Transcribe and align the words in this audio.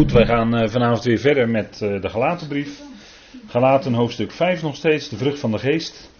Goed, 0.00 0.12
wij 0.12 0.26
gaan 0.26 0.56
eh, 0.56 0.68
vanavond 0.68 1.04
weer 1.04 1.18
verder 1.18 1.48
met 1.48 1.82
eh, 1.82 2.00
de 2.00 2.08
Galatenbrief. 2.08 2.80
Galaten 3.46 3.92
hoofdstuk 3.92 4.32
5 4.32 4.62
nog 4.62 4.76
steeds, 4.76 5.08
de 5.08 5.16
vrucht 5.16 5.38
van 5.38 5.50
de 5.50 5.58
geest. 5.58 6.10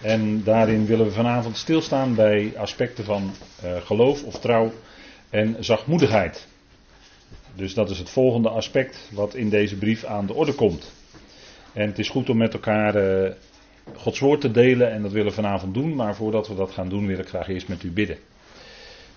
En 0.00 0.42
daarin 0.44 0.86
willen 0.86 1.06
we 1.06 1.12
vanavond 1.12 1.56
stilstaan 1.56 2.14
bij 2.14 2.52
aspecten 2.56 3.04
van 3.04 3.30
uh, 3.64 3.76
geloof 3.76 4.24
of 4.24 4.40
trouw 4.40 4.72
en 5.30 5.56
zachtmoedigheid. 5.60 6.46
Dus 7.54 7.74
dat 7.74 7.90
is 7.90 7.98
het 7.98 8.10
volgende 8.10 8.48
aspect 8.48 9.10
wat 9.12 9.34
in 9.34 9.48
deze 9.48 9.76
brief 9.76 10.04
aan 10.04 10.26
de 10.26 10.34
orde 10.34 10.54
komt. 10.54 10.92
En 11.72 11.86
het 11.86 11.98
is 11.98 12.08
goed 12.08 12.30
om 12.30 12.36
met 12.36 12.52
elkaar 12.52 12.94
Gods 13.94 14.18
woord 14.18 14.40
te 14.40 14.50
delen 14.50 14.92
en 14.92 15.02
dat 15.02 15.12
willen 15.12 15.28
we 15.28 15.34
vanavond 15.34 15.74
doen. 15.74 15.94
Maar 15.94 16.14
voordat 16.16 16.48
we 16.48 16.54
dat 16.54 16.70
gaan 16.70 16.88
doen 16.88 17.06
wil 17.06 17.18
ik 17.18 17.28
graag 17.28 17.48
eerst 17.48 17.68
met 17.68 17.82
u 17.82 17.90
bidden. 17.90 18.18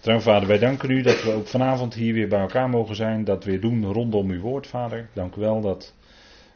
Trouw 0.02 0.20
vader, 0.20 0.48
wij 0.48 0.58
danken 0.58 0.90
u 0.90 1.02
dat 1.02 1.24
we 1.24 1.32
ook 1.32 1.48
vanavond 1.48 1.94
hier 1.94 2.14
weer 2.14 2.28
bij 2.28 2.40
elkaar 2.40 2.70
mogen 2.70 2.96
zijn. 2.96 3.24
Dat 3.24 3.44
weer 3.44 3.62
doen 3.62 3.86
rondom 3.86 4.30
uw 4.30 4.40
woord, 4.40 4.68
vader. 4.68 5.10
Dank 5.14 5.36
u 5.36 5.40
wel 5.40 5.62
dat 5.62 5.94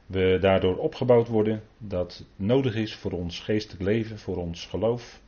we 0.06 0.38
daardoor 0.42 0.78
opgebouwd 0.78 1.28
worden. 1.28 1.62
Dat 1.78 2.24
nodig 2.36 2.76
is 2.76 2.96
voor 2.96 3.12
ons 3.12 3.40
geestelijk 3.40 3.84
leven, 3.84 4.20
voor 4.20 4.38
ons 4.38 4.66
geloof. 4.66 5.22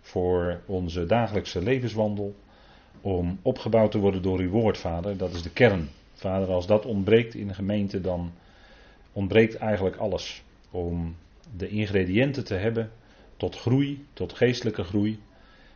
Voor 0.00 0.60
onze 0.66 1.06
dagelijkse 1.06 1.62
levenswandel. 1.62 2.34
Om 3.00 3.38
opgebouwd 3.42 3.90
te 3.90 3.98
worden 3.98 4.22
door 4.22 4.38
uw 4.38 4.50
woord, 4.50 4.78
vader. 4.78 5.16
Dat 5.16 5.34
is 5.34 5.42
de 5.42 5.52
kern. 5.52 5.88
Vader, 6.12 6.48
als 6.48 6.66
dat 6.66 6.86
ontbreekt 6.86 7.34
in 7.34 7.48
de 7.48 7.54
gemeente, 7.54 8.00
dan 8.00 8.32
ontbreekt 9.12 9.56
eigenlijk 9.56 9.96
alles. 9.96 10.42
Om 10.70 11.16
de 11.56 11.68
ingrediënten 11.68 12.44
te 12.44 12.54
hebben 12.54 12.90
tot 13.36 13.56
groei, 13.56 14.06
tot 14.12 14.32
geestelijke 14.32 14.84
groei. 14.84 15.18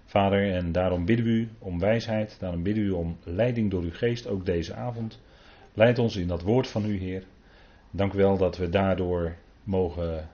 Vader, 0.06 0.52
en 0.52 0.72
daarom 0.72 1.04
bidden 1.04 1.24
we 1.24 1.30
u 1.30 1.48
om 1.58 1.78
wijsheid, 1.78 2.36
daarom 2.40 2.62
bidden 2.62 2.84
we 2.84 2.88
u 2.88 2.92
om 2.92 3.16
leiding 3.22 3.70
door 3.70 3.82
uw 3.82 3.92
geest, 3.92 4.26
ook 4.26 4.46
deze 4.46 4.74
avond. 4.74 5.20
Leid 5.74 5.98
ons 5.98 6.16
in 6.16 6.28
dat 6.28 6.42
woord 6.42 6.68
van 6.68 6.84
u, 6.84 6.98
Heer. 6.98 7.22
Dank 7.90 8.12
u 8.12 8.16
wel 8.16 8.36
dat 8.36 8.56
we 8.56 8.68
daardoor 8.68 9.36
mogen 9.64 10.28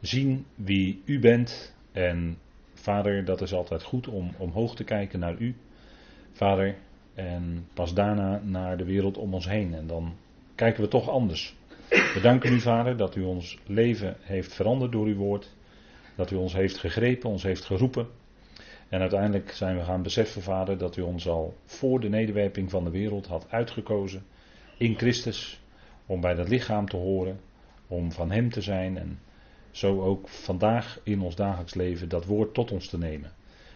zien 0.00 0.46
wie 0.54 1.02
u 1.04 1.18
bent. 1.18 1.74
En 1.92 2.38
Vader, 2.74 3.24
dat 3.24 3.40
is 3.40 3.52
altijd 3.52 3.82
goed 3.82 4.08
om 4.08 4.34
omhoog 4.38 4.76
te 4.76 4.84
kijken 4.84 5.18
naar 5.18 5.36
u. 5.38 5.54
Vader, 6.32 6.76
en 7.14 7.66
pas 7.74 7.94
daarna 7.94 8.40
naar 8.44 8.76
de 8.76 8.84
wereld 8.84 9.18
om 9.18 9.34
ons 9.34 9.48
heen. 9.48 9.74
En 9.74 9.86
dan 9.86 10.14
kijken 10.54 10.82
we 10.82 10.88
toch 10.88 11.08
anders. 11.08 11.56
We 11.88 12.18
danken 12.22 12.52
u, 12.52 12.60
Vader, 12.60 12.96
dat 12.96 13.16
u 13.16 13.22
ons 13.22 13.58
leven 13.66 14.16
heeft 14.20 14.54
veranderd 14.54 14.92
door 14.92 15.06
uw 15.06 15.16
woord. 15.16 15.54
Dat 16.16 16.30
u 16.30 16.36
ons 16.36 16.52
heeft 16.52 16.78
gegrepen, 16.78 17.30
ons 17.30 17.42
heeft 17.42 17.64
geroepen. 17.64 18.06
En 18.90 19.00
uiteindelijk 19.00 19.50
zijn 19.50 19.76
we 19.76 19.84
gaan 19.84 20.02
beseffen, 20.02 20.42
Vader, 20.42 20.78
dat 20.78 20.96
u 20.96 21.02
ons 21.02 21.28
al 21.28 21.54
voor 21.64 22.00
de 22.00 22.08
nederwerping 22.08 22.70
van 22.70 22.84
de 22.84 22.90
wereld 22.90 23.26
had 23.26 23.46
uitgekozen 23.50 24.22
in 24.76 24.96
Christus. 24.96 25.60
Om 26.06 26.20
bij 26.20 26.34
dat 26.34 26.48
lichaam 26.48 26.88
te 26.88 26.96
horen, 26.96 27.40
om 27.86 28.12
van 28.12 28.30
Hem 28.30 28.50
te 28.50 28.60
zijn 28.60 28.98
en 28.98 29.18
zo 29.70 30.02
ook 30.02 30.28
vandaag 30.28 31.00
in 31.02 31.20
ons 31.20 31.34
dagelijks 31.34 31.74
leven 31.74 32.08
dat 32.08 32.24
woord 32.24 32.54
tot 32.54 32.70
ons 32.72 32.88
te 32.88 32.98
nemen. 32.98 33.32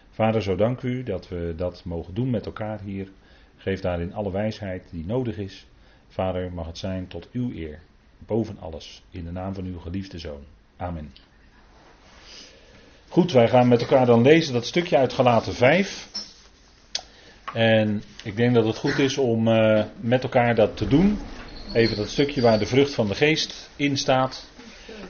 Vader, 0.09 0.41
zo 0.41 0.55
dank 0.55 0.81
u 0.81 1.03
dat 1.03 1.27
we 1.27 1.53
dat 1.57 1.83
mogen 1.85 2.13
doen 2.13 2.29
met 2.29 2.45
elkaar 2.45 2.81
hier. 2.81 3.09
Geef 3.57 3.81
daarin 3.81 4.13
alle 4.13 4.31
wijsheid 4.31 4.87
die 4.91 5.05
nodig 5.05 5.37
is. 5.37 5.67
Vader, 6.07 6.51
mag 6.51 6.67
het 6.67 6.77
zijn 6.77 7.07
tot 7.07 7.29
uw 7.31 7.51
eer. 7.51 7.79
Boven 8.25 8.59
alles. 8.59 9.03
In 9.09 9.23
de 9.23 9.31
naam 9.31 9.53
van 9.53 9.65
uw 9.65 9.79
geliefde 9.79 10.19
zoon. 10.19 10.43
Amen. 10.77 11.11
Goed, 13.15 13.31
wij 13.31 13.47
gaan 13.47 13.67
met 13.67 13.81
elkaar 13.81 14.05
dan 14.05 14.21
lezen 14.21 14.53
dat 14.53 14.65
stukje 14.65 14.97
uit 14.97 15.13
Galaten 15.13 15.53
5. 15.53 16.07
En 17.53 18.03
ik 18.23 18.35
denk 18.35 18.53
dat 18.53 18.65
het 18.65 18.77
goed 18.77 18.99
is 18.99 19.17
om 19.17 19.47
uh, 19.47 19.83
met 19.99 20.23
elkaar 20.23 20.55
dat 20.55 20.77
te 20.77 20.87
doen. 20.87 21.19
Even 21.73 21.97
dat 21.97 22.09
stukje 22.09 22.41
waar 22.41 22.59
de 22.59 22.65
vrucht 22.65 22.93
van 22.93 23.07
de 23.07 23.15
geest 23.15 23.69
in 23.75 23.97
staat. 23.97 24.49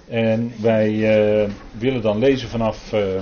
En 0.07 0.53
wij 0.61 0.91
uh, 0.91 1.49
willen 1.71 2.01
dan 2.01 2.19
lezen 2.19 2.49
vanaf 2.49 2.93
uh, 2.93 3.21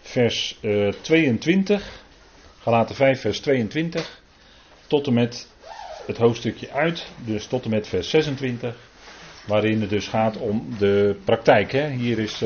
vers 0.00 0.58
22. 1.00 2.02
Galaten 2.58 2.94
5, 2.94 3.20
vers 3.20 3.40
22. 3.40 4.20
Tot 4.86 5.06
en 5.06 5.14
met 5.14 5.48
het 6.06 6.16
hoofdstukje 6.16 6.70
uit. 6.70 7.06
Dus 7.24 7.46
tot 7.46 7.64
en 7.64 7.70
met 7.70 7.88
vers 7.88 8.10
26. 8.10 8.76
Waarin 9.46 9.80
het 9.80 9.90
dus 9.90 10.08
gaat 10.08 10.36
om 10.36 10.74
de 10.78 11.16
praktijk. 11.24 11.72
Hè. 11.72 11.90
Hier 11.90 12.18
is 12.18 12.42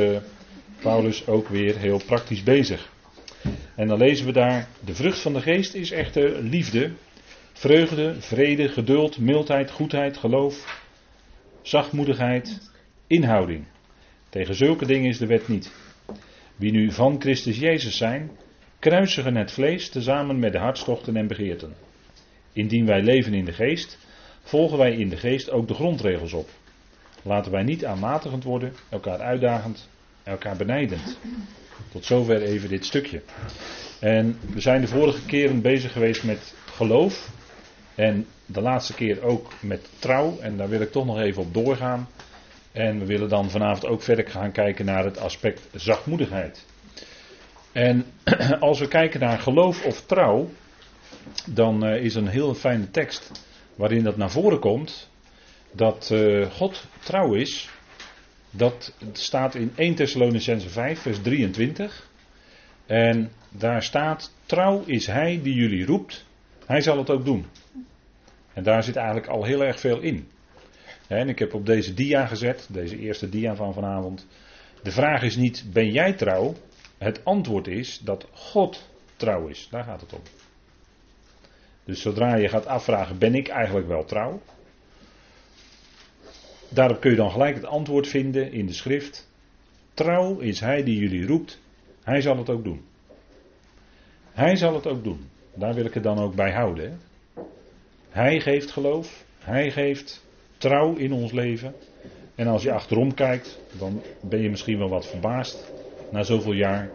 Paulus 0.80 1.26
ook 1.26 1.48
weer 1.48 1.76
heel 1.76 2.00
praktisch 2.06 2.42
bezig. 2.42 2.92
En 3.74 3.88
dan 3.88 3.98
lezen 3.98 4.26
we 4.26 4.32
daar, 4.32 4.68
de 4.84 4.94
vrucht 4.94 5.20
van 5.20 5.32
de 5.32 5.40
geest 5.40 5.74
is 5.74 5.90
echter 5.90 6.42
liefde, 6.42 6.92
vreugde, 7.52 8.14
vrede, 8.18 8.68
geduld, 8.68 9.18
mildheid, 9.18 9.70
goedheid, 9.70 10.16
geloof, 10.16 10.82
zachtmoedigheid, 11.62 12.70
inhouding. 13.06 13.64
Tegen 14.28 14.54
zulke 14.54 14.86
dingen 14.86 15.08
is 15.08 15.18
de 15.18 15.26
wet 15.26 15.48
niet. 15.48 15.72
Wie 16.56 16.72
nu 16.72 16.92
van 16.92 17.20
Christus 17.20 17.58
Jezus 17.58 17.96
zijn, 17.96 18.30
kruisigen 18.78 19.36
het 19.36 19.52
vlees 19.52 19.88
tezamen 19.88 20.38
met 20.38 20.52
de 20.52 20.58
hartstochten 20.58 21.16
en 21.16 21.26
begeerten. 21.26 21.74
Indien 22.52 22.86
wij 22.86 23.02
leven 23.02 23.34
in 23.34 23.44
de 23.44 23.52
geest, 23.52 23.98
volgen 24.42 24.78
wij 24.78 24.92
in 24.92 25.08
de 25.08 25.16
geest 25.16 25.50
ook 25.50 25.68
de 25.68 25.74
grondregels 25.74 26.32
op. 26.32 26.48
Laten 27.22 27.52
wij 27.52 27.62
niet 27.62 27.84
aanmatigend 27.84 28.44
worden, 28.44 28.72
elkaar 28.88 29.18
uitdagend, 29.18 29.88
elkaar 30.28 30.56
benijdend. 30.56 31.18
Tot 31.92 32.04
zover 32.04 32.42
even 32.42 32.68
dit 32.68 32.84
stukje. 32.84 33.22
En 34.00 34.38
we 34.52 34.60
zijn 34.60 34.80
de 34.80 34.86
vorige 34.86 35.26
keren 35.26 35.60
bezig 35.60 35.92
geweest 35.92 36.24
met 36.24 36.54
geloof. 36.64 37.30
En 37.94 38.26
de 38.46 38.60
laatste 38.60 38.94
keer 38.94 39.22
ook 39.22 39.52
met 39.60 39.88
trouw. 39.98 40.38
En 40.40 40.56
daar 40.56 40.68
wil 40.68 40.80
ik 40.80 40.92
toch 40.92 41.06
nog 41.06 41.18
even 41.18 41.42
op 41.42 41.54
doorgaan. 41.54 42.08
En 42.72 42.98
we 42.98 43.06
willen 43.06 43.28
dan 43.28 43.50
vanavond 43.50 43.86
ook 43.86 44.02
verder 44.02 44.30
gaan 44.30 44.52
kijken 44.52 44.84
naar 44.84 45.04
het 45.04 45.18
aspect 45.18 45.68
zachtmoedigheid. 45.74 46.66
En 47.72 48.04
als 48.60 48.78
we 48.80 48.88
kijken 48.88 49.20
naar 49.20 49.38
geloof 49.38 49.84
of 49.84 50.06
trouw, 50.06 50.48
dan 51.46 51.86
uh, 51.86 52.04
is 52.04 52.14
een 52.14 52.28
heel 52.28 52.54
fijne 52.54 52.90
tekst 52.90 53.30
waarin 53.74 54.04
dat 54.04 54.16
naar 54.16 54.30
voren 54.30 54.58
komt. 54.58 55.10
Dat 55.72 56.10
uh, 56.12 56.50
God 56.50 56.84
trouw 57.00 57.34
is 57.34 57.70
dat 58.58 58.94
staat 59.12 59.54
in 59.54 59.72
1 59.74 59.94
Thessalonicense 59.94 60.68
5, 60.68 61.00
vers 61.00 61.20
23. 61.22 62.10
En 62.86 63.30
daar 63.50 63.82
staat: 63.82 64.34
Trouw 64.46 64.82
is 64.86 65.06
hij 65.06 65.40
die 65.42 65.54
jullie 65.54 65.86
roept, 65.86 66.24
hij 66.66 66.80
zal 66.80 66.98
het 66.98 67.10
ook 67.10 67.24
doen. 67.24 67.46
En 68.52 68.62
daar 68.62 68.82
zit 68.82 68.96
eigenlijk 68.96 69.26
al 69.26 69.44
heel 69.44 69.64
erg 69.64 69.80
veel 69.80 70.00
in. 70.00 70.28
En 71.06 71.28
ik 71.28 71.38
heb 71.38 71.54
op 71.54 71.66
deze 71.66 71.94
dia 71.94 72.26
gezet, 72.26 72.68
deze 72.70 72.98
eerste 72.98 73.28
dia 73.28 73.54
van 73.54 73.74
vanavond. 73.74 74.26
De 74.82 74.90
vraag 74.90 75.22
is 75.22 75.36
niet: 75.36 75.64
ben 75.72 75.90
jij 75.90 76.12
trouw? 76.12 76.54
Het 76.98 77.24
antwoord 77.24 77.66
is 77.66 77.98
dat 77.98 78.26
God 78.32 78.88
trouw 79.16 79.46
is. 79.46 79.68
Daar 79.70 79.84
gaat 79.84 80.00
het 80.00 80.12
om. 80.12 80.22
Dus 81.84 82.00
zodra 82.00 82.36
je 82.36 82.48
gaat 82.48 82.66
afvragen: 82.66 83.18
ben 83.18 83.34
ik 83.34 83.48
eigenlijk 83.48 83.88
wel 83.88 84.04
trouw? 84.04 84.40
Daarop 86.68 87.00
kun 87.00 87.10
je 87.10 87.16
dan 87.16 87.30
gelijk 87.30 87.54
het 87.54 87.64
antwoord 87.64 88.06
vinden 88.06 88.52
in 88.52 88.66
de 88.66 88.72
schrift. 88.72 89.30
Trouw 89.94 90.38
is 90.38 90.60
hij 90.60 90.82
die 90.82 90.98
jullie 90.98 91.26
roept, 91.26 91.60
hij 92.02 92.20
zal 92.20 92.36
het 92.36 92.50
ook 92.50 92.64
doen. 92.64 92.84
Hij 94.32 94.56
zal 94.56 94.74
het 94.74 94.86
ook 94.86 95.04
doen. 95.04 95.20
Daar 95.54 95.74
wil 95.74 95.84
ik 95.84 95.94
het 95.94 96.02
dan 96.02 96.18
ook 96.18 96.34
bij 96.34 96.52
houden. 96.52 97.00
Hij 98.08 98.40
geeft 98.40 98.70
geloof, 98.70 99.24
hij 99.38 99.70
geeft 99.70 100.26
trouw 100.58 100.94
in 100.94 101.12
ons 101.12 101.32
leven. 101.32 101.74
En 102.34 102.46
als 102.46 102.62
je 102.62 102.72
achterom 102.72 103.14
kijkt, 103.14 103.58
dan 103.78 104.02
ben 104.22 104.40
je 104.40 104.50
misschien 104.50 104.78
wel 104.78 104.88
wat 104.88 105.06
verbaasd 105.06 105.72
na 106.10 106.22
zoveel 106.22 106.52
jaar 106.52 106.90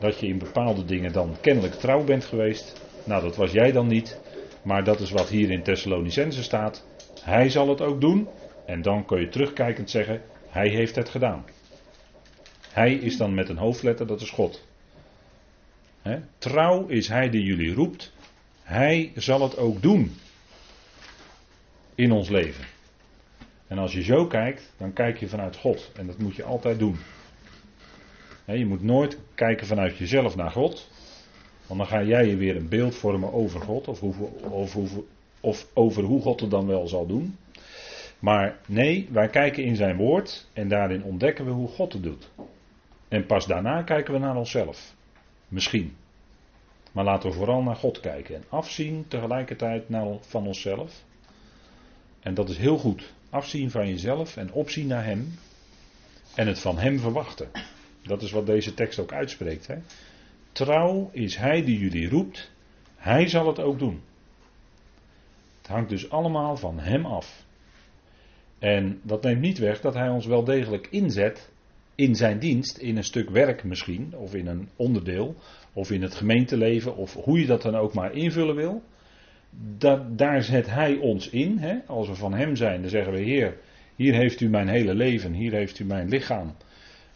dat 0.00 0.20
je 0.20 0.26
in 0.26 0.38
bepaalde 0.38 0.84
dingen 0.84 1.12
dan 1.12 1.36
kennelijk 1.40 1.74
trouw 1.74 2.04
bent 2.04 2.24
geweest. 2.24 2.80
Nou, 3.04 3.22
dat 3.22 3.36
was 3.36 3.52
jij 3.52 3.72
dan 3.72 3.86
niet, 3.86 4.20
maar 4.62 4.84
dat 4.84 5.00
is 5.00 5.10
wat 5.10 5.28
hier 5.28 5.50
in 5.50 5.62
Thessalonicense 5.62 6.42
staat. 6.42 6.86
Hij 7.22 7.48
zal 7.48 7.68
het 7.68 7.80
ook 7.80 8.00
doen. 8.00 8.28
En 8.66 8.82
dan 8.82 9.04
kun 9.04 9.20
je 9.20 9.28
terugkijkend 9.28 9.90
zeggen, 9.90 10.22
hij 10.48 10.68
heeft 10.68 10.96
het 10.96 11.08
gedaan. 11.08 11.44
Hij 12.70 12.94
is 12.94 13.16
dan 13.16 13.34
met 13.34 13.48
een 13.48 13.56
hoofdletter, 13.56 14.06
dat 14.06 14.20
is 14.20 14.30
God. 14.30 14.64
Trouw 16.38 16.86
is 16.86 17.08
hij 17.08 17.30
die 17.30 17.42
jullie 17.42 17.74
roept. 17.74 18.12
Hij 18.62 19.12
zal 19.14 19.42
het 19.42 19.56
ook 19.58 19.82
doen. 19.82 20.14
In 21.94 22.12
ons 22.12 22.28
leven. 22.28 22.64
En 23.66 23.78
als 23.78 23.92
je 23.92 24.02
zo 24.02 24.26
kijkt, 24.26 24.72
dan 24.76 24.92
kijk 24.92 25.18
je 25.18 25.28
vanuit 25.28 25.56
God. 25.56 25.90
En 25.96 26.06
dat 26.06 26.18
moet 26.18 26.36
je 26.36 26.44
altijd 26.44 26.78
doen. 26.78 26.96
je 28.44 28.66
moet 28.66 28.82
nooit 28.82 29.18
kijken 29.34 29.66
vanuit 29.66 29.96
jezelf 29.96 30.36
naar 30.36 30.50
God. 30.50 30.88
Want 31.66 31.80
dan 31.80 31.88
ga 31.88 32.02
jij 32.02 32.26
je 32.26 32.36
weer 32.36 32.56
een 32.56 32.68
beeld 32.68 32.94
vormen 32.94 33.32
over 33.32 33.60
God. 33.60 33.88
Of, 33.88 34.02
over, 34.50 34.88
of 35.40 35.66
over 35.74 36.02
hoe 36.02 36.22
God 36.22 36.40
het 36.40 36.50
dan 36.50 36.66
wel 36.66 36.88
zal 36.88 37.06
doen. 37.06 37.36
Maar 38.18 38.58
nee, 38.66 39.08
wij 39.10 39.28
kijken 39.28 39.64
in 39.64 39.76
zijn 39.76 39.96
woord 39.96 40.48
en 40.52 40.68
daarin 40.68 41.02
ontdekken 41.02 41.44
we 41.44 41.50
hoe 41.50 41.68
God 41.68 41.92
het 41.92 42.02
doet. 42.02 42.30
En 43.08 43.26
pas 43.26 43.46
daarna 43.46 43.82
kijken 43.82 44.12
we 44.12 44.18
naar 44.18 44.36
onszelf. 44.36 44.94
Misschien. 45.48 45.96
Maar 46.92 47.04
laten 47.04 47.30
we 47.30 47.36
vooral 47.36 47.62
naar 47.62 47.76
God 47.76 48.00
kijken 48.00 48.34
en 48.34 48.44
afzien 48.48 49.04
tegelijkertijd 49.08 49.84
van 50.20 50.46
onszelf. 50.46 51.04
En 52.20 52.34
dat 52.34 52.48
is 52.48 52.58
heel 52.58 52.78
goed. 52.78 53.12
Afzien 53.30 53.70
van 53.70 53.88
jezelf 53.88 54.36
en 54.36 54.52
opzien 54.52 54.86
naar 54.86 55.04
Hem. 55.04 55.38
En 56.34 56.46
het 56.46 56.58
van 56.58 56.78
Hem 56.78 56.98
verwachten. 56.98 57.50
Dat 58.02 58.22
is 58.22 58.30
wat 58.30 58.46
deze 58.46 58.74
tekst 58.74 58.98
ook 58.98 59.12
uitspreekt. 59.12 59.66
Hè? 59.66 59.76
Trouw 60.52 61.10
is 61.12 61.36
Hij 61.36 61.64
die 61.64 61.78
jullie 61.78 62.08
roept. 62.08 62.50
Hij 62.96 63.28
zal 63.28 63.46
het 63.46 63.60
ook 63.60 63.78
doen. 63.78 64.02
Het 65.58 65.66
hangt 65.66 65.88
dus 65.88 66.10
allemaal 66.10 66.56
van 66.56 66.78
Hem 66.78 67.06
af. 67.06 67.45
En 68.58 69.00
dat 69.02 69.22
neemt 69.22 69.40
niet 69.40 69.58
weg 69.58 69.80
dat 69.80 69.94
Hij 69.94 70.08
ons 70.08 70.26
wel 70.26 70.44
degelijk 70.44 70.86
inzet 70.90 71.50
in 71.94 72.14
zijn 72.14 72.38
dienst, 72.38 72.78
in 72.78 72.96
een 72.96 73.04
stuk 73.04 73.30
werk 73.30 73.64
misschien, 73.64 74.12
of 74.16 74.34
in 74.34 74.46
een 74.46 74.68
onderdeel, 74.76 75.34
of 75.72 75.90
in 75.90 76.02
het 76.02 76.14
gemeenteleven, 76.14 76.96
of 76.96 77.14
hoe 77.14 77.40
je 77.40 77.46
dat 77.46 77.62
dan 77.62 77.74
ook 77.74 77.94
maar 77.94 78.14
invullen 78.14 78.54
wil. 78.54 78.82
Dat, 79.78 80.18
daar 80.18 80.42
zet 80.42 80.66
Hij 80.66 80.96
ons 80.96 81.28
in. 81.28 81.58
Hè? 81.58 81.76
Als 81.86 82.08
we 82.08 82.14
van 82.14 82.34
Hem 82.34 82.56
zijn, 82.56 82.80
dan 82.80 82.90
zeggen 82.90 83.12
we: 83.12 83.20
Heer, 83.20 83.56
hier 83.96 84.14
heeft 84.14 84.40
u 84.40 84.48
mijn 84.48 84.68
hele 84.68 84.94
leven, 84.94 85.32
hier 85.32 85.52
heeft 85.52 85.78
u 85.78 85.84
mijn 85.84 86.08
lichaam, 86.08 86.54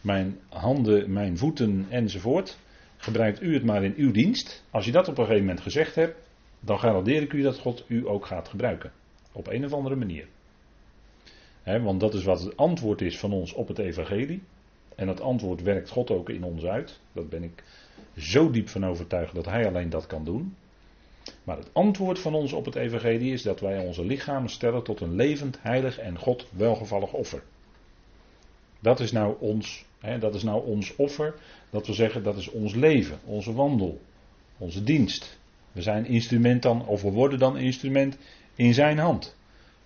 mijn 0.01 0.37
handen, 0.49 1.13
mijn 1.13 1.37
voeten 1.37 1.85
enzovoort. 1.89 2.57
Gebruikt 2.97 3.41
u 3.41 3.53
het 3.53 3.63
maar 3.63 3.83
in 3.83 3.93
uw 3.97 4.11
dienst. 4.11 4.63
Als 4.69 4.85
je 4.85 4.91
dat 4.91 5.07
op 5.07 5.17
een 5.17 5.25
gegeven 5.25 5.45
moment 5.45 5.61
gezegd 5.63 5.95
hebt, 5.95 6.15
dan 6.59 6.79
garandeer 6.79 7.21
ik 7.21 7.33
u 7.33 7.41
dat 7.41 7.57
God 7.57 7.85
u 7.87 8.07
ook 8.07 8.25
gaat 8.25 8.47
gebruiken. 8.47 8.91
Op 9.31 9.47
een 9.47 9.65
of 9.65 9.73
andere 9.73 9.95
manier. 9.95 10.27
Want 11.63 11.99
dat 11.99 12.13
is 12.13 12.23
wat 12.23 12.41
het 12.41 12.57
antwoord 12.57 13.01
is 13.01 13.19
van 13.19 13.33
ons 13.33 13.53
op 13.53 13.67
het 13.67 13.79
evangelie. 13.79 14.43
En 14.95 15.07
dat 15.07 15.21
antwoord 15.21 15.61
werkt 15.61 15.89
God 15.89 16.11
ook 16.11 16.29
in 16.29 16.43
ons 16.43 16.65
uit. 16.65 16.99
Dat 17.13 17.29
ben 17.29 17.43
ik 17.43 17.63
zo 18.17 18.51
diep 18.51 18.69
van 18.69 18.85
overtuigd 18.85 19.35
dat 19.35 19.45
Hij 19.45 19.67
alleen 19.67 19.89
dat 19.89 20.07
kan 20.07 20.25
doen. 20.25 20.55
Maar 21.43 21.57
het 21.57 21.69
antwoord 21.73 22.19
van 22.19 22.33
ons 22.33 22.53
op 22.53 22.65
het 22.65 22.75
evangelie 22.75 23.33
is 23.33 23.41
dat 23.41 23.59
wij 23.59 23.77
onze 23.79 24.05
lichamen 24.05 24.49
stellen 24.49 24.83
tot 24.83 24.99
een 24.99 25.15
levend, 25.15 25.57
heilig 25.61 25.97
en 25.97 26.17
God 26.17 26.47
welgevallig 26.49 27.13
offer. 27.13 27.43
Dat 28.79 28.99
is 28.99 29.11
nou 29.11 29.35
ons, 29.39 29.85
dat 30.19 30.35
is 30.35 30.43
nou 30.43 30.65
ons 30.65 30.95
offer. 30.95 31.33
Dat 31.69 31.87
we 31.87 31.93
zeggen, 31.93 32.23
dat 32.23 32.37
is 32.37 32.49
ons 32.49 32.73
leven, 32.73 33.19
onze 33.25 33.53
wandel, 33.53 34.01
onze 34.57 34.83
dienst. 34.83 35.39
We 35.71 35.81
zijn 35.81 36.05
instrument 36.05 36.61
dan, 36.61 36.85
of 36.85 37.01
we 37.01 37.11
worden 37.11 37.39
dan 37.39 37.57
instrument 37.57 38.17
in 38.55 38.73
zijn 38.73 38.97
hand. 38.97 39.35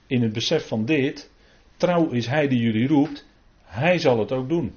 In 0.08 0.22
het 0.22 0.34
besef 0.34 0.68
van 0.68 0.86
dit, 0.86 1.30
trouw 1.78 2.10
is 2.10 2.28
hij 2.28 2.48
die 2.48 2.60
jullie 2.60 2.88
roept, 2.88 3.26
hij 3.64 3.98
zal 3.98 4.20
het 4.20 4.32
ook 4.32 4.50
doen. 4.50 4.74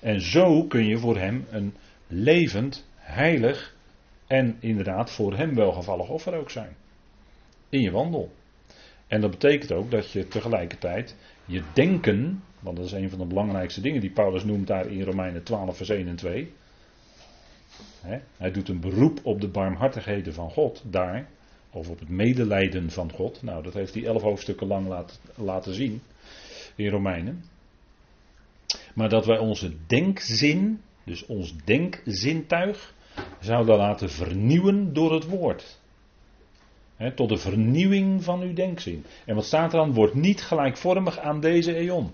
En 0.00 0.20
zo 0.20 0.64
kun 0.64 0.86
je 0.86 0.98
voor 0.98 1.16
hem 1.16 1.46
een 1.50 1.74
levend, 2.06 2.86
heilig 2.96 3.74
en 4.26 4.56
inderdaad 4.60 5.10
voor 5.10 5.36
hem 5.36 5.54
welgevallig 5.54 6.08
offer 6.08 6.34
ook 6.34 6.50
zijn. 6.50 6.76
In 7.68 7.80
je 7.80 7.90
wandel. 7.90 8.32
En 9.06 9.20
dat 9.20 9.30
betekent 9.30 9.72
ook 9.72 9.90
dat 9.90 10.10
je 10.10 10.28
tegelijkertijd 10.28 11.16
je 11.44 11.62
denken, 11.72 12.42
want 12.60 12.76
dat 12.76 12.86
is 12.86 12.92
een 12.92 13.10
van 13.10 13.18
de 13.18 13.24
belangrijkste 13.24 13.80
dingen 13.80 14.00
die 14.00 14.10
Paulus 14.10 14.44
noemt 14.44 14.66
daar 14.66 14.86
in 14.86 15.02
Romeinen 15.02 15.42
12, 15.42 15.76
vers 15.76 15.88
1 15.88 16.08
en 16.08 16.16
2. 16.16 16.52
hij 18.36 18.50
doet 18.50 18.68
een 18.68 18.80
beroep 18.80 19.20
op 19.22 19.40
de 19.40 19.48
barmhartigheden 19.48 20.34
van 20.34 20.50
God 20.50 20.82
daar, 20.86 21.28
of 21.70 21.88
op 21.88 21.98
het 21.98 22.08
medelijden 22.08 22.90
van 22.90 23.12
God. 23.12 23.42
Nou, 23.42 23.62
dat 23.62 23.74
heeft 23.74 23.94
hij 23.94 24.04
elf 24.04 24.22
hoofdstukken 24.22 24.66
lang 24.66 24.86
laten, 24.86 25.16
laten 25.34 25.74
zien 25.74 26.02
in 26.74 26.88
Romeinen. 26.88 27.44
Maar 28.94 29.08
dat 29.08 29.26
wij 29.26 29.38
onze 29.38 29.72
denkzin, 29.86 30.80
dus 31.04 31.26
ons 31.26 31.56
denkzintuig, 31.64 32.94
zouden 33.40 33.76
laten 33.76 34.10
vernieuwen 34.10 34.92
door 34.92 35.12
het 35.12 35.24
woord. 35.24 35.78
tot 37.14 37.28
de 37.28 37.36
vernieuwing 37.36 38.24
van 38.24 38.40
uw 38.40 38.52
denkzin. 38.52 39.04
En 39.24 39.34
wat 39.34 39.44
staat 39.44 39.72
er 39.72 39.78
dan? 39.78 39.92
Wordt 39.92 40.14
niet 40.14 40.42
gelijkvormig 40.42 41.18
aan 41.18 41.40
deze 41.40 41.74
eon. 41.74 42.10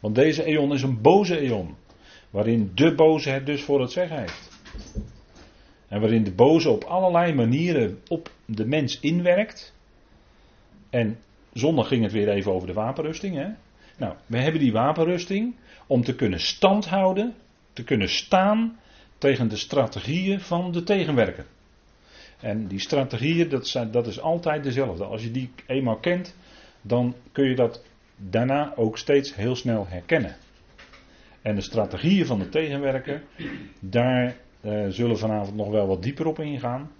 Want 0.00 0.14
deze 0.14 0.44
eon 0.44 0.72
is 0.72 0.82
een 0.82 1.00
boze 1.00 1.38
eon. 1.38 1.74
Waarin 2.30 2.70
de 2.74 2.94
boze 2.94 3.30
het 3.30 3.46
dus 3.46 3.62
voor 3.62 3.80
het 3.80 3.92
zeggen 3.92 4.18
heeft. 4.18 4.50
En 5.88 6.00
waarin 6.00 6.24
de 6.24 6.32
boze 6.32 6.70
op 6.70 6.84
allerlei 6.84 7.34
manieren 7.34 8.00
op 8.08 8.30
de 8.44 8.66
mens 8.66 9.00
inwerkt. 9.00 9.74
En 10.90 11.18
zondag 11.52 11.88
ging 11.88 12.02
het 12.02 12.12
weer 12.12 12.28
even 12.28 12.52
over 12.52 12.66
de 12.66 12.72
wapenrusting. 12.72 13.36
Hè? 13.36 13.48
Nou, 13.98 14.14
we 14.26 14.38
hebben 14.38 14.60
die 14.60 14.72
wapenrusting 14.72 15.54
om 15.86 16.02
te 16.02 16.14
kunnen 16.14 16.40
standhouden, 16.40 17.34
te 17.72 17.84
kunnen 17.84 18.08
staan 18.08 18.78
tegen 19.18 19.48
de 19.48 19.56
strategieën 19.56 20.40
van 20.40 20.72
de 20.72 20.82
tegenwerker. 20.82 21.46
En 22.40 22.66
die 22.66 22.80
strategieën, 22.80 23.48
dat, 23.48 23.66
zijn, 23.66 23.90
dat 23.90 24.06
is 24.06 24.20
altijd 24.20 24.64
dezelfde. 24.64 25.04
Als 25.04 25.22
je 25.22 25.30
die 25.30 25.50
eenmaal 25.66 25.96
kent, 25.96 26.36
dan 26.82 27.14
kun 27.32 27.48
je 27.48 27.54
dat 27.54 27.84
daarna 28.16 28.72
ook 28.76 28.98
steeds 28.98 29.34
heel 29.34 29.56
snel 29.56 29.86
herkennen. 29.88 30.36
En 31.42 31.54
de 31.54 31.60
strategieën 31.60 32.26
van 32.26 32.38
de 32.38 32.48
tegenwerker, 32.48 33.22
daar 33.80 34.36
uh, 34.64 34.86
zullen 34.88 35.18
vanavond 35.18 35.56
nog 35.56 35.70
wel 35.70 35.86
wat 35.86 36.02
dieper 36.02 36.26
op 36.26 36.38
ingaan. 36.38 36.90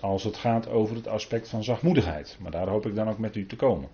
Als 0.00 0.24
het 0.24 0.36
gaat 0.36 0.68
over 0.68 0.96
het 0.96 1.08
aspect 1.08 1.48
van 1.48 1.64
zachtmoedigheid. 1.64 2.36
Maar 2.40 2.50
daar 2.50 2.68
hoop 2.68 2.86
ik 2.86 2.94
dan 2.94 3.08
ook 3.08 3.18
met 3.18 3.36
u 3.36 3.46
te 3.46 3.56
komen. 3.56 3.88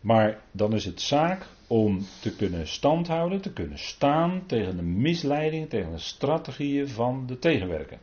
Maar 0.00 0.40
dan 0.50 0.74
is 0.74 0.84
het 0.84 1.00
zaak 1.00 1.46
om 1.66 2.06
te 2.20 2.36
kunnen 2.36 2.66
standhouden, 2.66 3.40
te 3.40 3.52
kunnen 3.52 3.78
staan 3.78 4.42
tegen 4.46 4.76
de 4.76 4.82
misleiding, 4.82 5.68
tegen 5.68 5.90
de 5.90 5.98
strategieën 5.98 6.88
van 6.88 7.26
de 7.26 7.38
tegenwerker. 7.38 7.98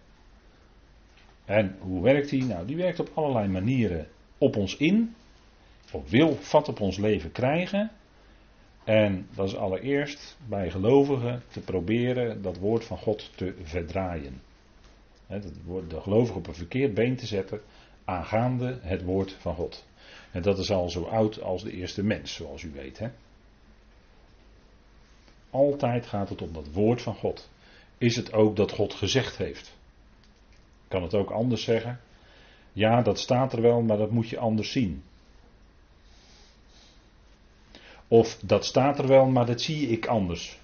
En 1.46 1.76
hoe 1.80 2.02
werkt 2.02 2.30
die? 2.30 2.44
Nou, 2.44 2.66
die 2.66 2.76
werkt 2.76 3.00
op 3.00 3.12
allerlei 3.14 3.48
manieren 3.48 4.08
op 4.38 4.56
ons 4.56 4.78
in, 4.78 5.16
of 5.92 6.10
wil 6.10 6.36
vat 6.36 6.68
op 6.68 6.80
ons 6.80 6.98
leven 6.98 7.32
krijgen. 7.32 7.92
En 8.84 9.28
dat 9.36 9.48
is 9.48 9.56
allereerst 9.56 10.38
bij 10.48 10.72
gelovigen 10.72 11.44
te 11.52 11.60
proberen 11.60 12.42
dat 12.42 12.58
woord 12.58 12.86
van 12.86 12.98
God 12.98 13.32
te 13.36 13.56
verdraaien. 13.64 14.42
De 15.88 16.02
gelovige 16.02 16.38
op 16.38 16.48
een 16.48 16.54
verkeerd 16.54 16.94
been 16.94 17.16
te 17.16 17.26
zetten 17.26 17.62
aangaande 18.06 18.80
het 18.82 19.04
woord 19.04 19.36
van 19.40 19.56
God. 19.56 19.86
En 20.32 20.42
dat 20.42 20.58
is 20.58 20.72
al 20.72 20.90
zo 20.90 21.04
oud 21.04 21.42
als 21.42 21.64
de 21.64 21.72
eerste 21.72 22.04
mens, 22.04 22.34
zoals 22.34 22.64
u 22.64 22.72
weet. 22.72 23.00
Hè? 23.00 23.10
Altijd 25.50 26.06
gaat 26.06 26.30
het 26.30 26.42
om 26.42 26.54
dat 26.54 26.72
woord 26.74 27.02
van 27.02 27.16
God. 27.16 27.50
Is 27.98 28.16
het 28.16 28.34
ook 28.34 28.56
dat 28.56 28.72
God 28.72 28.94
gezegd 28.94 29.38
heeft? 29.38 29.78
Kan 30.88 31.04
het 31.04 31.14
ook 31.14 31.30
anders 31.30 31.64
zeggen? 31.64 32.00
Ja, 32.74 33.02
dat 33.02 33.20
staat 33.20 33.54
er 33.54 33.62
wel, 33.62 33.82
maar 33.82 33.98
dat 33.98 34.12
moet 34.12 34.30
je 34.30 34.38
anders 34.38 34.72
zien. 34.72 35.04
Of 38.12 38.40
dat 38.40 38.66
staat 38.66 39.00
er 39.00 39.08
wel, 39.08 39.26
maar 39.26 39.46
dat 39.46 39.62
zie 39.62 39.88
ik 39.88 40.06
anders. 40.06 40.60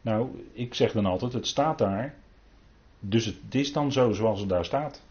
Nou, 0.00 0.48
ik 0.52 0.74
zeg 0.74 0.92
dan 0.92 1.06
altijd, 1.06 1.32
het 1.32 1.46
staat 1.46 1.78
daar. 1.78 2.14
Dus 3.00 3.24
het 3.24 3.54
is 3.54 3.72
dan 3.72 3.92
zo 3.92 4.12
zoals 4.12 4.40
het 4.40 4.48
daar 4.48 4.64
staat. 4.64 5.02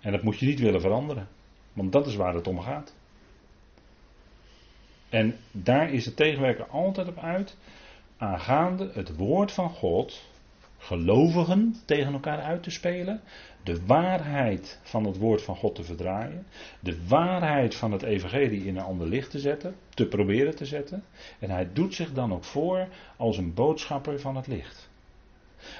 En 0.00 0.12
dat 0.12 0.22
moet 0.22 0.38
je 0.38 0.46
niet 0.46 0.60
willen 0.60 0.80
veranderen. 0.80 1.28
Want 1.72 1.92
dat 1.92 2.06
is 2.06 2.16
waar 2.16 2.34
het 2.34 2.46
om 2.46 2.60
gaat. 2.60 2.94
En 5.08 5.36
daar 5.50 5.92
is 5.92 6.04
de 6.04 6.14
tegenwerker 6.14 6.66
altijd 6.66 7.08
op 7.08 7.18
uit. 7.18 7.56
Aangaande 8.16 8.90
het 8.92 9.16
woord 9.16 9.52
van 9.52 9.70
God. 9.70 10.24
Gelovigen 10.78 11.76
tegen 11.84 12.12
elkaar 12.12 12.40
uit 12.40 12.62
te 12.62 12.70
spelen. 12.70 13.20
De 13.66 13.86
waarheid 13.86 14.80
van 14.82 15.04
het 15.04 15.16
woord 15.16 15.42
van 15.42 15.56
God 15.56 15.74
te 15.74 15.84
verdraaien. 15.84 16.46
De 16.80 17.06
waarheid 17.06 17.74
van 17.74 17.92
het 17.92 18.02
evangelie 18.02 18.64
in 18.64 18.76
een 18.76 18.84
ander 18.84 19.06
licht 19.06 19.30
te 19.30 19.38
zetten. 19.38 19.76
Te 19.88 20.06
proberen 20.06 20.56
te 20.56 20.66
zetten. 20.66 21.04
En 21.38 21.50
hij 21.50 21.72
doet 21.72 21.94
zich 21.94 22.12
dan 22.12 22.32
ook 22.32 22.44
voor 22.44 22.88
als 23.16 23.38
een 23.38 23.54
boodschapper 23.54 24.20
van 24.20 24.36
het 24.36 24.46
licht. 24.46 24.88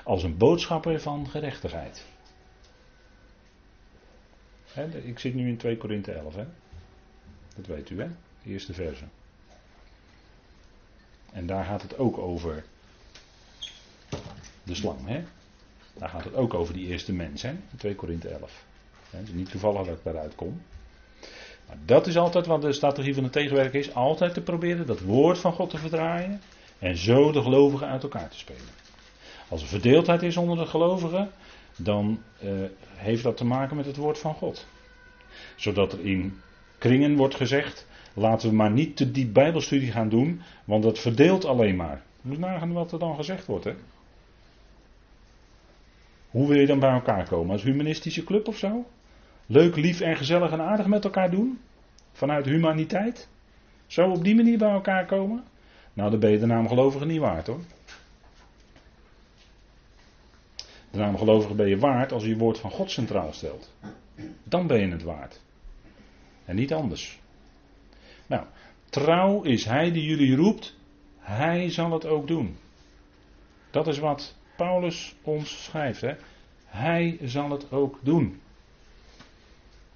Als 0.04 0.22
een 0.22 0.36
boodschapper 0.36 1.00
van 1.00 1.28
gerechtigheid 1.28 2.04
ik 4.84 5.18
zit 5.18 5.34
nu 5.34 5.48
in 5.48 5.56
2 5.56 5.76
Korinthe 5.76 6.12
11, 6.12 6.34
hè? 6.34 6.46
Dat 7.56 7.66
weet 7.66 7.90
u, 7.90 8.00
hè? 8.00 8.08
De 8.42 8.50
eerste 8.50 8.74
verse. 8.74 9.04
En 11.32 11.46
daar 11.46 11.64
gaat 11.64 11.82
het 11.82 11.98
ook 11.98 12.18
over 12.18 12.64
de 14.62 14.74
slang, 14.74 15.06
hè? 15.06 15.24
Daar 15.98 16.08
gaat 16.08 16.24
het 16.24 16.34
ook 16.34 16.54
over 16.54 16.74
die 16.74 16.86
eerste 16.86 17.12
mens, 17.12 17.42
hè? 17.42 17.52
2 17.76 17.94
Korinthe 17.94 18.28
11. 18.28 18.64
Het 19.10 19.28
is 19.28 19.34
niet 19.34 19.50
toevallig 19.50 19.86
dat 19.86 19.96
ik 19.96 20.04
daaruit 20.04 20.34
kom. 20.34 20.60
Maar 21.66 21.76
dat 21.84 22.06
is 22.06 22.16
altijd 22.16 22.46
wat 22.46 22.62
de 22.62 22.72
strategie 22.72 23.14
van 23.14 23.22
de 23.22 23.30
tegenwerker 23.30 23.80
is. 23.80 23.94
Altijd 23.94 24.34
te 24.34 24.40
proberen 24.40 24.86
dat 24.86 25.00
woord 25.00 25.38
van 25.38 25.52
God 25.52 25.70
te 25.70 25.78
verdraaien. 25.78 26.40
En 26.78 26.96
zo 26.96 27.32
de 27.32 27.42
gelovigen 27.42 27.88
uit 27.88 28.02
elkaar 28.02 28.28
te 28.28 28.38
spelen. 28.38 28.74
Als 29.48 29.62
er 29.62 29.68
verdeeldheid 29.68 30.22
is 30.22 30.36
onder 30.36 30.56
de 30.56 30.66
gelovigen, 30.66 31.30
dan 31.76 32.22
uh, 32.44 32.50
heeft 32.94 33.22
dat 33.22 33.36
te 33.36 33.44
maken 33.44 33.76
met 33.76 33.86
het 33.86 33.96
woord 33.96 34.18
van 34.18 34.34
God. 34.34 34.66
Zodat 35.56 35.92
er 35.92 36.04
in 36.04 36.40
kringen 36.78 37.16
wordt 37.16 37.34
gezegd, 37.34 37.86
laten 38.14 38.48
we 38.48 38.54
maar 38.54 38.70
niet 38.70 38.96
te 38.96 39.10
diep 39.10 39.32
bijbelstudie 39.32 39.92
gaan 39.92 40.08
doen, 40.08 40.40
want 40.64 40.82
dat 40.82 40.98
verdeelt 40.98 41.44
alleen 41.44 41.76
maar. 41.76 42.02
Moet 42.20 42.38
nagaan 42.38 42.72
wat 42.72 42.92
er 42.92 42.98
dan 42.98 43.16
gezegd 43.16 43.46
wordt. 43.46 43.64
Hè? 43.64 43.74
Hoe 46.36 46.48
wil 46.48 46.58
je 46.58 46.66
dan 46.66 46.78
bij 46.78 46.90
elkaar 46.90 47.28
komen? 47.28 47.52
Als 47.52 47.62
humanistische 47.62 48.24
club 48.24 48.48
of 48.48 48.56
zo? 48.56 48.86
leuk, 49.46 49.76
lief 49.76 50.00
en 50.00 50.16
gezellig 50.16 50.50
en 50.50 50.60
aardig 50.60 50.86
met 50.86 51.04
elkaar 51.04 51.30
doen? 51.30 51.60
Vanuit 52.12 52.44
humaniteit? 52.44 53.28
Zo 53.86 54.10
op 54.10 54.24
die 54.24 54.34
manier 54.34 54.58
bij 54.58 54.70
elkaar 54.70 55.06
komen? 55.06 55.44
Nou, 55.92 56.10
dan 56.10 56.20
ben 56.20 56.30
je 56.30 56.38
de 56.38 56.46
naam 56.46 56.68
gelovige 56.68 57.06
niet 57.06 57.20
waard 57.20 57.46
hoor. 57.46 57.60
De 60.90 60.98
naam 60.98 61.18
gelovige 61.18 61.54
ben 61.54 61.68
je 61.68 61.78
waard 61.78 62.12
als 62.12 62.22
je 62.22 62.28
je 62.28 62.36
woord 62.36 62.58
van 62.58 62.70
God 62.70 62.90
centraal 62.90 63.32
stelt. 63.32 63.72
Dan 64.44 64.66
ben 64.66 64.80
je 64.80 64.88
het 64.88 65.02
waard. 65.02 65.40
En 66.44 66.56
niet 66.56 66.72
anders. 66.72 67.20
Nou, 68.26 68.46
trouw 68.90 69.42
is 69.42 69.64
hij 69.64 69.92
die 69.92 70.04
jullie 70.04 70.36
roept, 70.36 70.76
hij 71.18 71.70
zal 71.70 71.92
het 71.92 72.06
ook 72.06 72.26
doen. 72.26 72.56
Dat 73.70 73.86
is 73.86 73.98
wat 73.98 74.34
Paulus 74.56 75.14
ons 75.22 75.64
schrijft. 75.64 76.00
Hè? 76.00 76.14
Hij 76.64 77.18
zal 77.22 77.50
het 77.50 77.72
ook 77.72 77.98
doen. 78.02 78.40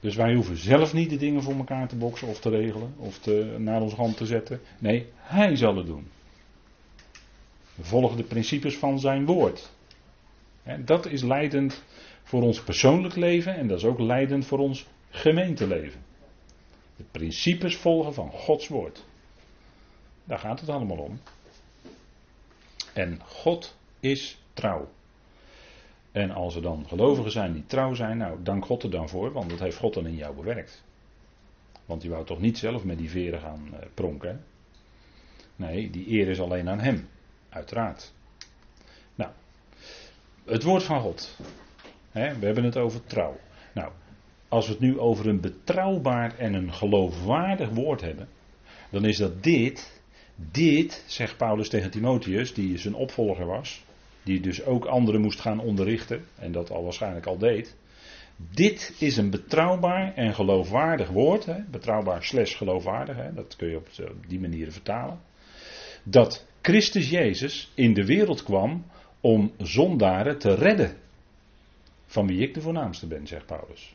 Dus 0.01 0.17
wij 0.17 0.35
hoeven 0.35 0.57
zelf 0.57 0.93
niet 0.93 1.11
de 1.11 1.17
dingen 1.17 1.43
voor 1.43 1.55
elkaar 1.55 1.89
te 1.89 1.97
boksen 1.97 2.29
of 2.29 2.41
te 2.41 2.49
regelen 2.49 2.95
of 2.99 3.19
te, 3.19 3.57
naar 3.59 3.81
onze 3.81 3.97
hand 3.97 4.17
te 4.17 4.27
zetten. 4.27 4.61
Nee, 4.79 5.07
hij 5.17 5.57
zal 5.57 5.77
het 5.77 5.87
doen. 5.87 6.09
We 7.75 7.85
volgen 7.85 8.17
de 8.17 8.25
principes 8.25 8.77
van 8.77 8.99
zijn 8.99 9.27
woord. 9.27 9.71
En 10.63 10.85
dat 10.85 11.07
is 11.07 11.23
leidend 11.23 11.83
voor 12.23 12.43
ons 12.43 12.63
persoonlijk 12.63 13.17
leven 13.17 13.55
en 13.55 13.69
dat 13.69 13.79
is 13.79 13.85
ook 13.85 13.99
leidend 13.99 14.47
voor 14.47 14.59
ons 14.59 14.87
gemeenteleven. 15.11 16.01
De 16.97 17.05
principes 17.11 17.77
volgen 17.77 18.15
van 18.15 18.31
Gods 18.31 18.69
woord. 18.69 19.05
Daar 20.25 20.39
gaat 20.39 20.61
het 20.61 20.69
allemaal 20.69 20.99
om. 20.99 21.21
En 22.93 23.21
God 23.25 23.77
is 24.01 24.40
trouw. 24.53 24.89
En 26.13 26.31
als 26.31 26.55
er 26.55 26.63
dan 26.63 26.89
gelovigen 26.89 27.31
zijn 27.31 27.53
die 27.53 27.67
trouw 27.67 27.95
zijn, 27.95 28.17
nou 28.17 28.43
dank 28.43 28.65
God 28.65 28.83
er 28.83 28.91
dan 28.91 29.09
voor, 29.09 29.33
want 29.33 29.51
dat 29.51 29.59
heeft 29.59 29.77
God 29.77 29.95
dan 29.95 30.07
in 30.07 30.17
jou 30.17 30.35
bewerkt. 30.35 30.85
Want 31.87 32.03
je 32.03 32.09
wou 32.09 32.25
toch 32.25 32.41
niet 32.41 32.59
zelf 32.59 32.85
met 32.85 32.99
die 32.99 33.11
veren 33.11 33.41
gaan 33.41 33.69
uh, 33.73 33.79
pronken? 33.95 34.45
Nee, 35.57 35.91
die 35.91 36.11
eer 36.11 36.29
is 36.29 36.41
alleen 36.41 36.69
aan 36.69 36.81
Hem, 36.81 37.09
uiteraard. 37.49 38.13
Nou, 39.15 39.31
het 40.45 40.63
woord 40.63 40.83
van 40.83 41.01
God. 41.01 41.39
Hè, 42.11 42.39
we 42.39 42.47
hebben 42.47 42.65
het 42.65 42.77
over 42.77 43.05
trouw. 43.05 43.37
Nou, 43.75 43.93
als 44.49 44.67
we 44.67 44.73
het 44.73 44.81
nu 44.81 44.99
over 44.99 45.29
een 45.29 45.41
betrouwbaar 45.41 46.39
en 46.39 46.55
een 46.55 46.73
geloofwaardig 46.73 47.69
woord 47.69 48.01
hebben, 48.01 48.29
dan 48.91 49.05
is 49.05 49.17
dat 49.17 49.43
dit, 49.43 50.03
dit, 50.35 51.05
zegt 51.07 51.37
Paulus 51.37 51.69
tegen 51.69 51.91
Timotheus, 51.91 52.55
die 52.55 52.79
zijn 52.79 52.95
opvolger 52.95 53.47
was, 53.47 53.85
die 54.23 54.41
dus 54.41 54.65
ook 54.65 54.85
anderen 54.85 55.21
moest 55.21 55.41
gaan 55.41 55.61
onderrichten, 55.61 56.25
en 56.39 56.53
dat 56.53 56.71
al 56.71 56.83
waarschijnlijk 56.83 57.27
al 57.27 57.39
deed. 57.39 57.77
Dit 58.51 58.95
is 58.99 59.17
een 59.17 59.31
betrouwbaar 59.31 60.15
en 60.15 60.35
geloofwaardig 60.35 61.09
woord, 61.09 61.47
hè, 61.47 61.63
betrouwbaar 61.71 62.25
slash 62.25 62.57
geloofwaardig, 62.57 63.17
hè, 63.17 63.35
dat 63.35 63.57
kun 63.57 63.69
je 63.69 63.77
op 63.77 63.89
die 64.29 64.41
manier 64.41 64.73
vertalen. 64.73 65.21
Dat 66.03 66.47
Christus 66.63 67.11
Jezus 67.11 67.73
in 67.75 67.95
de 67.95 68.05
wereld 68.05 68.43
kwam 68.43 68.85
om 69.21 69.53
zondaren 69.59 70.39
te 70.39 70.55
redden. 70.55 70.97
Van 72.07 72.27
wie 72.27 72.41
ik 72.41 72.55
de 72.55 72.61
voornaamste 72.61 73.07
ben, 73.07 73.27
zegt 73.27 73.47
Paulus. 73.47 73.95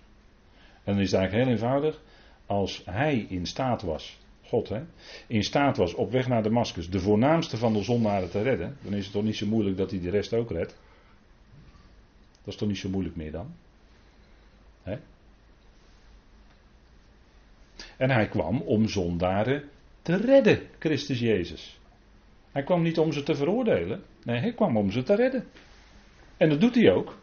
En 0.84 0.94
dan 0.94 1.00
is 1.00 1.12
het 1.12 1.20
eigenlijk 1.20 1.44
heel 1.44 1.54
eenvoudig. 1.54 2.02
Als 2.46 2.82
hij 2.86 3.26
in 3.30 3.46
staat 3.46 3.82
was 3.82 4.18
God, 4.48 4.70
hè, 4.70 4.82
in 5.28 5.44
staat 5.44 5.78
was 5.78 5.94
op 5.94 6.12
weg 6.12 6.28
naar 6.28 6.44
Damascus 6.44 6.90
de 6.90 7.00
voornaamste 7.00 7.58
van 7.58 7.74
de 7.74 7.84
zondaren 7.84 8.30
te 8.30 8.42
redden, 8.42 8.78
dan 8.82 8.94
is 8.94 9.04
het 9.04 9.14
toch 9.14 9.24
niet 9.24 9.36
zo 9.36 9.46
moeilijk 9.46 9.78
dat 9.78 9.92
hij 9.92 10.00
de 10.00 10.10
rest 10.10 10.34
ook 10.34 10.52
redt. 10.52 10.78
Dat 12.44 12.54
is 12.54 12.56
toch 12.56 12.68
niet 12.68 12.78
zo 12.78 12.90
moeilijk 12.90 13.16
meer 13.16 13.32
dan? 13.32 13.56
Hè? 14.84 14.98
En 17.98 18.10
hij 18.10 18.28
kwam 18.28 18.62
om 18.62 18.88
zondaren 18.88 19.70
te 20.02 20.16
redden, 20.16 20.68
Christus 20.80 21.20
Jezus. 21.20 21.80
Hij 22.52 22.64
kwam 22.64 22.82
niet 22.82 23.00
om 23.00 23.12
ze 23.12 23.24
te 23.24 23.36
veroordelen, 23.36 24.04
nee, 24.24 24.40
hij 24.40 24.54
kwam 24.54 24.78
om 24.78 24.92
ze 24.92 25.04
te 25.04 25.16
redden. 25.16 25.46
En 26.38 26.50
dat 26.50 26.62
doet 26.62 26.76
hij 26.76 26.92
ook 26.92 27.18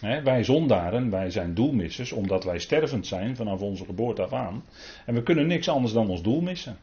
wij 0.00 0.44
zondaren, 0.44 1.10
wij 1.10 1.30
zijn 1.30 1.54
doelmissers, 1.54 2.12
omdat 2.12 2.44
wij 2.44 2.58
stervend 2.58 3.06
zijn 3.06 3.36
vanaf 3.36 3.60
onze 3.60 3.84
geboorte 3.84 4.22
af 4.22 4.32
aan. 4.32 4.64
En 5.06 5.14
we 5.14 5.22
kunnen 5.22 5.46
niks 5.46 5.68
anders 5.68 5.92
dan 5.92 6.08
ons 6.08 6.22
doel 6.22 6.40
missen. 6.40 6.78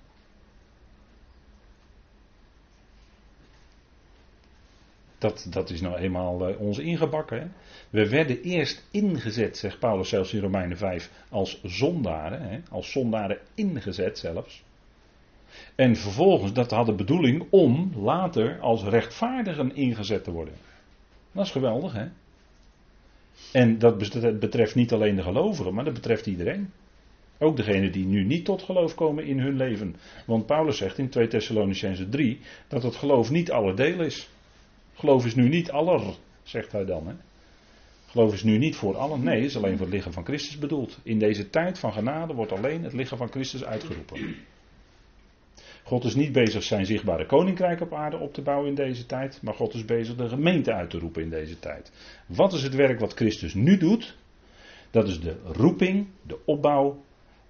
Dat, 5.18 5.48
dat 5.50 5.70
is 5.70 5.82
nou 5.82 5.96
eenmaal 5.96 6.50
uh, 6.50 6.60
ons 6.60 6.78
ingebakken. 6.78 7.54
We 7.90 8.10
werden 8.10 8.42
eerst 8.42 8.88
ingezet, 8.92 9.58
zegt 9.58 9.80
Paulus 9.80 10.10
zelfs 10.10 10.34
in 10.34 10.42
Romeinen 10.42 10.78
5, 10.78 11.12
als 11.30 11.60
zondaren. 11.64 12.42
Hè? 12.42 12.60
Als 12.70 12.92
zondaren 12.92 13.38
ingezet 13.56 14.18
zelfs. 14.20 14.64
En 15.76 15.96
vervolgens, 15.96 16.54
dat 16.54 16.72
had 16.72 16.86
de 16.86 16.94
bedoeling 16.94 17.46
om 17.50 17.92
later 17.96 18.60
als 18.60 18.84
rechtvaardigen 18.84 19.76
ingezet 19.76 20.24
te 20.24 20.32
worden. 20.32 20.54
Dat 21.32 21.46
is 21.46 21.52
geweldig, 21.52 21.94
hè? 21.94 22.08
En 23.52 23.80
dat 23.80 23.98
betreft 24.40 24.76
niet 24.76 24.94
alleen 24.94 25.16
de 25.16 25.22
gelovigen, 25.22 25.74
maar 25.74 25.86
dat 25.86 25.94
betreft 25.94 26.26
iedereen. 26.26 26.72
Ook 27.40 27.58
degenen 27.58 27.92
die 27.92 28.06
nu 28.06 28.24
niet 28.24 28.46
tot 28.46 28.62
geloof 28.62 28.96
komen 28.96 29.26
in 29.26 29.40
hun 29.40 29.56
leven. 29.56 29.96
Want 30.26 30.46
Paulus 30.46 30.78
zegt 30.78 30.98
in 30.98 31.10
2 31.10 31.28
Thessalonicense 31.28 32.10
3 32.10 32.40
dat 32.68 32.84
het 32.84 32.96
geloof 32.96 33.30
niet 33.30 33.52
alle 33.52 33.74
deel 33.74 34.02
is. 34.02 34.30
Geloof 34.94 35.26
is 35.26 35.36
nu 35.36 35.50
niet 35.50 35.72
aller, 35.72 36.02
zegt 36.44 36.72
hij 36.72 36.86
dan. 36.86 37.08
Hè? 37.08 37.14
Geloof 38.08 38.34
is 38.34 38.44
nu 38.44 38.58
niet 38.58 38.76
voor 38.76 38.98
allen, 38.98 39.24
nee, 39.24 39.42
is 39.42 39.58
alleen 39.58 39.78
voor 39.78 39.86
het 39.86 39.96
lichaam 39.96 40.14
van 40.14 40.26
Christus 40.26 40.58
bedoeld. 40.58 41.00
In 41.04 41.20
deze 41.20 41.50
tijd 41.50 41.80
van 41.80 41.94
genade 41.94 42.34
wordt 42.34 42.52
alleen 42.52 42.84
het 42.84 42.94
lichaam 42.94 43.18
van 43.18 43.32
Christus 43.32 43.64
uitgeroepen. 43.64 44.36
God 45.84 46.04
is 46.04 46.16
niet 46.16 46.32
bezig 46.32 46.64
zijn 46.64 46.86
zichtbare 46.86 47.26
koninkrijk 47.26 47.82
op 47.82 47.94
aarde 47.94 48.18
op 48.18 48.34
te 48.34 48.42
bouwen 48.42 48.68
in 48.68 48.76
deze 48.76 49.06
tijd, 49.06 49.40
maar 49.42 49.54
God 49.54 49.74
is 49.74 49.86
bezig 49.86 50.16
de 50.16 50.28
gemeente 50.28 50.74
uit 50.74 50.90
te 50.90 51.00
roepen 51.00 51.24
in 51.24 51.30
deze 51.30 51.60
tijd. 51.60 51.92
Wat 52.28 52.54
is 52.54 52.64
het 52.64 52.76
werk 52.76 53.00
wat 53.00 53.14
Christus 53.14 53.54
nu 53.54 53.78
doet? 53.78 54.18
Dat 54.92 55.08
is 55.08 55.20
de 55.20 55.36
roeping, 55.44 56.08
de 56.22 56.38
opbouw 56.46 57.04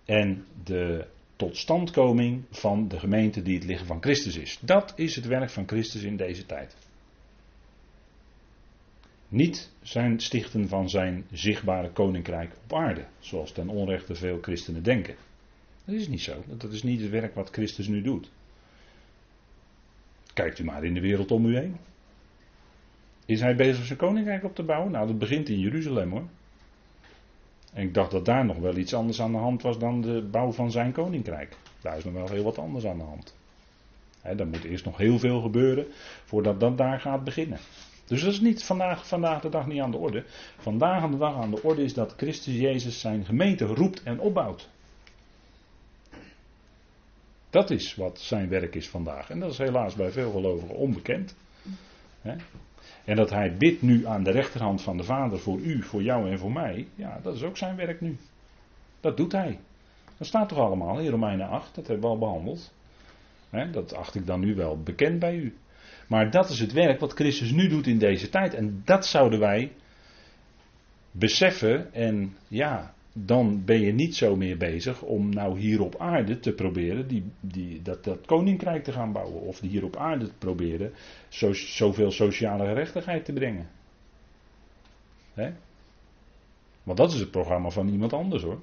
en 0.05 0.45
de 0.63 1.05
totstandkoming 1.35 2.43
van 2.49 2.87
de 2.87 2.99
gemeente 2.99 3.41
die 3.41 3.55
het 3.55 3.65
lichaam 3.65 3.85
van 3.85 4.01
Christus 4.01 4.37
is. 4.37 4.59
Dat 4.61 4.93
is 4.95 5.15
het 5.15 5.25
werk 5.25 5.49
van 5.49 5.67
Christus 5.67 6.03
in 6.03 6.17
deze 6.17 6.45
tijd. 6.45 6.75
Niet 9.27 9.71
zijn 9.81 10.19
stichten 10.19 10.67
van 10.67 10.89
zijn 10.89 11.25
zichtbare 11.31 11.91
koninkrijk 11.91 12.51
op 12.63 12.73
aarde, 12.73 13.05
zoals 13.19 13.51
ten 13.51 13.69
onrechte 13.69 14.15
veel 14.15 14.37
christenen 14.41 14.83
denken. 14.83 15.15
Dat 15.85 15.95
is 15.95 16.07
niet 16.07 16.21
zo. 16.21 16.43
Dat 16.47 16.71
is 16.71 16.83
niet 16.83 17.01
het 17.01 17.09
werk 17.09 17.35
wat 17.35 17.49
Christus 17.49 17.87
nu 17.87 18.01
doet. 18.01 18.31
Kijkt 20.33 20.59
u 20.59 20.63
maar 20.63 20.83
in 20.83 20.93
de 20.93 21.01
wereld 21.01 21.31
om 21.31 21.45
u 21.45 21.57
heen. 21.57 21.77
Is 23.25 23.41
hij 23.41 23.55
bezig 23.55 23.85
zijn 23.85 23.97
koninkrijk 23.97 24.43
op 24.43 24.55
te 24.55 24.63
bouwen? 24.63 24.91
Nou, 24.91 25.07
dat 25.07 25.19
begint 25.19 25.49
in 25.49 25.59
Jeruzalem 25.59 26.11
hoor. 26.11 26.27
En 27.73 27.83
ik 27.83 27.93
dacht 27.93 28.11
dat 28.11 28.25
daar 28.25 28.45
nog 28.45 28.57
wel 28.57 28.77
iets 28.77 28.93
anders 28.93 29.21
aan 29.21 29.31
de 29.31 29.37
hand 29.37 29.61
was 29.61 29.79
dan 29.79 30.01
de 30.01 30.27
bouw 30.31 30.51
van 30.51 30.71
zijn 30.71 30.91
koninkrijk. 30.91 31.57
Daar 31.81 31.97
is 31.97 32.03
nog 32.03 32.13
wel 32.13 32.29
heel 32.29 32.43
wat 32.43 32.57
anders 32.57 32.85
aan 32.85 32.97
de 32.97 33.03
hand. 33.03 33.35
He, 34.21 34.45
moet 34.45 34.63
eerst 34.63 34.85
nog 34.85 34.97
heel 34.97 35.19
veel 35.19 35.41
gebeuren 35.41 35.85
voordat 36.23 36.59
dat 36.59 36.77
daar 36.77 36.99
gaat 36.99 37.23
beginnen. 37.23 37.59
Dus 38.05 38.23
dat 38.23 38.33
is 38.33 38.39
niet 38.39 38.63
vandaag, 38.63 39.07
vandaag 39.07 39.41
de 39.41 39.49
dag 39.49 39.67
niet 39.67 39.81
aan 39.81 39.91
de 39.91 39.97
orde. 39.97 40.23
Vandaag 40.57 41.09
de 41.09 41.17
dag 41.17 41.35
aan 41.35 41.51
de 41.51 41.63
orde 41.63 41.83
is 41.83 41.93
dat 41.93 42.13
Christus 42.17 42.55
Jezus 42.55 42.99
zijn 42.99 43.25
gemeente 43.25 43.65
roept 43.65 44.03
en 44.03 44.19
opbouwt. 44.19 44.69
Dat 47.53 47.69
is 47.69 47.95
wat 47.95 48.19
zijn 48.19 48.49
werk 48.49 48.75
is 48.75 48.89
vandaag. 48.89 49.29
En 49.29 49.39
dat 49.39 49.51
is 49.51 49.57
helaas 49.57 49.95
bij 49.95 50.11
veel 50.11 50.31
gelovigen 50.31 50.75
onbekend. 50.75 51.35
En 53.05 53.15
dat 53.15 53.29
hij 53.29 53.55
bidt 53.57 53.81
nu 53.81 54.05
aan 54.05 54.23
de 54.23 54.31
rechterhand 54.31 54.81
van 54.81 54.97
de 54.97 55.03
Vader 55.03 55.39
voor 55.39 55.59
u, 55.59 55.83
voor 55.83 56.01
jou 56.01 56.29
en 56.29 56.39
voor 56.39 56.51
mij. 56.51 56.87
Ja, 56.95 57.19
dat 57.23 57.35
is 57.35 57.43
ook 57.43 57.57
zijn 57.57 57.75
werk 57.75 58.01
nu. 58.01 58.17
Dat 58.99 59.17
doet 59.17 59.31
hij. 59.31 59.59
Dat 60.17 60.27
staat 60.27 60.49
toch 60.49 60.57
allemaal 60.57 60.99
in 60.99 61.09
Romeinen 61.09 61.47
8, 61.47 61.75
dat 61.75 61.87
hebben 61.87 62.05
we 62.05 62.11
al 62.11 62.19
behandeld. 62.19 62.73
dat 63.71 63.93
acht 63.93 64.15
ik 64.15 64.25
dan 64.25 64.39
nu 64.39 64.55
wel 64.55 64.81
bekend 64.83 65.19
bij 65.19 65.35
u. 65.35 65.57
Maar 66.07 66.31
dat 66.31 66.49
is 66.49 66.59
het 66.59 66.71
werk 66.71 66.99
wat 66.99 67.13
Christus 67.13 67.51
nu 67.51 67.67
doet 67.67 67.87
in 67.87 67.97
deze 67.97 68.29
tijd. 68.29 68.53
En 68.53 68.81
dat 68.85 69.05
zouden 69.05 69.39
wij 69.39 69.71
beseffen 71.11 71.93
en 71.93 72.37
ja, 72.47 72.93
dan 73.13 73.65
ben 73.65 73.79
je 73.79 73.91
niet 73.91 74.15
zo 74.15 74.35
meer 74.35 74.57
bezig 74.57 75.01
om 75.01 75.29
nou 75.29 75.59
hier 75.59 75.81
op 75.81 75.95
aarde 75.97 76.39
te 76.39 76.53
proberen 76.53 77.07
die, 77.07 77.23
die, 77.39 77.81
dat, 77.81 78.03
dat 78.03 78.25
koninkrijk 78.25 78.83
te 78.83 78.91
gaan 78.91 79.11
bouwen. 79.11 79.41
Of 79.41 79.59
hier 79.59 79.83
op 79.83 79.97
aarde 79.97 80.25
te 80.25 80.33
proberen 80.37 80.93
zo, 81.29 81.53
zoveel 81.53 82.11
sociale 82.11 82.65
gerechtigheid 82.65 83.25
te 83.25 83.33
brengen. 83.33 83.67
Hè? 85.33 85.51
Want 86.83 86.97
dat 86.97 87.13
is 87.13 87.19
het 87.19 87.31
programma 87.31 87.69
van 87.69 87.87
iemand 87.87 88.13
anders 88.13 88.43
hoor. 88.43 88.59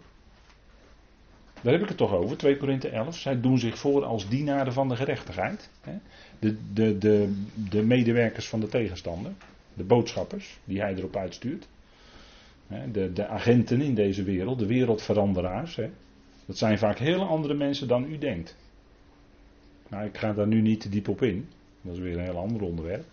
Daar 1.62 1.72
heb 1.72 1.82
ik 1.82 1.88
het 1.88 1.96
toch 1.96 2.12
over, 2.12 2.36
2 2.36 2.56
Korinthe 2.56 2.88
11. 2.88 3.16
Zij 3.16 3.40
doen 3.40 3.58
zich 3.58 3.78
voor 3.78 4.04
als 4.04 4.28
dienaren 4.28 4.72
van 4.72 4.88
de 4.88 4.96
gerechtigheid. 4.96 5.70
Hè? 5.80 5.94
De, 6.38 6.72
de, 6.72 6.98
de, 6.98 7.44
de 7.70 7.82
medewerkers 7.82 8.48
van 8.48 8.60
de 8.60 8.68
tegenstander. 8.68 9.32
De 9.74 9.84
boodschappers 9.84 10.58
die 10.64 10.80
hij 10.80 10.94
erop 10.94 11.16
uitstuurt. 11.16 11.68
De, 12.92 13.12
de 13.12 13.26
agenten 13.26 13.80
in 13.80 13.94
deze 13.94 14.22
wereld, 14.22 14.58
de 14.58 14.66
wereldveranderaars. 14.66 15.78
Dat 16.46 16.58
zijn 16.58 16.78
vaak 16.78 16.98
hele 16.98 17.24
andere 17.24 17.54
mensen 17.54 17.88
dan 17.88 18.04
u 18.04 18.18
denkt. 18.18 18.56
Nou, 19.88 20.04
ik 20.04 20.16
ga 20.16 20.32
daar 20.32 20.46
nu 20.46 20.60
niet 20.60 20.80
te 20.80 20.88
diep 20.88 21.08
op 21.08 21.22
in. 21.22 21.48
Dat 21.82 21.94
is 21.94 22.00
weer 22.00 22.18
een 22.18 22.24
heel 22.24 22.38
ander 22.38 22.62
onderwerp. 22.62 23.04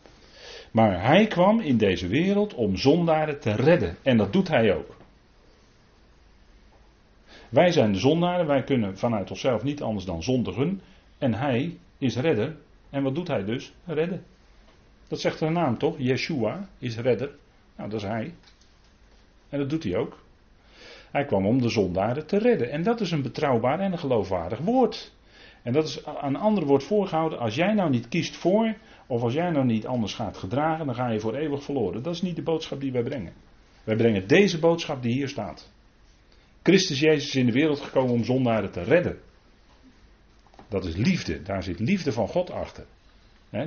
Maar 0.72 1.06
hij 1.06 1.28
kwam 1.28 1.60
in 1.60 1.78
deze 1.78 2.08
wereld 2.08 2.54
om 2.54 2.76
zondaren 2.76 3.40
te 3.40 3.52
redden. 3.52 3.98
En 4.04 4.18
dat 4.18 4.34
doet 4.34 4.48
hij 4.48 4.76
ook. 4.76 4.96
Wij 7.50 7.72
zijn 7.72 7.92
de 7.92 8.00
zondaren, 8.00 8.48
wij 8.48 8.64
kunnen 8.64 8.98
vanuit 8.98 9.30
onszelf 9.30 9.64
niet 9.64 9.82
anders 9.82 10.06
dan 10.06 10.24
zondigen. 10.24 10.82
En 11.18 11.34
hij 11.34 11.78
is 11.98 12.16
redder. 12.16 12.56
En 12.90 13.04
wat 13.04 13.16
doet 13.16 13.28
hij 13.28 13.44
dus? 13.44 13.74
Redden. 13.86 14.24
Dat 15.08 15.20
zegt 15.20 15.38
zijn 15.38 15.54
naam 15.54 15.78
toch? 15.78 15.96
Yeshua 15.98 16.70
is 16.80 16.98
redder. 16.98 17.32
Nou, 17.76 17.90
dat 17.90 18.02
is 18.02 18.08
hij. 18.08 18.34
En 19.50 19.60
dat 19.60 19.70
doet 19.70 19.84
hij 19.84 19.96
ook. 19.96 20.18
Hij 21.12 21.26
kwam 21.26 21.46
om 21.46 21.62
de 21.62 21.70
zondaren 21.70 22.28
te 22.28 22.38
redden. 22.38 22.72
En 22.72 22.84
dat 22.84 23.02
is 23.02 23.12
een 23.12 23.22
betrouwbaar 23.22 23.80
en 23.80 23.92
een 23.92 24.00
geloofwaardig 24.00 24.60
woord. 24.60 25.14
En 25.64 25.74
dat 25.74 25.88
is 25.88 26.02
een 26.22 26.36
ander 26.36 26.66
wordt 26.66 26.84
voorgehouden. 26.84 27.40
Als 27.40 27.56
jij 27.56 27.74
nou 27.74 27.90
niet 27.90 28.08
kiest 28.08 28.36
voor, 28.36 28.76
of 29.08 29.22
als 29.22 29.34
jij 29.34 29.50
nou 29.50 29.66
niet 29.66 29.86
anders 29.86 30.14
gaat 30.14 30.38
gedragen, 30.38 30.86
dan 30.86 30.96
ga 30.96 31.10
je 31.10 31.20
voor 31.20 31.36
eeuwig 31.36 31.64
verloren. 31.64 32.04
Dat 32.04 32.14
is 32.14 32.22
niet 32.22 32.36
de 32.36 32.42
boodschap 32.42 32.80
die 32.80 32.92
wij 32.92 33.04
brengen. 33.04 33.34
Wij 33.84 33.96
brengen 33.96 34.28
deze 34.28 34.60
boodschap 34.60 35.02
die 35.02 35.14
hier 35.14 35.28
staat. 35.28 35.72
Christus 36.64 37.00
Jezus 37.00 37.28
is 37.28 37.36
in 37.36 37.46
de 37.46 37.52
wereld 37.52 37.80
gekomen 37.80 38.14
om 38.14 38.24
zondaren 38.24 38.72
te 38.72 38.84
redden. 38.84 39.20
Dat 40.68 40.86
is 40.86 40.96
liefde. 40.96 41.42
Daar 41.42 41.64
zit 41.64 41.80
liefde 41.80 42.12
van 42.12 42.28
God 42.28 42.52
achter. 42.52 42.86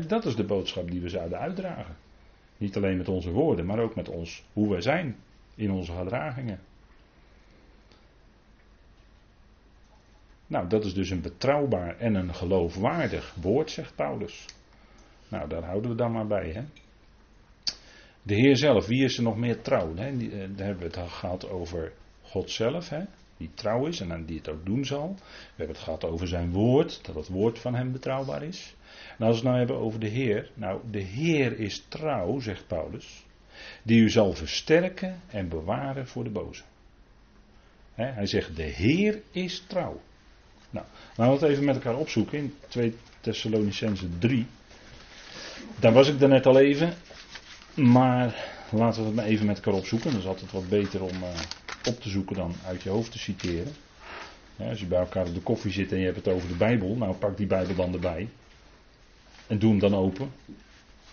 dat 0.06 0.24
is 0.24 0.36
de 0.36 0.44
boodschap 0.44 0.90
die 0.90 1.00
we 1.00 1.08
zouden 1.08 1.38
uitdragen. 1.38 1.96
Niet 2.56 2.76
alleen 2.76 2.96
met 2.96 3.08
onze 3.08 3.30
woorden, 3.30 3.66
maar 3.66 3.78
ook 3.78 3.94
met 3.94 4.08
ons, 4.08 4.44
hoe 4.52 4.70
wij 4.70 4.80
zijn 4.80 5.16
in 5.54 5.70
onze 5.70 5.92
gedragingen. 5.92 6.60
Nou, 10.46 10.68
dat 10.68 10.84
is 10.84 10.94
dus 10.94 11.10
een 11.10 11.20
betrouwbaar 11.20 11.98
en 11.98 12.14
een 12.14 12.34
geloofwaardig 12.34 13.34
woord, 13.40 13.70
zegt 13.70 13.94
Paulus. 13.94 14.44
Nou, 15.28 15.48
daar 15.48 15.64
houden 15.64 15.90
we 15.90 15.96
dan 15.96 16.12
maar 16.12 16.26
bij. 16.26 16.50
Hè? 16.50 16.62
De 18.22 18.34
Heer 18.34 18.56
zelf, 18.56 18.86
wie 18.86 19.04
is 19.04 19.16
er 19.16 19.22
nog 19.22 19.36
meer 19.36 19.62
trouw? 19.62 19.96
Hè? 19.96 20.08
Eh, 20.08 20.28
daar 20.56 20.66
hebben 20.66 20.90
we 20.90 21.00
het 21.00 21.10
gehad 21.10 21.48
over 21.48 21.92
God 22.22 22.50
zelf, 22.50 22.88
hè? 22.88 23.04
die 23.40 23.50
trouw 23.54 23.86
is 23.86 24.00
en 24.00 24.24
die 24.24 24.36
het 24.36 24.48
ook 24.48 24.64
doen 24.64 24.84
zal. 24.84 25.14
We 25.16 25.56
hebben 25.56 25.76
het 25.76 25.84
gehad 25.84 26.04
over 26.04 26.28
zijn 26.28 26.52
woord, 26.52 27.06
dat 27.06 27.14
het 27.14 27.28
woord 27.28 27.58
van 27.58 27.74
hem 27.74 27.92
betrouwbaar 27.92 28.42
is. 28.42 28.74
En 29.18 29.26
als 29.26 29.28
we 29.28 29.34
het 29.34 29.44
nou 29.44 29.58
hebben 29.58 29.76
over 29.76 30.00
de 30.00 30.08
Heer, 30.08 30.50
nou, 30.54 30.80
de 30.90 31.02
Heer 31.02 31.58
is 31.58 31.84
trouw, 31.88 32.38
zegt 32.38 32.66
Paulus, 32.66 33.24
die 33.82 34.00
u 34.00 34.10
zal 34.10 34.32
versterken 34.32 35.20
en 35.30 35.48
bewaren 35.48 36.06
voor 36.06 36.24
de 36.24 36.30
boze. 36.30 36.62
hij 37.94 38.26
zegt, 38.26 38.56
de 38.56 38.62
Heer 38.62 39.20
is 39.30 39.64
trouw. 39.66 40.00
Nou, 40.70 40.86
laten 41.16 41.34
we 41.34 41.40
het 41.40 41.50
even 41.50 41.64
met 41.64 41.74
elkaar 41.74 41.96
opzoeken 41.96 42.38
in 42.38 42.54
2 42.68 42.96
Thessalonicense 43.20 44.18
3. 44.18 44.46
Daar 45.78 45.92
was 45.92 46.08
ik 46.08 46.18
daarnet 46.18 46.46
al 46.46 46.58
even, 46.58 46.92
maar 47.74 48.34
laten 48.70 49.00
we 49.00 49.06
het 49.06 49.16
maar 49.16 49.24
even 49.24 49.46
met 49.46 49.56
elkaar 49.56 49.74
opzoeken. 49.74 50.10
Dat 50.10 50.20
is 50.20 50.26
altijd 50.26 50.52
wat 50.52 50.68
beter 50.68 51.02
om 51.02 51.22
uh, 51.22 51.28
op 51.84 52.00
te 52.00 52.08
zoeken 52.08 52.36
dan 52.36 52.54
uit 52.66 52.82
je 52.82 52.88
hoofd 52.88 53.12
te 53.12 53.18
citeren. 53.18 53.72
als 54.56 54.80
je 54.80 54.86
bij 54.86 54.98
elkaar 54.98 55.26
op 55.26 55.34
de 55.34 55.40
koffie 55.40 55.72
zit 55.72 55.92
en 55.92 55.98
je 55.98 56.04
hebt 56.04 56.16
het 56.16 56.28
over 56.28 56.48
de 56.48 56.54
Bijbel, 56.54 56.96
nou 56.96 57.14
pak 57.14 57.36
die 57.36 57.46
Bijbel 57.46 57.74
dan 57.74 57.92
erbij. 57.92 58.28
En 59.46 59.58
doe 59.58 59.70
hem 59.70 59.78
dan 59.78 59.94
open. 59.94 60.32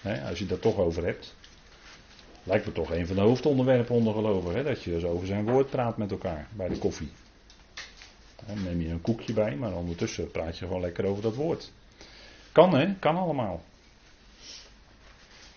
als 0.04 0.38
je 0.38 0.46
het 0.46 0.50
daar 0.50 0.60
toch 0.60 0.78
over 0.78 1.06
hebt. 1.06 1.36
Lijkt 2.48 2.66
me 2.66 2.72
toch 2.72 2.92
een 2.92 3.08
van 3.08 3.16
de 3.16 3.22
hoofdonderwerpen 3.22 3.96
onder 3.96 4.14
gelovigen. 4.14 4.64
Dat 4.64 4.84
je 4.84 4.92
dus 4.92 5.04
over 5.04 5.28
zijn 5.28 5.46
woord 5.50 5.70
praat 5.70 5.98
met 5.98 6.12
elkaar 6.12 6.48
bij 6.56 6.68
de 6.68 6.78
koffie. 6.78 7.10
Dan 8.46 8.64
neem 8.64 8.82
je 8.82 8.90
een 8.90 9.02
koekje 9.02 9.34
bij, 9.34 9.56
maar 9.56 9.74
ondertussen 9.76 10.32
praat 10.32 10.58
je 10.58 10.66
gewoon 10.66 10.82
lekker 10.82 11.06
over 11.06 11.22
dat 11.22 11.36
woord. 11.36 11.72
Kan 12.52 12.76
hè, 12.76 12.94
kan 13.00 13.18
allemaal. 13.18 13.64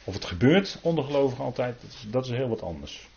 Of 0.04 0.14
het 0.14 0.24
gebeurt 0.24 0.78
onder 0.82 1.04
gelovigen 1.04 1.44
altijd, 1.44 1.80
dat 1.80 1.90
is, 1.90 2.06
dat 2.10 2.24
is 2.24 2.30
heel 2.30 2.48
wat 2.48 2.62
anders. 2.62 3.08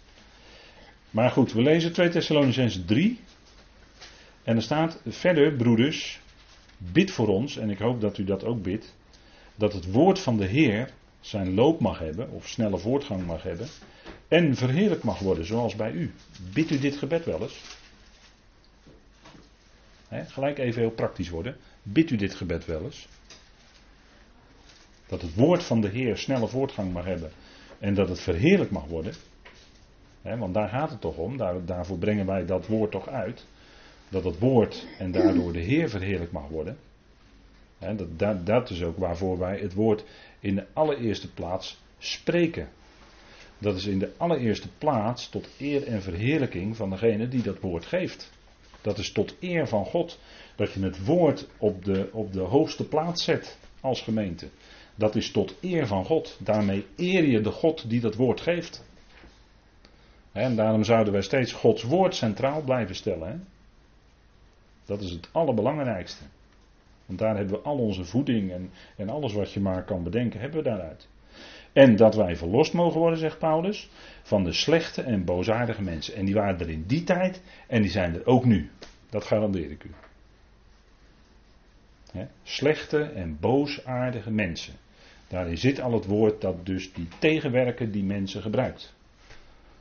Maar 1.10 1.30
goed, 1.30 1.54
we 1.54 1.62
lezen 1.62 1.94
2 1.94 2.10
Thessalonicense 2.10 2.86
3. 2.86 3.20
En 4.44 4.56
er 4.56 4.62
staat 4.62 5.02
verder, 5.06 5.54
broeders, 5.54 6.20
bid 6.78 7.12
voor 7.12 7.28
ons, 7.28 7.58
en 7.58 7.70
ik 7.70 7.78
hoop 7.78 8.02
dat 8.02 8.18
u 8.18 8.24
dat 8.24 8.44
ook 8.44 8.62
bidt, 8.62 8.96
dat 9.56 9.74
het 9.74 9.92
woord 9.92 10.20
van 10.20 10.38
de 10.38 10.46
Heer 10.46 10.94
zijn 11.24 11.54
loop 11.54 11.80
mag 11.80 12.00
hebben, 12.00 12.30
of 12.30 12.48
snelle 12.48 12.78
voortgang 12.78 13.26
mag 13.26 13.44
hebben, 13.44 13.68
en 14.28 14.56
verheerlijk 14.56 15.04
mag 15.04 15.20
worden, 15.20 15.46
zoals 15.46 15.76
bij 15.76 15.92
u. 15.92 16.14
Bid 16.54 16.72
u 16.72 16.80
dit 16.80 16.96
gebed 16.98 17.26
wel 17.26 17.42
eens? 17.42 17.62
gelijk 20.28 20.58
even 20.58 20.82
heel 20.82 20.92
praktisch 20.92 21.30
worden. 21.30 21.58
Bid 21.84 22.10
u 22.10 22.16
dit 22.16 22.36
gebed 22.36 22.66
wel 22.66 22.84
eens? 22.84 23.08
Dat 25.08 25.22
het 25.22 25.36
woord 25.36 25.64
van 25.64 25.82
de 25.82 25.90
Heer 25.90 26.18
snelle 26.18 26.48
voortgang 26.48 26.94
mag 26.94 27.06
hebben 27.06 27.32
en 27.80 27.94
dat 27.94 28.10
het 28.10 28.20
verheerlijk 28.20 28.72
mag 28.72 28.86
worden. 28.86 29.14
want 30.22 30.54
daar 30.54 30.70
gaat 30.70 30.90
het 30.90 31.02
toch 31.02 31.18
om, 31.18 31.38
daar, 31.38 31.66
daarvoor 31.66 31.98
brengen 31.98 32.26
wij 32.26 32.46
dat 32.46 32.68
woord 32.68 32.92
toch 32.92 33.08
uit. 33.08 33.46
Dat 34.10 34.24
het 34.24 34.40
woord 34.40 34.88
en 35.00 35.12
daardoor 35.12 35.54
de 35.54 35.60
Heer 35.60 35.90
verheerlijk 35.90 36.32
mag 36.32 36.48
worden. 36.48 36.78
Dat, 38.18 38.46
dat, 38.46 38.70
is 38.70 38.84
ook 38.84 38.98
waarvoor 38.98 39.38
wij 39.40 39.60
het 39.60 39.74
woord 39.74 40.04
in 40.40 40.56
de 40.56 40.66
allereerste 40.74 41.34
plaats 41.34 41.82
spreken. 41.98 42.70
Dat 43.58 43.76
is 43.76 43.86
in 43.86 44.00
de 44.00 44.12
allereerste 44.18 44.68
plaats 44.78 45.30
tot 45.30 45.48
eer 45.60 45.88
en 45.88 46.02
verheerlijking 46.02 46.76
van 46.76 46.90
degene 46.90 47.28
die 47.28 47.42
dat 47.42 47.60
woord 47.60 47.86
geeft. 47.86 48.32
Dat 48.82 48.98
is 48.98 49.12
tot 49.12 49.36
eer 49.40 49.68
van 49.68 49.86
God 49.86 50.20
dat 50.56 50.72
je 50.72 50.80
het 50.80 51.06
woord 51.06 51.48
op 51.58 51.86
de, 51.86 52.10
op 52.12 52.34
de 52.34 52.42
hoogste 52.42 52.88
plaats 52.88 53.24
zet 53.24 53.58
als 53.82 54.02
gemeente. 54.02 54.50
Dat 54.96 55.16
is 55.16 55.32
tot 55.32 55.56
eer 55.62 55.88
van 55.88 56.06
God. 56.06 56.38
Daarmee 56.40 56.86
eer 56.96 57.26
je 57.26 57.42
de 57.42 57.52
God 57.52 57.90
die 57.90 58.00
dat 58.00 58.16
woord 58.16 58.42
geeft. 58.42 58.84
En 60.32 60.56
daarom 60.56 60.84
zouden 60.84 61.14
wij 61.14 61.22
steeds 61.22 61.52
Gods 61.52 61.84
woord 61.84 62.16
centraal 62.16 62.62
blijven 62.62 62.96
stellen. 62.96 63.28
Hè? 63.28 63.36
Dat 64.86 65.02
is 65.02 65.12
het 65.12 65.30
allerbelangrijkste. 65.32 66.24
Want 67.14 67.26
daar 67.26 67.38
hebben 67.38 67.62
we 67.62 67.70
al 67.70 67.78
onze 67.78 68.06
voeding 68.06 68.52
en, 68.52 68.70
en 68.98 69.10
alles 69.10 69.34
wat 69.34 69.52
je 69.52 69.60
maar 69.60 69.84
kan 69.84 70.04
bedenken, 70.04 70.40
hebben 70.40 70.64
we 70.64 70.70
daaruit. 70.70 71.08
En 71.74 71.96
dat 71.96 72.16
wij 72.16 72.36
verlost 72.36 72.74
mogen 72.74 73.00
worden, 73.00 73.20
zegt 73.20 73.40
Paulus, 73.40 73.90
van 74.24 74.44
de 74.44 74.54
slechte 74.54 75.02
en 75.02 75.26
boosaardige 75.26 75.82
mensen. 75.82 76.16
En 76.16 76.26
die 76.26 76.34
waren 76.34 76.60
er 76.60 76.70
in 76.70 76.84
die 76.88 77.04
tijd 77.04 77.42
en 77.68 77.82
die 77.82 77.92
zijn 77.92 78.14
er 78.14 78.26
ook 78.26 78.46
nu. 78.46 78.70
Dat 79.10 79.24
garandeer 79.24 79.72
ik 79.72 79.84
u. 79.84 79.90
slechte 82.44 83.02
en 83.02 83.38
boosaardige 83.40 84.32
mensen. 84.32 84.74
Daarin 85.28 85.58
zit 85.58 85.82
al 85.82 85.94
het 85.94 86.06
woord 86.06 86.42
dat 86.42 86.66
dus 86.66 86.94
die 86.94 87.08
tegenwerken 87.20 87.92
die 87.92 88.04
mensen 88.04 88.42
gebruikt. 88.42 88.96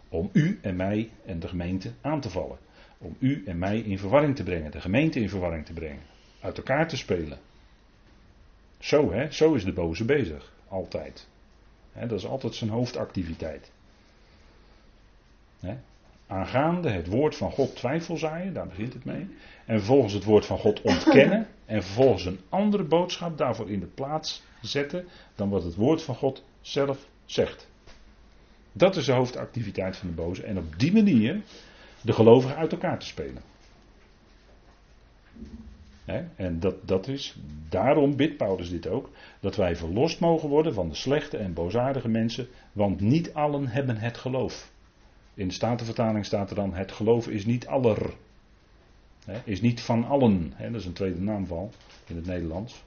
Om 0.08 0.30
u 0.32 0.58
en 0.62 0.76
mij 0.76 1.10
en 1.26 1.40
de 1.40 1.48
gemeente 1.48 1.92
aan 2.00 2.20
te 2.20 2.30
vallen. 2.30 2.58
Om 2.98 3.16
u 3.18 3.42
en 3.46 3.58
mij 3.58 3.78
in 3.78 3.98
verwarring 3.98 4.36
te 4.36 4.42
brengen, 4.42 4.70
de 4.70 4.80
gemeente 4.80 5.20
in 5.20 5.28
verwarring 5.28 5.66
te 5.66 5.72
brengen. 5.72 6.11
Uit 6.42 6.56
elkaar 6.56 6.88
te 6.88 6.96
spelen. 6.96 7.38
Zo 8.78 9.12
hè, 9.12 9.30
zo 9.30 9.54
is 9.54 9.64
de 9.64 9.72
boze 9.72 10.04
bezig. 10.04 10.52
Altijd 10.68 11.26
dat 11.92 12.18
is 12.18 12.26
altijd 12.26 12.54
zijn 12.54 12.70
hoofdactiviteit. 12.70 13.70
aangaande 16.26 16.90
het 16.90 17.06
woord 17.06 17.36
van 17.36 17.50
God 17.50 17.76
twijfel 17.76 18.16
zaaien, 18.16 18.54
daar 18.54 18.66
begint 18.66 18.92
het 18.92 19.04
mee. 19.04 19.28
En 19.66 19.78
vervolgens 19.78 20.12
het 20.12 20.24
woord 20.24 20.46
van 20.46 20.58
God 20.58 20.82
ontkennen. 20.82 21.46
En 21.66 21.82
vervolgens 21.82 22.24
een 22.24 22.40
andere 22.48 22.84
boodschap 22.84 23.38
daarvoor 23.38 23.70
in 23.70 23.80
de 23.80 23.86
plaats 23.86 24.42
zetten 24.60 25.08
dan 25.34 25.48
wat 25.48 25.64
het 25.64 25.74
woord 25.74 26.02
van 26.02 26.14
God 26.14 26.44
zelf 26.60 27.06
zegt. 27.24 27.68
Dat 28.72 28.96
is 28.96 29.04
de 29.04 29.12
hoofdactiviteit 29.12 29.96
van 29.96 30.08
de 30.08 30.14
boze. 30.14 30.42
En 30.42 30.58
op 30.58 30.78
die 30.78 30.92
manier 30.92 31.42
de 32.00 32.12
gelovigen 32.12 32.56
uit 32.56 32.72
elkaar 32.72 32.98
te 32.98 33.06
spelen. 33.06 33.42
En 36.04 36.60
dat, 36.60 36.88
dat 36.88 37.08
is, 37.08 37.36
daarom 37.68 38.16
bidt 38.16 38.36
Paulus 38.36 38.70
dit 38.70 38.86
ook, 38.86 39.10
dat 39.40 39.56
wij 39.56 39.76
verlost 39.76 40.20
mogen 40.20 40.48
worden 40.48 40.74
van 40.74 40.88
de 40.88 40.94
slechte 40.94 41.36
en 41.36 41.52
boosaardige 41.52 42.08
mensen, 42.08 42.48
want 42.72 43.00
niet 43.00 43.34
allen 43.34 43.66
hebben 43.66 43.96
het 43.96 44.16
geloof. 44.16 44.70
In 45.34 45.48
de 45.48 45.54
Statenvertaling 45.54 46.24
staat 46.24 46.50
er 46.50 46.56
dan, 46.56 46.74
het 46.74 46.92
geloof 46.92 47.28
is 47.28 47.44
niet 47.44 47.66
aller, 47.66 48.14
is 49.44 49.60
niet 49.60 49.80
van 49.80 50.04
allen. 50.04 50.54
dat 50.58 50.74
is 50.74 50.84
een 50.84 50.92
tweede 50.92 51.20
naamval 51.20 51.70
in 52.06 52.16
het 52.16 52.26
Nederlands. 52.26 52.82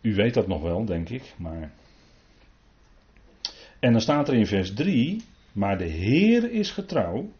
U 0.00 0.14
weet 0.14 0.34
dat 0.34 0.46
nog 0.46 0.62
wel, 0.62 0.84
denk 0.84 1.08
ik, 1.08 1.34
maar... 1.36 1.72
En 3.78 3.92
dan 3.92 4.00
staat 4.00 4.28
er 4.28 4.34
in 4.34 4.46
vers 4.46 4.74
3, 4.74 5.22
maar 5.52 5.78
de 5.78 5.84
Heer 5.84 6.50
is 6.50 6.70
getrouw, 6.70 7.30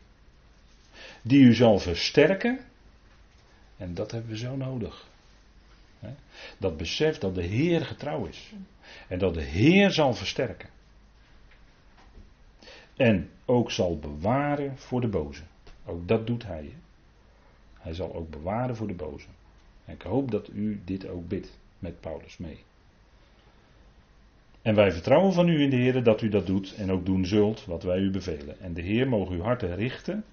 die 1.22 1.40
u 1.40 1.54
zal 1.54 1.78
versterken 1.78 2.58
en 3.78 3.94
dat 3.94 4.10
hebben 4.10 4.30
we 4.30 4.36
zo 4.36 4.56
nodig. 4.56 5.08
Dat 6.58 6.76
besef 6.76 7.18
dat 7.18 7.34
de 7.34 7.42
Heer 7.42 7.84
getrouw 7.84 8.24
is. 8.24 8.52
En 9.08 9.18
dat 9.18 9.34
de 9.34 9.42
Heer 9.42 9.90
zal 9.90 10.14
versterken. 10.14 10.68
En 12.96 13.30
ook 13.44 13.70
zal 13.70 13.98
bewaren 13.98 14.78
voor 14.78 15.00
de 15.00 15.08
boze. 15.08 15.42
Ook 15.84 16.08
dat 16.08 16.26
doet 16.26 16.46
hij. 16.46 16.74
Hij 17.74 17.94
zal 17.94 18.14
ook 18.14 18.30
bewaren 18.30 18.76
voor 18.76 18.86
de 18.86 18.94
boze. 18.94 19.26
En 19.84 19.94
ik 19.94 20.02
hoop 20.02 20.30
dat 20.30 20.48
u 20.48 20.80
dit 20.84 21.08
ook 21.08 21.28
bidt 21.28 21.58
met 21.78 22.00
Paulus 22.00 22.38
mee. 22.38 22.58
En 24.62 24.74
wij 24.74 24.92
vertrouwen 24.92 25.32
van 25.32 25.48
u 25.48 25.62
in 25.62 25.70
de 25.70 25.76
Heer 25.76 26.02
dat 26.02 26.22
u 26.22 26.28
dat 26.28 26.46
doet 26.46 26.74
en 26.74 26.92
ook 26.92 27.06
doen 27.06 27.26
zult 27.26 27.64
wat 27.64 27.82
wij 27.82 27.98
u 27.98 28.10
bevelen. 28.10 28.60
En 28.60 28.74
de 28.74 28.82
Heer 28.82 29.08
mogen 29.08 29.34
uw 29.34 29.42
harten 29.42 29.74
richten 29.74 30.24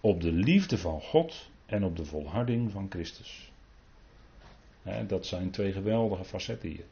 op 0.00 0.20
de 0.20 0.32
liefde 0.32 0.78
van 0.78 1.00
God 1.00 1.50
en 1.68 1.84
op 1.84 1.96
de 1.96 2.04
volharding 2.04 2.70
van 2.72 2.86
Christus. 2.90 3.50
dat 5.06 5.26
zijn 5.26 5.50
twee 5.50 5.72
geweldige 5.72 6.24
facetten 6.24 6.68
hier. 6.68 6.84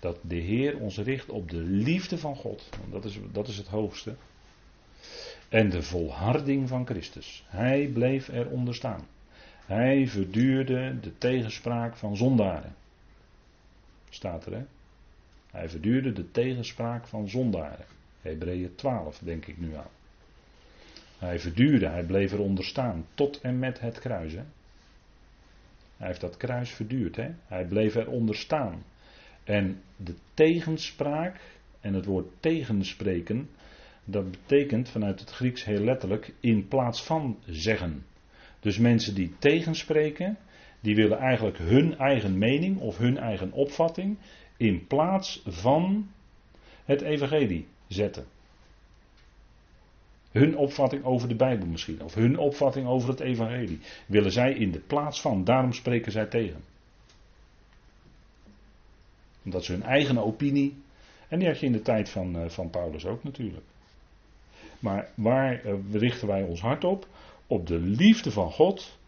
dat 0.00 0.18
de 0.22 0.34
Heer 0.34 0.78
ons 0.78 0.98
richt 0.98 1.28
op 1.28 1.50
de 1.50 1.62
liefde 1.62 2.18
van 2.18 2.36
God. 2.36 2.68
Want 2.80 2.92
dat 2.92 3.04
is, 3.04 3.18
dat 3.32 3.48
is 3.48 3.56
het 3.56 3.66
hoogste. 3.66 4.14
En 5.48 5.70
de 5.70 5.82
volharding 5.82 6.68
van 6.68 6.86
Christus. 6.86 7.44
Hij 7.48 7.86
bleef 7.86 8.28
eronder 8.28 8.74
staan. 8.74 9.06
Hij 9.66 10.08
verduurde 10.08 11.00
de 11.00 11.18
tegenspraak 11.18 11.96
van 11.96 12.16
zondaren. 12.16 12.74
Staat 14.10 14.46
er 14.46 14.52
hè? 14.52 14.64
Hij 15.50 15.68
verduurde 15.68 16.12
de 16.12 16.30
tegenspraak 16.30 17.06
van 17.06 17.28
zondaren. 17.28 17.86
Hebreeën 18.20 18.74
12 18.74 19.18
denk 19.18 19.46
ik 19.46 19.58
nu 19.58 19.74
aan. 19.74 19.90
Hij 21.18 21.38
verduurde, 21.38 21.88
hij 21.88 22.04
bleef 22.04 22.32
eronder 22.32 22.64
staan 22.64 23.06
tot 23.14 23.40
en 23.40 23.58
met 23.58 23.80
het 23.80 23.98
kruis. 23.98 24.32
Hè? 24.32 24.42
Hij 25.96 26.06
heeft 26.06 26.20
dat 26.20 26.36
kruis 26.36 26.70
verduurd. 26.70 27.16
Hè? 27.16 27.30
Hij 27.46 27.66
bleef 27.66 27.94
eronder 27.94 28.34
staan. 28.34 28.84
En 29.44 29.82
de 29.96 30.14
tegenspraak, 30.34 31.40
en 31.80 31.94
het 31.94 32.04
woord 32.04 32.26
tegenspreken, 32.40 33.48
dat 34.04 34.30
betekent 34.30 34.88
vanuit 34.88 35.20
het 35.20 35.30
Grieks 35.30 35.64
heel 35.64 35.84
letterlijk 35.84 36.34
in 36.40 36.68
plaats 36.68 37.04
van 37.04 37.38
zeggen. 37.46 38.04
Dus 38.60 38.78
mensen 38.78 39.14
die 39.14 39.34
tegenspreken, 39.38 40.38
die 40.80 40.94
willen 40.94 41.18
eigenlijk 41.18 41.58
hun 41.58 41.98
eigen 41.98 42.38
mening 42.38 42.78
of 42.78 42.98
hun 42.98 43.18
eigen 43.18 43.52
opvatting 43.52 44.18
in 44.56 44.86
plaats 44.86 45.42
van 45.46 46.10
het 46.84 47.00
evangelie 47.00 47.66
zetten. 47.88 48.24
Hun 50.34 50.56
opvatting 50.56 51.04
over 51.04 51.28
de 51.28 51.34
Bijbel 51.34 51.66
misschien, 51.66 52.02
of 52.02 52.14
hun 52.14 52.38
opvatting 52.38 52.86
over 52.86 53.08
het 53.08 53.20
evangelie, 53.20 53.80
willen 54.06 54.32
zij 54.32 54.52
in 54.52 54.70
de 54.70 54.78
plaats 54.78 55.20
van, 55.20 55.44
daarom 55.44 55.72
spreken 55.72 56.12
zij 56.12 56.26
tegen. 56.26 56.64
Omdat 59.44 59.64
ze 59.64 59.72
hun 59.72 59.82
eigen 59.82 60.18
opinie, 60.18 60.82
en 61.28 61.38
die 61.38 61.48
had 61.48 61.60
je 61.60 61.66
in 61.66 61.72
de 61.72 61.82
tijd 61.82 62.08
van, 62.08 62.38
eh, 62.38 62.48
van 62.48 62.70
Paulus 62.70 63.06
ook 63.06 63.24
natuurlijk. 63.24 63.64
Maar 64.78 65.08
waar 65.14 65.66
uh, 65.66 65.74
richten 65.92 66.28
wij 66.28 66.42
ons 66.42 66.60
hart 66.60 66.84
op? 66.84 67.06
Op 67.46 67.66
de 67.66 67.78
liefde 67.78 68.30
van 68.30 68.52
God 68.52 68.98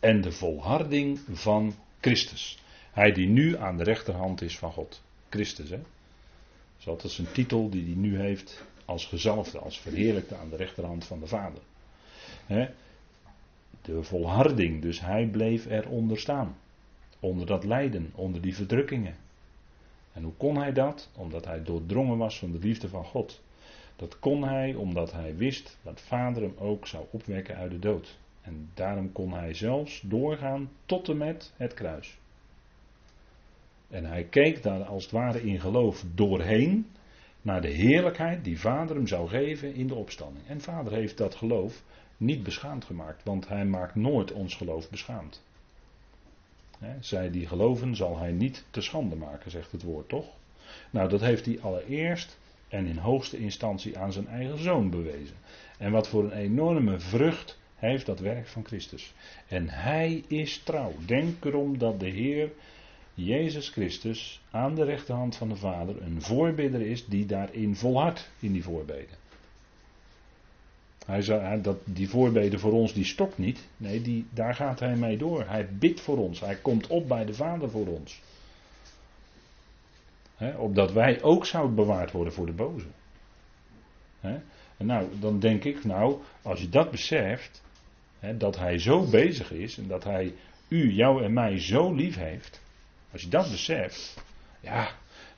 en 0.00 0.20
de 0.20 0.32
volharding 0.32 1.20
van 1.30 1.74
Christus. 2.00 2.58
Hij 2.92 3.12
die 3.12 3.28
nu 3.28 3.56
aan 3.56 3.76
de 3.76 3.84
rechterhand 3.84 4.42
is 4.42 4.58
van 4.58 4.72
God. 4.72 5.02
Christus, 5.28 5.70
hè? 5.70 5.80
Dat 6.84 7.04
is 7.04 7.18
een 7.18 7.32
titel 7.32 7.70
die 7.70 7.84
hij 7.84 7.94
nu 7.94 8.20
heeft 8.20 8.64
als 8.86 9.06
gezalfde, 9.06 9.58
als 9.58 9.80
verheerlijkte 9.80 10.36
aan 10.36 10.50
de 10.50 10.56
rechterhand 10.56 11.04
van 11.04 11.20
de 11.20 11.26
Vader. 11.26 11.62
De 13.82 14.02
volharding, 14.02 14.82
dus 14.82 15.00
hij 15.00 15.26
bleef 15.26 15.66
eronder 15.66 16.18
staan. 16.18 16.56
Onder 17.20 17.46
dat 17.46 17.64
lijden, 17.64 18.10
onder 18.14 18.40
die 18.40 18.54
verdrukkingen. 18.54 19.16
En 20.12 20.22
hoe 20.22 20.32
kon 20.36 20.56
hij 20.56 20.72
dat? 20.72 21.10
Omdat 21.16 21.44
hij 21.44 21.62
doordrongen 21.62 22.18
was 22.18 22.38
van 22.38 22.52
de 22.52 22.58
liefde 22.58 22.88
van 22.88 23.04
God. 23.04 23.42
Dat 23.96 24.18
kon 24.18 24.42
hij 24.44 24.74
omdat 24.74 25.12
hij 25.12 25.36
wist 25.36 25.78
dat 25.82 26.00
Vader 26.00 26.42
hem 26.42 26.54
ook 26.58 26.86
zou 26.86 27.04
opwekken 27.10 27.56
uit 27.56 27.70
de 27.70 27.78
dood. 27.78 28.18
En 28.42 28.70
daarom 28.74 29.12
kon 29.12 29.32
hij 29.32 29.54
zelfs 29.54 30.00
doorgaan 30.04 30.70
tot 30.86 31.08
en 31.08 31.16
met 31.16 31.52
het 31.56 31.74
kruis. 31.74 32.18
En 33.88 34.04
hij 34.04 34.24
keek 34.24 34.62
daar 34.62 34.84
als 34.84 35.02
het 35.02 35.12
ware 35.12 35.42
in 35.42 35.60
geloof 35.60 36.04
doorheen 36.14 36.86
naar 37.46 37.60
de 37.60 37.68
heerlijkheid 37.68 38.44
die 38.44 38.60
Vader 38.60 38.96
hem 38.96 39.06
zou 39.06 39.28
geven 39.28 39.74
in 39.74 39.86
de 39.86 39.94
opstanding. 39.94 40.46
En 40.46 40.60
Vader 40.60 40.92
heeft 40.92 41.16
dat 41.16 41.34
geloof 41.34 41.82
niet 42.16 42.42
beschaamd 42.42 42.84
gemaakt, 42.84 43.24
want 43.24 43.48
hij 43.48 43.64
maakt 43.64 43.94
nooit 43.94 44.32
ons 44.32 44.54
geloof 44.54 44.90
beschaamd. 44.90 45.42
zij 47.00 47.30
die 47.30 47.46
geloven 47.46 47.96
zal 47.96 48.18
hij 48.18 48.32
niet 48.32 48.64
te 48.70 48.80
schande 48.80 49.16
maken, 49.16 49.50
zegt 49.50 49.72
het 49.72 49.82
woord 49.82 50.08
toch? 50.08 50.26
Nou, 50.90 51.08
dat 51.08 51.20
heeft 51.20 51.44
hij 51.44 51.60
allereerst 51.60 52.38
en 52.68 52.86
in 52.86 52.98
hoogste 52.98 53.38
instantie 53.38 53.98
aan 53.98 54.12
zijn 54.12 54.28
eigen 54.28 54.58
zoon 54.58 54.90
bewezen. 54.90 55.36
En 55.78 55.90
wat 55.90 56.08
voor 56.08 56.24
een 56.24 56.38
enorme 56.38 56.98
vrucht 56.98 57.58
heeft 57.74 58.06
dat 58.06 58.20
werk 58.20 58.46
van 58.46 58.64
Christus. 58.64 59.14
En 59.48 59.68
hij 59.68 60.24
is 60.26 60.58
trouw. 60.58 60.92
Denk 61.06 61.44
erom 61.44 61.78
dat 61.78 62.00
de 62.00 62.08
Heer 62.08 62.50
Jezus 63.16 63.68
Christus 63.68 64.40
aan 64.50 64.74
de 64.74 64.84
rechterhand 64.84 65.36
van 65.36 65.48
de 65.48 65.56
Vader 65.56 66.02
een 66.02 66.22
voorbidder 66.22 66.80
is 66.80 67.06
die 67.06 67.26
daarin 67.26 67.76
volhardt 67.76 68.30
in 68.40 68.52
die 68.52 68.62
voorbeden. 68.62 69.16
Hij 71.06 71.22
zei, 71.22 71.60
dat, 71.62 71.76
die 71.84 72.08
voorbeden 72.08 72.60
voor 72.60 72.72
ons 72.72 72.92
die 72.92 73.04
stokt 73.04 73.38
niet. 73.38 73.68
Nee, 73.76 74.02
die, 74.02 74.26
daar 74.30 74.54
gaat 74.54 74.80
hij 74.80 74.96
mee 74.96 75.16
door. 75.16 75.48
Hij 75.48 75.68
bidt 75.72 76.00
voor 76.00 76.16
ons. 76.16 76.40
Hij 76.40 76.56
komt 76.56 76.86
op 76.86 77.08
bij 77.08 77.24
de 77.24 77.34
Vader 77.34 77.70
voor 77.70 77.86
ons. 77.86 78.20
He, 80.36 80.56
opdat 80.56 80.92
wij 80.92 81.22
ook 81.22 81.46
zouden 81.46 81.74
bewaard 81.74 82.10
worden 82.10 82.32
voor 82.32 82.46
de 82.46 82.52
boze. 82.52 82.86
En 84.76 84.86
nou, 84.86 85.08
dan 85.20 85.38
denk 85.38 85.64
ik, 85.64 85.84
nou, 85.84 86.20
als 86.42 86.60
je 86.60 86.68
dat 86.68 86.90
beseft, 86.90 87.62
dat 88.34 88.58
hij 88.58 88.78
zo 88.78 89.10
bezig 89.10 89.52
is 89.52 89.78
en 89.78 89.86
dat 89.86 90.04
hij 90.04 90.34
u, 90.68 90.92
jou 90.92 91.24
en 91.24 91.32
mij 91.32 91.58
zo 91.58 91.94
lief 91.94 92.16
heeft, 92.16 92.60
als 93.16 93.24
je 93.24 93.30
dat 93.30 93.50
beseft, 93.50 94.24
ja, 94.60 94.88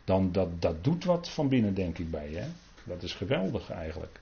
dan 0.04 0.32
dat, 0.32 0.62
dat 0.62 0.84
doet 0.84 1.04
wat 1.04 1.30
van 1.30 1.48
binnen, 1.48 1.74
denk 1.74 1.98
ik 1.98 2.10
bij 2.10 2.30
je. 2.30 2.42
Dat 2.84 3.02
is 3.02 3.12
geweldig 3.12 3.70
eigenlijk. 3.70 4.20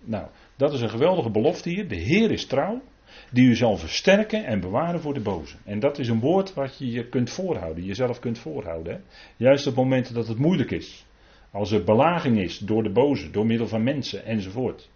Nou, 0.00 0.26
dat 0.56 0.72
is 0.72 0.80
een 0.80 0.90
geweldige 0.90 1.30
belofte 1.30 1.68
hier. 1.68 1.88
De 1.88 1.96
Heer 1.96 2.30
is 2.30 2.46
trouw, 2.46 2.82
die 3.30 3.48
u 3.48 3.54
zal 3.54 3.76
versterken 3.76 4.44
en 4.44 4.60
bewaren 4.60 5.00
voor 5.00 5.14
de 5.14 5.20
boze. 5.20 5.56
En 5.64 5.80
dat 5.80 5.98
is 5.98 6.08
een 6.08 6.20
woord 6.20 6.54
wat 6.54 6.78
je 6.78 6.90
je 6.90 7.08
kunt 7.08 7.30
voorhouden, 7.30 7.84
jezelf 7.84 8.18
kunt 8.18 8.38
voorhouden. 8.38 9.04
Juist 9.36 9.66
op 9.66 9.74
momenten 9.74 10.14
dat 10.14 10.28
het 10.28 10.38
moeilijk 10.38 10.70
is. 10.70 11.06
Als 11.50 11.70
er 11.70 11.84
belaging 11.84 12.38
is 12.38 12.58
door 12.58 12.82
de 12.82 12.92
boze, 12.92 13.30
door 13.30 13.46
middel 13.46 13.68
van 13.68 13.82
mensen 13.82 14.24
enzovoort. 14.24 14.90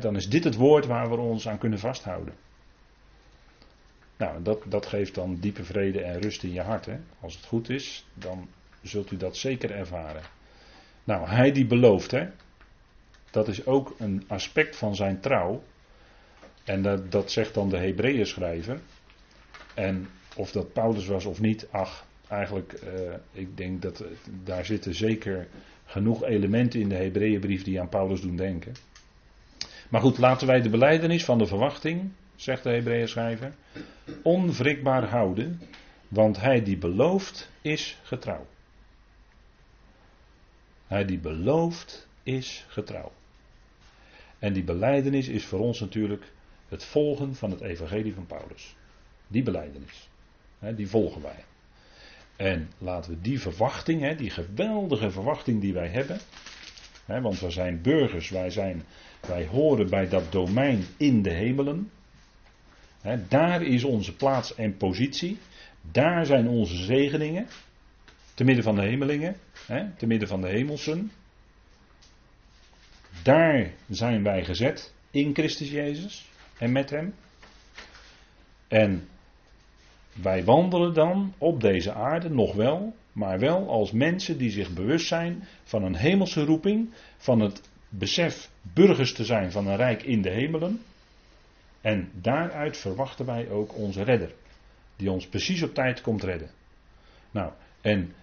dan 0.00 0.16
is 0.16 0.28
dit 0.28 0.44
het 0.44 0.56
woord 0.56 0.86
waar 0.86 1.10
we 1.10 1.16
ons 1.16 1.48
aan 1.48 1.58
kunnen 1.58 1.78
vasthouden. 1.78 2.34
Nou, 4.22 4.42
dat, 4.42 4.62
dat 4.66 4.86
geeft 4.86 5.14
dan 5.14 5.36
diepe 5.40 5.64
vrede 5.64 6.00
en 6.00 6.20
rust 6.20 6.42
in 6.42 6.52
je 6.52 6.60
hart. 6.60 6.86
Hè? 6.86 6.96
Als 7.20 7.34
het 7.34 7.44
goed 7.44 7.68
is, 7.68 8.06
dan 8.14 8.48
zult 8.82 9.10
u 9.10 9.16
dat 9.16 9.36
zeker 9.36 9.70
ervaren. 9.70 10.22
Nou, 11.04 11.28
hij 11.28 11.52
die 11.52 11.66
belooft, 11.66 12.10
hè? 12.10 12.28
dat 13.30 13.48
is 13.48 13.66
ook 13.66 13.94
een 13.98 14.24
aspect 14.26 14.76
van 14.76 14.94
zijn 14.94 15.20
trouw. 15.20 15.62
En 16.64 16.82
dat, 16.82 17.12
dat 17.12 17.30
zegt 17.30 17.54
dan 17.54 17.68
de 17.68 17.76
Hebreeën 17.76 18.26
schrijver. 18.26 18.80
En 19.74 20.08
of 20.36 20.52
dat 20.52 20.72
Paulus 20.72 21.06
was 21.06 21.24
of 21.24 21.40
niet, 21.40 21.68
ach, 21.70 22.06
eigenlijk, 22.28 22.80
uh, 22.84 23.14
ik 23.32 23.56
denk 23.56 23.82
dat 23.82 24.04
daar 24.44 24.64
zitten 24.64 24.94
zeker 24.94 25.48
genoeg 25.84 26.24
elementen 26.24 26.80
in 26.80 26.88
de 26.88 26.94
Hebreeënbrief 26.94 27.62
die 27.62 27.80
aan 27.80 27.88
Paulus 27.88 28.20
doen 28.20 28.36
denken. 28.36 28.74
Maar 29.88 30.00
goed, 30.00 30.18
laten 30.18 30.46
wij 30.46 30.60
de 30.60 30.70
beleidenis 30.70 31.24
van 31.24 31.38
de 31.38 31.46
verwachting 31.46 32.10
zegt 32.36 32.62
de 32.62 32.70
Hebreeën 32.70 33.08
schrijver, 33.08 33.52
onwrikbaar 34.22 35.08
houden, 35.08 35.60
want 36.08 36.40
hij 36.40 36.62
die 36.62 36.76
belooft 36.76 37.50
is 37.60 37.98
getrouw. 38.02 38.46
Hij 40.86 41.04
die 41.04 41.18
belooft 41.18 42.08
is 42.22 42.66
getrouw. 42.68 43.12
En 44.38 44.52
die 44.52 44.64
beleidenis 44.64 45.28
is 45.28 45.44
voor 45.44 45.58
ons 45.58 45.80
natuurlijk 45.80 46.32
het 46.68 46.84
volgen 46.84 47.34
van 47.34 47.50
het 47.50 47.60
evangelie 47.60 48.14
van 48.14 48.26
Paulus. 48.26 48.76
Die 49.26 49.42
beleidenis, 49.42 50.08
die 50.58 50.88
volgen 50.88 51.22
wij. 51.22 51.44
En 52.36 52.70
laten 52.78 53.10
we 53.10 53.20
die 53.20 53.40
verwachting, 53.40 54.16
die 54.16 54.30
geweldige 54.30 55.10
verwachting 55.10 55.60
die 55.60 55.72
wij 55.72 55.88
hebben, 55.88 56.20
want 57.06 57.40
we 57.40 57.50
zijn 57.50 57.82
burgers, 57.82 58.28
wij, 58.28 58.50
zijn, 58.50 58.82
wij 59.20 59.46
horen 59.46 59.90
bij 59.90 60.08
dat 60.08 60.32
domein 60.32 60.84
in 60.96 61.22
de 61.22 61.30
hemelen 61.30 61.90
daar 63.28 63.62
is 63.62 63.84
onze 63.84 64.16
plaats 64.16 64.54
en 64.54 64.76
positie. 64.76 65.38
Daar 65.90 66.26
zijn 66.26 66.48
onze 66.48 66.76
zegeningen. 66.76 67.46
Te 68.34 68.44
midden 68.44 68.64
van 68.64 68.74
de 68.74 68.82
hemelingen. 68.82 69.36
te 69.96 70.06
midden 70.06 70.28
van 70.28 70.40
de 70.40 70.48
hemelsen. 70.48 71.10
Daar 73.22 73.70
zijn 73.88 74.22
wij 74.22 74.44
gezet. 74.44 74.94
In 75.10 75.34
Christus 75.34 75.70
Jezus. 75.70 76.26
En 76.58 76.72
met 76.72 76.90
Hem. 76.90 77.14
En 78.68 79.08
wij 80.12 80.44
wandelen 80.44 80.94
dan 80.94 81.34
op 81.38 81.60
deze 81.60 81.92
aarde 81.92 82.30
nog 82.30 82.54
wel. 82.54 82.94
maar 83.12 83.38
wel 83.38 83.68
als 83.68 83.92
mensen 83.92 84.38
die 84.38 84.50
zich 84.50 84.72
bewust 84.72 85.06
zijn 85.06 85.44
van 85.64 85.84
een 85.84 85.96
hemelse 85.96 86.44
roeping, 86.44 86.90
van 87.16 87.40
het 87.40 87.62
besef 87.88 88.50
burgers 88.62 89.12
te 89.12 89.24
zijn 89.24 89.52
van 89.52 89.66
een 89.66 89.76
rijk 89.76 90.02
in 90.02 90.22
de 90.22 90.30
hemelen. 90.30 90.80
En 91.82 92.10
daaruit 92.14 92.76
verwachten 92.76 93.26
wij 93.26 93.50
ook 93.50 93.76
onze 93.76 94.02
redder, 94.02 94.34
die 94.96 95.10
ons 95.10 95.26
precies 95.26 95.62
op 95.62 95.74
tijd 95.74 96.00
komt 96.00 96.22
redden. 96.22 96.50
Nou, 97.30 97.52
en 97.80 98.14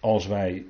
als 0.00 0.26
wij 0.26 0.64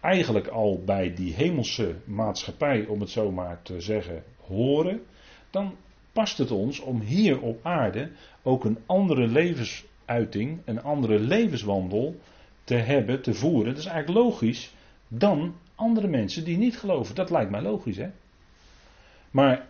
eigenlijk 0.00 0.46
al 0.46 0.82
bij 0.84 1.14
die 1.14 1.34
hemelse 1.34 1.96
maatschappij, 2.04 2.86
om 2.86 3.00
het 3.00 3.10
zo 3.10 3.30
maar 3.30 3.62
te 3.62 3.80
zeggen, 3.80 4.22
horen, 4.46 5.02
dan 5.50 5.76
past 6.12 6.38
het 6.38 6.50
ons 6.50 6.80
om 6.80 7.00
hier 7.00 7.40
op 7.40 7.60
aarde 7.62 8.10
ook 8.42 8.64
een 8.64 8.78
andere 8.86 9.26
levensuiting, 9.26 10.60
een 10.64 10.82
andere 10.82 11.18
levenswandel 11.18 12.20
te 12.64 12.74
hebben, 12.74 13.22
te 13.22 13.34
voeren. 13.34 13.74
Dat 13.74 13.78
is 13.78 13.86
eigenlijk 13.86 14.24
logisch 14.24 14.74
dan 15.08 15.54
andere 15.74 16.08
mensen 16.08 16.44
die 16.44 16.56
niet 16.56 16.78
geloven. 16.78 17.14
Dat 17.14 17.30
lijkt 17.30 17.50
mij 17.50 17.62
logisch, 17.62 17.96
hè? 17.96 18.10
Maar 19.30 19.66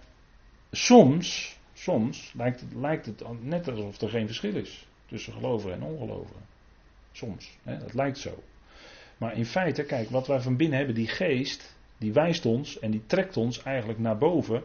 soms, 0.71 1.58
soms 1.79 2.33
lijkt 2.37 2.61
het, 2.61 2.75
lijkt 2.75 3.07
het 3.07 3.23
net 3.43 3.69
alsof 3.69 4.01
er 4.01 4.09
geen 4.09 4.27
verschil 4.27 4.55
is 4.55 4.87
tussen 5.07 5.33
gelovigen 5.33 5.73
en 5.73 5.83
ongelovigen. 5.83 6.43
Soms, 7.13 7.59
hè? 7.63 7.79
dat 7.79 7.95
lijkt 7.95 8.19
zo. 8.19 8.43
Maar 9.19 9.37
in 9.37 9.47
feite, 9.47 9.85
kijk, 9.85 10.11
wat 10.11 10.27
wij 10.27 10.41
van 10.41 10.57
binnen 10.57 10.79
hebben, 10.79 10.95
die 10.95 11.09
geest, 11.09 11.77
die 11.99 12.13
wijst 12.13 12.47
ons 12.47 12.79
en 12.79 12.91
die 12.91 13.03
trekt 13.07 13.37
ons 13.37 13.63
eigenlijk 13.63 13.99
naar 13.99 14.19
boven. 14.19 14.63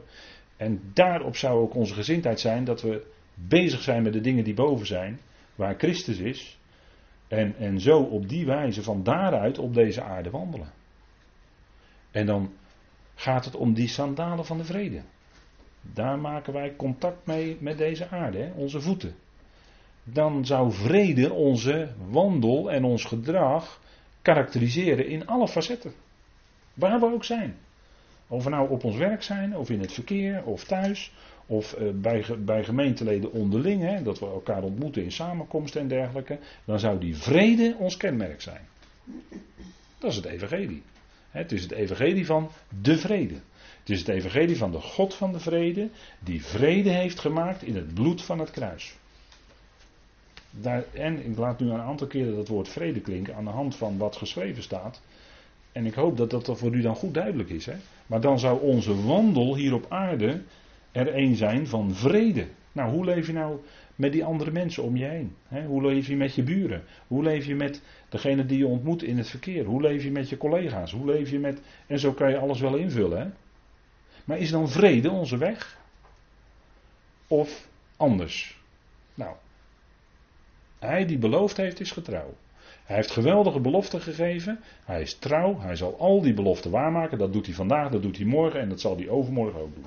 En 0.57 0.81
daarop 0.93 1.35
zou 1.35 1.61
ook 1.61 1.75
onze 1.75 1.93
gezindheid 1.93 2.39
zijn 2.39 2.63
dat 2.63 2.81
we 2.81 3.05
bezig 3.33 3.81
zijn 3.81 4.03
met 4.03 4.13
de 4.13 4.21
dingen 4.21 4.43
die 4.43 4.53
boven 4.53 4.85
zijn, 4.85 5.19
waar 5.55 5.75
Christus 5.77 6.17
is. 6.17 6.59
En, 7.27 7.55
en 7.55 7.79
zo 7.79 7.99
op 7.99 8.29
die 8.29 8.45
wijze 8.45 8.83
van 8.83 9.03
daaruit 9.03 9.59
op 9.59 9.73
deze 9.73 10.01
aarde 10.01 10.29
wandelen. 10.29 10.71
En 12.11 12.25
dan 12.25 12.53
gaat 13.15 13.45
het 13.45 13.55
om 13.55 13.73
die 13.73 13.87
sandalen 13.87 14.45
van 14.45 14.57
de 14.57 14.65
vrede. 14.65 15.01
Daar 15.93 16.19
maken 16.19 16.53
wij 16.53 16.75
contact 16.75 17.25
mee 17.25 17.57
met 17.59 17.77
deze 17.77 18.09
aarde, 18.09 18.37
hè? 18.37 18.51
onze 18.51 18.81
voeten. 18.81 19.15
Dan 20.03 20.45
zou 20.45 20.71
vrede 20.71 21.33
onze 21.33 21.89
wandel 22.09 22.71
en 22.71 22.83
ons 22.83 23.05
gedrag 23.05 23.81
karakteriseren 24.21 25.07
in 25.07 25.27
alle 25.27 25.47
facetten. 25.47 25.93
Waar 26.73 26.99
we 26.99 27.05
ook 27.05 27.23
zijn. 27.23 27.55
Of 28.27 28.43
we 28.43 28.49
nou 28.49 28.69
op 28.69 28.83
ons 28.83 28.97
werk 28.97 29.23
zijn, 29.23 29.57
of 29.57 29.69
in 29.69 29.79
het 29.79 29.93
verkeer, 29.93 30.43
of 30.43 30.63
thuis, 30.63 31.13
of 31.45 31.79
uh, 31.79 31.89
bij, 31.93 32.25
bij 32.39 32.63
gemeenteleden 32.63 33.31
onderling, 33.31 33.81
hè, 33.81 34.03
dat 34.03 34.19
we 34.19 34.25
elkaar 34.25 34.63
ontmoeten 34.63 35.03
in 35.03 35.11
samenkomsten 35.11 35.81
en 35.81 35.87
dergelijke, 35.87 36.39
dan 36.65 36.79
zou 36.79 36.99
die 36.99 37.17
vrede 37.17 37.75
ons 37.79 37.97
kenmerk 37.97 38.41
zijn. 38.41 38.61
Dat 39.99 40.11
is 40.11 40.15
het 40.15 40.25
evangelie. 40.25 40.83
Het 41.29 41.51
is 41.51 41.61
het 41.61 41.71
evangelie 41.71 42.25
van 42.25 42.49
de 42.81 42.97
vrede. 42.97 43.35
Het 43.83 43.91
is 43.91 43.99
het 43.99 44.07
evangelie 44.07 44.57
van 44.57 44.71
de 44.71 44.79
God 44.79 45.13
van 45.13 45.31
de 45.31 45.39
vrede, 45.39 45.89
die 46.19 46.45
vrede 46.45 46.89
heeft 46.89 47.19
gemaakt 47.19 47.63
in 47.63 47.75
het 47.75 47.93
bloed 47.93 48.21
van 48.21 48.39
het 48.39 48.51
kruis. 48.51 48.95
En 50.93 51.25
ik 51.25 51.37
laat 51.37 51.59
nu 51.59 51.69
een 51.69 51.79
aantal 51.79 52.07
keren 52.07 52.35
dat 52.35 52.47
woord 52.47 52.69
vrede 52.69 52.99
klinken 52.99 53.35
aan 53.35 53.43
de 53.43 53.49
hand 53.49 53.75
van 53.75 53.97
wat 53.97 54.15
geschreven 54.15 54.63
staat. 54.63 55.01
En 55.71 55.85
ik 55.85 55.93
hoop 55.93 56.17
dat 56.17 56.31
dat 56.31 56.57
voor 56.57 56.73
u 56.73 56.81
dan 56.81 56.95
goed 56.95 57.13
duidelijk 57.13 57.49
is. 57.49 57.65
Hè? 57.65 57.75
Maar 58.07 58.21
dan 58.21 58.39
zou 58.39 58.61
onze 58.61 59.03
wandel 59.05 59.55
hier 59.55 59.73
op 59.73 59.85
aarde 59.89 60.41
er 60.91 61.15
een 61.15 61.35
zijn 61.35 61.67
van 61.67 61.93
vrede. 61.93 62.47
Nou, 62.71 62.91
hoe 62.91 63.05
leef 63.05 63.27
je 63.27 63.33
nou 63.33 63.59
met 63.95 64.11
die 64.11 64.25
andere 64.25 64.51
mensen 64.51 64.83
om 64.83 64.97
je 64.97 65.05
heen? 65.05 65.35
Hoe 65.67 65.81
leef 65.81 66.07
je 66.07 66.15
met 66.15 66.35
je 66.35 66.43
buren? 66.43 66.83
Hoe 67.07 67.23
leef 67.23 67.45
je 67.45 67.55
met 67.55 67.81
degene 68.09 68.45
die 68.45 68.57
je 68.57 68.67
ontmoet 68.67 69.03
in 69.03 69.17
het 69.17 69.29
verkeer? 69.29 69.65
Hoe 69.65 69.81
leef 69.81 70.03
je 70.03 70.11
met 70.11 70.29
je 70.29 70.37
collega's? 70.37 70.91
Hoe 70.91 71.05
leef 71.05 71.29
je 71.29 71.39
met. 71.39 71.61
En 71.87 71.99
zo 71.99 72.11
kan 72.11 72.29
je 72.29 72.37
alles 72.37 72.59
wel 72.59 72.75
invullen. 72.75 73.19
Hè? 73.19 73.27
Maar 74.23 74.37
is 74.37 74.51
dan 74.51 74.69
vrede 74.69 75.11
onze 75.11 75.37
weg? 75.37 75.77
Of 77.27 77.67
anders? 77.97 78.61
Nou, 79.13 79.35
hij 80.79 81.05
die 81.05 81.17
beloofd 81.17 81.57
heeft 81.57 81.79
is 81.79 81.91
getrouw. 81.91 82.33
Hij 82.83 82.95
heeft 82.95 83.11
geweldige 83.11 83.59
beloften 83.59 84.01
gegeven. 84.01 84.59
Hij 84.85 85.01
is 85.01 85.13
trouw. 85.13 85.59
Hij 85.59 85.75
zal 85.75 85.99
al 85.99 86.21
die 86.21 86.33
beloften 86.33 86.71
waarmaken. 86.71 87.17
Dat 87.17 87.33
doet 87.33 87.45
hij 87.45 87.55
vandaag, 87.55 87.91
dat 87.91 88.01
doet 88.01 88.17
hij 88.17 88.25
morgen 88.25 88.59
en 88.59 88.69
dat 88.69 88.81
zal 88.81 88.95
hij 88.95 89.09
overmorgen 89.09 89.61
ook 89.61 89.75
doen. 89.75 89.85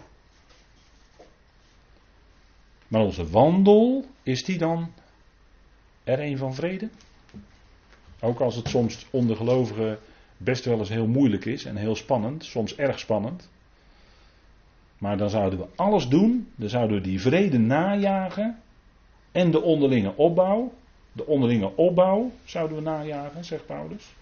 Maar 2.88 3.00
onze 3.00 3.30
wandel, 3.30 4.04
is 4.22 4.44
die 4.44 4.58
dan 4.58 4.92
er 6.04 6.20
een 6.20 6.38
van 6.38 6.54
vrede? 6.54 6.88
Ook 8.20 8.40
als 8.40 8.56
het 8.56 8.68
soms 8.68 9.06
onder 9.10 9.36
gelovigen 9.36 9.98
best 10.36 10.64
wel 10.64 10.78
eens 10.78 10.88
heel 10.88 11.06
moeilijk 11.06 11.44
is 11.44 11.64
en 11.64 11.76
heel 11.76 11.96
spannend, 11.96 12.44
soms 12.44 12.76
erg 12.76 12.98
spannend. 12.98 13.48
Maar 14.98 15.16
dan 15.16 15.30
zouden 15.30 15.58
we 15.58 15.66
alles 15.76 16.08
doen, 16.08 16.48
dan 16.54 16.68
zouden 16.68 16.96
we 16.96 17.02
die 17.02 17.20
vrede 17.20 17.58
najagen 17.58 18.58
en 19.32 19.50
de 19.50 19.62
onderlinge 19.62 20.16
opbouw. 20.16 20.72
De 21.12 21.26
onderlinge 21.26 21.76
opbouw 21.76 22.30
zouden 22.44 22.76
we 22.76 22.82
najagen, 22.82 23.44
zegt 23.44 23.66
Paulus. 23.66 24.14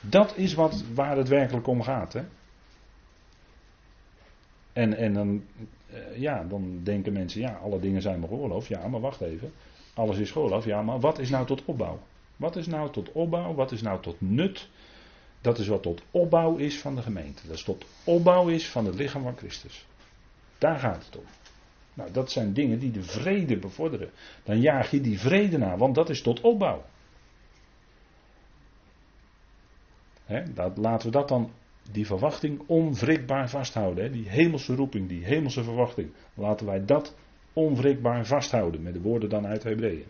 Dat 0.00 0.36
is 0.36 0.54
wat, 0.54 0.84
waar 0.94 1.16
het 1.16 1.28
werkelijk 1.28 1.66
om 1.66 1.82
gaat. 1.82 2.12
Hè? 2.12 2.22
En, 4.72 4.96
en 4.96 5.12
dan, 5.12 5.44
eh, 5.90 6.16
ja, 6.16 6.44
dan 6.48 6.80
denken 6.82 7.12
mensen, 7.12 7.40
ja, 7.40 7.58
alle 7.62 7.80
dingen 7.80 8.02
zijn 8.02 8.20
maar 8.20 8.28
geoorloofd. 8.28 8.68
Ja, 8.68 8.88
maar 8.88 9.00
wacht 9.00 9.20
even. 9.20 9.52
Alles 9.94 10.18
is 10.18 10.30
geoorloofd. 10.30 10.66
Ja, 10.66 10.82
maar 10.82 11.00
wat 11.00 11.18
is 11.18 11.30
nou 11.30 11.46
tot 11.46 11.64
opbouw? 11.64 11.98
Wat 12.36 12.56
is 12.56 12.66
nou 12.66 12.90
tot 12.90 13.12
opbouw? 13.12 13.54
Wat 13.54 13.72
is 13.72 13.82
nou 13.82 14.02
tot 14.02 14.20
nut? 14.20 14.68
Dat 15.44 15.58
is 15.58 15.66
wat 15.66 15.82
tot 15.82 16.02
opbouw 16.10 16.56
is 16.56 16.80
van 16.80 16.94
de 16.94 17.02
gemeente. 17.02 17.46
Dat 17.46 17.56
is 17.56 17.62
tot 17.62 17.84
opbouw 18.04 18.48
is 18.48 18.68
van 18.68 18.86
het 18.86 18.94
lichaam 18.94 19.22
van 19.22 19.36
Christus. 19.36 19.86
Daar 20.58 20.78
gaat 20.78 21.04
het 21.04 21.16
om. 21.16 21.24
Nou, 21.94 22.10
dat 22.12 22.30
zijn 22.30 22.52
dingen 22.52 22.78
die 22.78 22.90
de 22.90 23.02
vrede 23.02 23.58
bevorderen. 23.58 24.10
Dan 24.42 24.60
jaag 24.60 24.90
je 24.90 25.00
die 25.00 25.20
vrede 25.20 25.58
na, 25.58 25.76
want 25.76 25.94
dat 25.94 26.10
is 26.10 26.22
tot 26.22 26.40
opbouw. 26.40 26.84
dat, 30.54 30.76
laten 30.76 31.06
we 31.06 31.12
dat 31.12 31.28
dan, 31.28 31.52
die 31.90 32.06
verwachting, 32.06 32.62
onwrikbaar 32.66 33.50
vasthouden. 33.50 34.12
die 34.12 34.28
hemelse 34.28 34.74
roeping, 34.74 35.08
die 35.08 35.24
hemelse 35.24 35.64
verwachting. 35.64 36.10
Laten 36.34 36.66
wij 36.66 36.84
dat 36.84 37.14
onwrikbaar 37.52 38.26
vasthouden, 38.26 38.82
met 38.82 38.92
de 38.92 39.00
woorden 39.00 39.28
dan 39.28 39.46
uit 39.46 39.62
Hebreeën. 39.62 40.06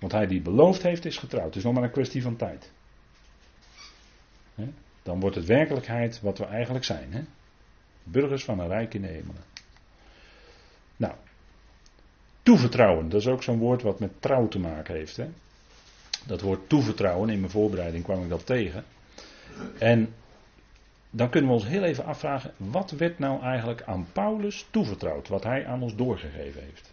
Want 0.00 0.12
hij 0.12 0.26
die 0.26 0.40
beloofd 0.40 0.82
heeft, 0.82 1.04
is 1.04 1.18
getrouwd. 1.18 1.46
Het 1.46 1.56
is 1.56 1.64
nog 1.64 1.74
maar 1.74 1.82
een 1.82 1.90
kwestie 1.90 2.22
van 2.22 2.36
tijd. 2.36 2.74
Dan 5.02 5.20
wordt 5.20 5.36
het 5.36 5.44
werkelijkheid 5.44 6.20
wat 6.20 6.38
we 6.38 6.44
eigenlijk 6.44 6.84
zijn. 6.84 7.28
Burgers 8.02 8.44
van 8.44 8.58
een 8.58 8.68
rijk 8.68 8.94
in 8.94 9.02
de 9.02 9.08
hemelen. 9.08 9.42
Nou, 10.96 11.14
toevertrouwen, 12.42 13.08
dat 13.08 13.20
is 13.20 13.26
ook 13.26 13.42
zo'n 13.42 13.58
woord 13.58 13.82
wat 13.82 14.00
met 14.00 14.22
trouw 14.22 14.48
te 14.48 14.58
maken 14.58 14.94
heeft. 14.94 15.16
Hè? 15.16 15.28
Dat 16.26 16.40
woord 16.40 16.68
toevertrouwen, 16.68 17.28
in 17.28 17.40
mijn 17.40 17.50
voorbereiding 17.50 18.04
kwam 18.04 18.22
ik 18.22 18.28
dat 18.28 18.46
tegen. 18.46 18.84
En 19.78 20.14
dan 21.10 21.30
kunnen 21.30 21.50
we 21.50 21.56
ons 21.56 21.66
heel 21.66 21.82
even 21.82 22.04
afvragen, 22.04 22.52
wat 22.56 22.90
werd 22.90 23.18
nou 23.18 23.42
eigenlijk 23.42 23.82
aan 23.82 24.06
Paulus 24.12 24.66
toevertrouwd, 24.70 25.28
wat 25.28 25.44
hij 25.44 25.66
aan 25.66 25.82
ons 25.82 25.94
doorgegeven 25.94 26.62
heeft? 26.62 26.92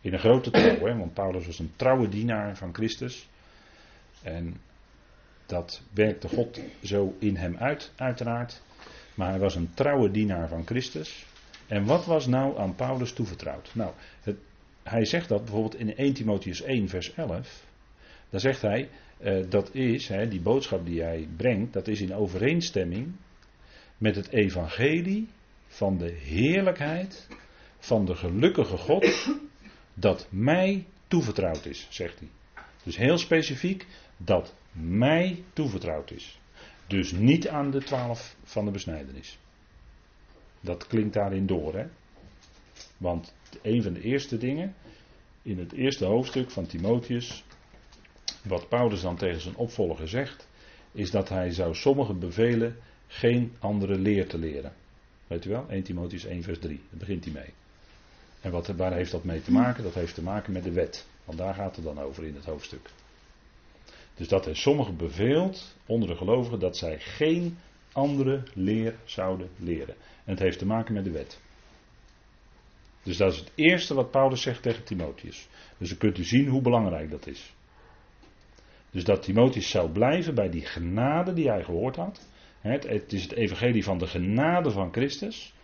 In 0.00 0.12
een 0.12 0.18
grote 0.18 0.50
trouw, 0.50 0.86
hè? 0.86 0.96
want 0.96 1.14
Paulus 1.14 1.46
was 1.46 1.58
een 1.58 1.72
trouwe 1.76 2.08
dienaar 2.08 2.56
van 2.56 2.74
Christus. 2.74 3.28
En 4.22 4.60
dat 5.48 5.82
werkte 5.94 6.28
God 6.28 6.60
zo 6.82 7.16
in 7.18 7.36
hem 7.36 7.56
uit, 7.56 7.92
uiteraard. 7.96 8.62
Maar 9.14 9.30
hij 9.30 9.38
was 9.38 9.54
een 9.54 9.70
trouwe 9.74 10.10
dienaar 10.10 10.48
van 10.48 10.66
Christus. 10.66 11.26
En 11.66 11.84
wat 11.84 12.04
was 12.04 12.26
nou 12.26 12.58
aan 12.58 12.74
Paulus 12.74 13.12
toevertrouwd? 13.12 13.70
Nou, 13.74 13.92
het, 14.20 14.36
hij 14.82 15.04
zegt 15.04 15.28
dat 15.28 15.44
bijvoorbeeld 15.44 15.78
in 15.78 15.96
1 15.96 16.12
Timotheus 16.12 16.62
1, 16.62 16.88
vers 16.88 17.14
11. 17.14 17.64
Daar 18.30 18.40
zegt 18.40 18.62
hij, 18.62 18.88
uh, 19.20 19.50
dat 19.50 19.74
is, 19.74 20.08
hè, 20.08 20.28
die 20.28 20.40
boodschap 20.40 20.86
die 20.86 21.02
hij 21.02 21.28
brengt, 21.36 21.72
dat 21.72 21.88
is 21.88 22.00
in 22.00 22.14
overeenstemming 22.14 23.12
met 23.98 24.16
het 24.16 24.28
evangelie 24.28 25.28
van 25.66 25.98
de 25.98 26.10
heerlijkheid 26.10 27.28
van 27.78 28.04
de 28.04 28.14
gelukkige 28.14 28.76
God, 28.76 29.28
dat 29.94 30.26
mij 30.30 30.86
toevertrouwd 31.06 31.66
is, 31.66 31.86
zegt 31.90 32.18
hij. 32.18 32.28
Dus 32.82 32.96
heel 32.96 33.18
specifiek, 33.18 33.86
dat 34.18 34.54
mij 34.72 35.44
toevertrouwd 35.52 36.10
is. 36.10 36.40
Dus 36.86 37.12
niet 37.12 37.48
aan 37.48 37.70
de 37.70 37.82
twaalf 37.82 38.36
van 38.44 38.64
de 38.64 38.70
besnijdenis. 38.70 39.38
Dat 40.60 40.86
klinkt 40.86 41.14
daarin 41.14 41.46
door, 41.46 41.74
hè? 41.74 41.86
Want 42.96 43.34
een 43.62 43.82
van 43.82 43.92
de 43.92 44.02
eerste 44.02 44.38
dingen 44.38 44.74
in 45.42 45.58
het 45.58 45.72
eerste 45.72 46.04
hoofdstuk 46.04 46.50
van 46.50 46.66
Timotheus, 46.66 47.44
wat 48.42 48.68
Paulus 48.68 49.00
dan 49.00 49.16
tegen 49.16 49.40
zijn 49.40 49.56
opvolger 49.56 50.08
zegt, 50.08 50.48
is 50.92 51.10
dat 51.10 51.28
hij 51.28 51.50
zou 51.50 51.74
sommigen 51.74 52.18
bevelen 52.18 52.76
geen 53.06 53.52
andere 53.58 53.98
leer 53.98 54.28
te 54.28 54.38
leren. 54.38 54.72
Weet 55.26 55.44
u 55.44 55.50
wel? 55.50 55.66
1 55.68 55.82
Timotheus 55.82 56.24
1 56.24 56.42
vers 56.42 56.58
3, 56.58 56.80
daar 56.90 56.98
begint 56.98 57.24
hij 57.24 57.32
mee. 57.32 57.52
En 58.40 58.50
wat, 58.50 58.66
waar 58.66 58.92
heeft 58.92 59.10
dat 59.10 59.24
mee 59.24 59.42
te 59.42 59.52
maken? 59.52 59.82
Dat 59.82 59.94
heeft 59.94 60.14
te 60.14 60.22
maken 60.22 60.52
met 60.52 60.64
de 60.64 60.72
wet. 60.72 61.06
Want 61.24 61.38
daar 61.38 61.54
gaat 61.54 61.76
het 61.76 61.84
dan 61.84 62.00
over 62.00 62.24
in 62.24 62.34
het 62.34 62.44
hoofdstuk. 62.44 62.90
Dus 64.18 64.28
dat 64.28 64.44
hij 64.44 64.54
sommigen 64.54 64.96
beveelt 64.96 65.76
onder 65.86 66.08
de 66.08 66.16
gelovigen 66.16 66.58
dat 66.58 66.76
zij 66.76 66.98
geen 66.98 67.58
andere 67.92 68.42
leer 68.54 68.94
zouden 69.04 69.48
leren. 69.56 69.94
En 70.24 70.30
het 70.32 70.38
heeft 70.38 70.58
te 70.58 70.66
maken 70.66 70.94
met 70.94 71.04
de 71.04 71.10
wet. 71.10 71.40
Dus 73.02 73.16
dat 73.16 73.32
is 73.32 73.38
het 73.38 73.52
eerste 73.54 73.94
wat 73.94 74.10
Paulus 74.10 74.42
zegt 74.42 74.62
tegen 74.62 74.84
Timotheus. 74.84 75.48
Dus 75.78 75.88
dan 75.88 75.98
kunt 75.98 76.18
u 76.18 76.24
zien 76.24 76.48
hoe 76.48 76.62
belangrijk 76.62 77.10
dat 77.10 77.26
is. 77.26 77.54
Dus 78.90 79.04
dat 79.04 79.22
Timotheus 79.22 79.70
zou 79.70 79.90
blijven 79.90 80.34
bij 80.34 80.50
die 80.50 80.66
genade 80.66 81.32
die 81.32 81.48
hij 81.48 81.64
gehoord 81.64 81.96
had. 81.96 82.28
Het, 82.60 83.12
is 83.12 83.22
het 83.22 83.32
evangelie 83.32 83.84
van 83.84 83.98
de 83.98 84.06
genade 84.06 84.70
van 84.70 84.92
Christus. 84.92 85.54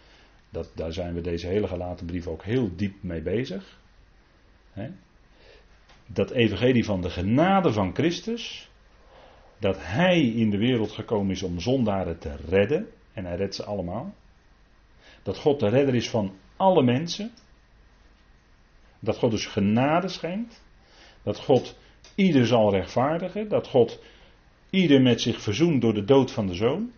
Dat, 0.50 0.72
daar 0.74 0.92
zijn 0.92 1.14
we 1.14 1.20
deze 1.20 1.46
hele 1.46 1.66
gelaten 1.66 2.06
brief 2.06 2.26
ook 2.26 2.42
heel 2.42 2.76
diep 2.76 3.02
mee 3.02 3.22
bezig. 3.22 3.78
Dat 6.06 6.30
evangelie 6.30 6.84
van 6.84 7.00
de 7.00 7.10
genade 7.10 7.72
van 7.72 7.94
Christus. 7.94 8.70
Dat 9.58 9.76
hij 9.80 10.20
in 10.20 10.50
de 10.50 10.58
wereld 10.58 10.92
gekomen 10.92 11.30
is 11.30 11.42
om 11.42 11.60
zondaren 11.60 12.18
te 12.18 12.36
redden. 12.48 12.88
En 13.12 13.24
hij 13.24 13.36
redt 13.36 13.54
ze 13.54 13.64
allemaal. 13.64 14.14
Dat 15.22 15.38
God 15.38 15.60
de 15.60 15.68
redder 15.68 15.94
is 15.94 16.10
van 16.10 16.32
alle 16.56 16.82
mensen. 16.82 17.32
Dat 19.00 19.16
God 19.16 19.30
dus 19.30 19.46
genade 19.46 20.08
schenkt. 20.08 20.62
Dat 21.22 21.38
God 21.38 21.76
ieder 22.14 22.46
zal 22.46 22.70
rechtvaardigen. 22.70 23.48
Dat 23.48 23.66
God 23.66 24.00
ieder 24.70 25.02
met 25.02 25.20
zich 25.20 25.40
verzoent 25.40 25.80
door 25.80 25.94
de 25.94 26.04
dood 26.04 26.30
van 26.30 26.46
de 26.46 26.54
zoon. 26.54 26.92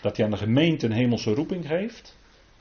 Dat 0.00 0.16
hij 0.16 0.24
aan 0.24 0.32
de 0.32 0.36
gemeente 0.36 0.86
een 0.86 0.92
hemelse 0.92 1.34
roeping 1.34 1.66
geeft. 1.66 2.16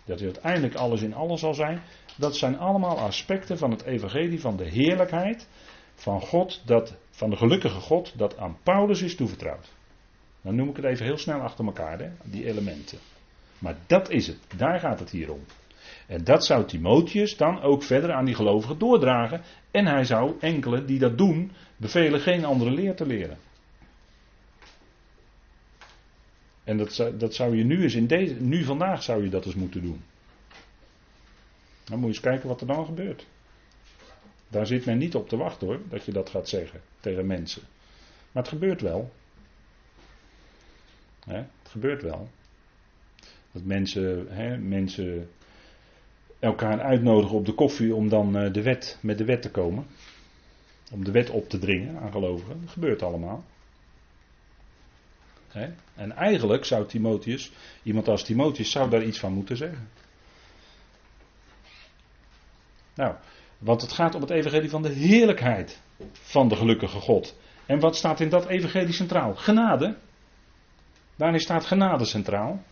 Dat 0.06 0.20
hij 0.20 0.28
uiteindelijk 0.28 0.76
alles 0.76 1.02
in 1.02 1.14
alles 1.14 1.40
zal 1.40 1.54
zijn. 1.54 1.82
Dat 2.18 2.36
zijn 2.36 2.58
allemaal 2.58 2.98
aspecten 2.98 3.58
van 3.58 3.72
het 3.72 3.84
evangelie 3.84 4.40
van 4.40 4.58
de 4.58 4.70
heerlijkheid 4.70 5.48
van 5.96 6.22
God, 6.22 6.62
dat, 6.66 6.96
van 7.10 7.30
de 7.30 7.36
gelukkige 7.36 7.80
God, 7.80 8.18
dat 8.18 8.38
aan 8.38 8.58
Paulus 8.64 9.02
is 9.02 9.16
toevertrouwd. 9.16 9.72
Dan 10.42 10.56
noem 10.56 10.70
ik 10.70 10.76
het 10.76 10.86
even 10.86 11.06
heel 11.06 11.18
snel 11.18 11.40
achter 11.40 11.66
elkaar, 11.66 12.00
hè, 12.00 12.10
die 12.24 12.46
elementen. 12.46 12.98
Maar 13.60 13.76
dat 13.88 14.10
is 14.10 14.28
het, 14.28 14.38
daar 14.58 14.80
gaat 14.80 15.00
het 15.00 15.10
hier 15.10 15.32
om. 15.32 15.40
En 16.08 16.24
dat 16.24 16.46
zou 16.46 16.66
Timotheus 16.66 17.38
dan 17.38 17.62
ook 17.62 17.84
verder 17.84 18.14
aan 18.14 18.26
die 18.26 18.36
gelovigen 18.36 18.78
doordragen. 18.78 19.42
En 19.72 19.86
hij 19.86 20.04
zou 20.04 20.36
enkele 20.40 20.86
die 20.86 21.00
dat 21.00 21.18
doen 21.18 21.52
bevelen 21.78 22.20
geen 22.20 22.46
andere 22.46 22.72
leer 22.72 22.96
te 22.96 23.06
leren. 23.06 23.38
En 26.64 26.78
dat, 26.78 26.94
zou, 26.94 27.18
dat 27.18 27.36
zou 27.36 27.58
je 27.58 27.64
nu 27.64 27.84
eens 27.84 27.96
in 27.96 28.08
deze, 28.08 28.34
nu 28.34 28.64
vandaag 28.64 29.04
zou 29.04 29.24
je 29.24 29.30
dat 29.30 29.46
eens 29.46 29.56
moeten 29.56 29.82
doen. 29.82 30.02
Dan 31.84 32.00
moet 32.00 32.08
je 32.08 32.16
eens 32.16 32.20
kijken 32.20 32.48
wat 32.48 32.62
er 32.62 32.68
dan 32.68 32.86
gebeurt. 32.86 33.26
Daar 34.48 34.68
zit 34.68 34.86
men 34.86 34.98
niet 34.98 35.16
op 35.16 35.30
te 35.30 35.38
wachten 35.38 35.68
hoor, 35.68 35.80
dat 35.90 36.06
je 36.06 36.12
dat 36.12 36.30
gaat 36.30 36.50
zeggen 36.50 36.82
tegen 37.00 37.26
mensen. 37.26 37.62
Maar 38.32 38.44
het 38.44 38.52
gebeurt 38.52 38.82
wel. 38.82 39.12
het 41.26 41.70
gebeurt 41.70 42.02
wel. 42.02 42.30
Dat 43.52 43.64
mensen, 43.64 44.28
mensen 44.68 45.30
elkaar 46.40 46.82
uitnodigen 46.82 47.38
op 47.38 47.46
de 47.46 47.54
koffie 47.54 47.96
om 47.96 48.10
dan 48.10 48.38
eh, 48.38 48.54
de 48.54 48.62
wet, 48.62 48.98
met 49.02 49.18
de 49.18 49.26
wet 49.26 49.42
te 49.42 49.52
komen. 49.52 49.86
Om 50.92 51.04
de 51.04 51.12
wet 51.12 51.30
op 51.30 51.50
te 51.50 51.60
dringen 51.60 52.00
aan 52.00 52.12
gelovigen. 52.12 52.62
Dat 52.62 52.70
gebeurt 52.70 53.02
allemaal. 53.02 53.44
En 55.96 56.12
eigenlijk 56.12 56.66
zou 56.66 56.88
Timotheus, 56.88 57.52
iemand 57.84 58.08
als 58.08 58.24
Timotheus, 58.24 58.72
zou 58.72 58.90
daar 58.90 59.04
iets 59.04 59.20
van 59.20 59.34
moeten 59.34 59.58
zeggen. 59.58 59.90
Nou, 62.96 63.16
want 63.58 63.82
het 63.82 63.92
gaat 63.92 64.16
om 64.16 64.22
het 64.22 64.30
evangelie 64.30 64.70
van 64.70 64.82
de 64.82 64.90
heerlijkheid 64.90 65.82
van 66.12 66.48
de 66.48 66.56
gelukkige 66.56 67.00
God. 67.00 67.36
En 67.66 67.80
wat 67.80 67.96
staat 67.96 68.20
in 68.20 68.30
dat 68.30 68.46
evangelie 68.46 68.94
centraal? 68.94 69.36
Genade. 69.36 69.98
Daarin 71.16 71.40
staat 71.40 71.66
genade 71.66 72.06
centraal. 72.06 72.64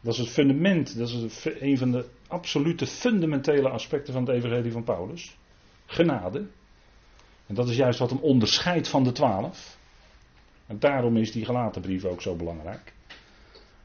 Dat 0.00 0.12
is 0.12 0.18
het 0.18 0.28
fundament, 0.28 0.98
dat 0.98 1.08
is 1.08 1.44
een 1.44 1.78
van 1.78 1.90
de 1.90 2.08
absolute 2.28 2.86
fundamentele 2.86 3.68
aspecten 3.68 4.12
van 4.12 4.26
het 4.26 4.34
evangelie 4.34 4.72
van 4.72 4.84
Paulus. 4.84 5.36
Genade. 5.86 6.46
En 7.46 7.54
dat 7.54 7.68
is 7.68 7.76
juist 7.76 7.98
wat 7.98 8.10
hem 8.10 8.18
onderscheidt 8.18 8.88
van 8.88 9.04
de 9.04 9.12
twaalf. 9.12 9.78
En 10.66 10.78
daarom 10.78 11.16
is 11.16 11.32
die 11.32 11.44
gelaten 11.44 11.82
brief 11.82 12.04
ook 12.04 12.22
zo 12.22 12.36
belangrijk. 12.36 12.92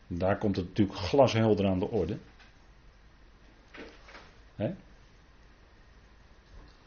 Daar 0.07 0.37
komt 0.37 0.55
het 0.55 0.67
natuurlijk 0.67 0.97
glashelder 0.97 1.67
aan 1.67 1.79
de 1.79 1.89
orde. 1.89 2.17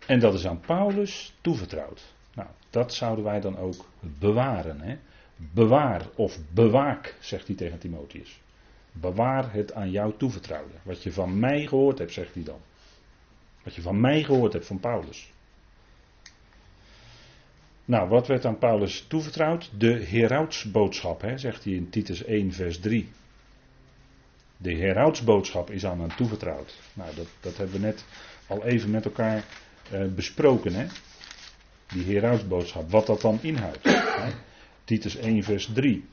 En 0.06 0.20
dat 0.20 0.34
is 0.34 0.46
aan 0.46 0.60
Paulus 0.60 1.34
toevertrouwd. 1.40 2.14
Nou, 2.34 2.48
dat 2.70 2.94
zouden 2.94 3.24
wij 3.24 3.40
dan 3.40 3.58
ook 3.58 3.88
bewaren. 4.00 5.00
Bewaar 5.36 6.06
of 6.14 6.38
bewaak, 6.52 7.16
zegt 7.20 7.46
hij 7.46 7.56
tegen 7.56 7.78
Timotheus. 7.78 8.40
Bewaar 8.92 9.52
het 9.52 9.72
aan 9.72 9.90
jou 9.90 10.12
toevertrouwde. 10.16 10.74
Wat 10.82 11.02
je 11.02 11.12
van 11.12 11.38
mij 11.38 11.66
gehoord 11.66 11.98
hebt, 11.98 12.12
zegt 12.12 12.34
hij 12.34 12.42
dan. 12.42 12.60
Wat 13.62 13.74
je 13.74 13.82
van 13.82 14.00
mij 14.00 14.22
gehoord 14.22 14.52
hebt, 14.52 14.66
van 14.66 14.80
Paulus. 14.80 15.31
Nou, 17.84 18.08
wat 18.08 18.26
werd 18.26 18.44
aan 18.44 18.58
Paulus 18.58 19.04
toevertrouwd? 19.08 19.70
De 19.78 20.04
heroudsboodschap, 20.04 21.20
hè, 21.20 21.38
zegt 21.38 21.64
hij 21.64 21.72
in 21.72 21.90
Titus 21.90 22.24
1, 22.24 22.52
vers 22.52 22.78
3. 22.78 23.08
De 24.56 24.74
heroudsboodschap 24.74 25.70
is 25.70 25.86
aan 25.86 26.00
hem 26.00 26.16
toevertrouwd. 26.16 26.78
Nou, 26.92 27.14
dat, 27.14 27.26
dat 27.40 27.56
hebben 27.56 27.80
we 27.80 27.86
net 27.86 28.04
al 28.46 28.64
even 28.64 28.90
met 28.90 29.04
elkaar 29.04 29.44
eh, 29.90 30.04
besproken, 30.14 30.74
hè. 30.74 30.86
Die 31.92 32.04
heroudsboodschap, 32.04 32.90
wat 32.90 33.06
dat 33.06 33.20
dan 33.20 33.38
inhoudt. 33.42 33.82
Hè. 33.82 34.30
Titus 34.84 35.16
1, 35.16 35.42
vers 35.42 35.70
3. 35.74 36.04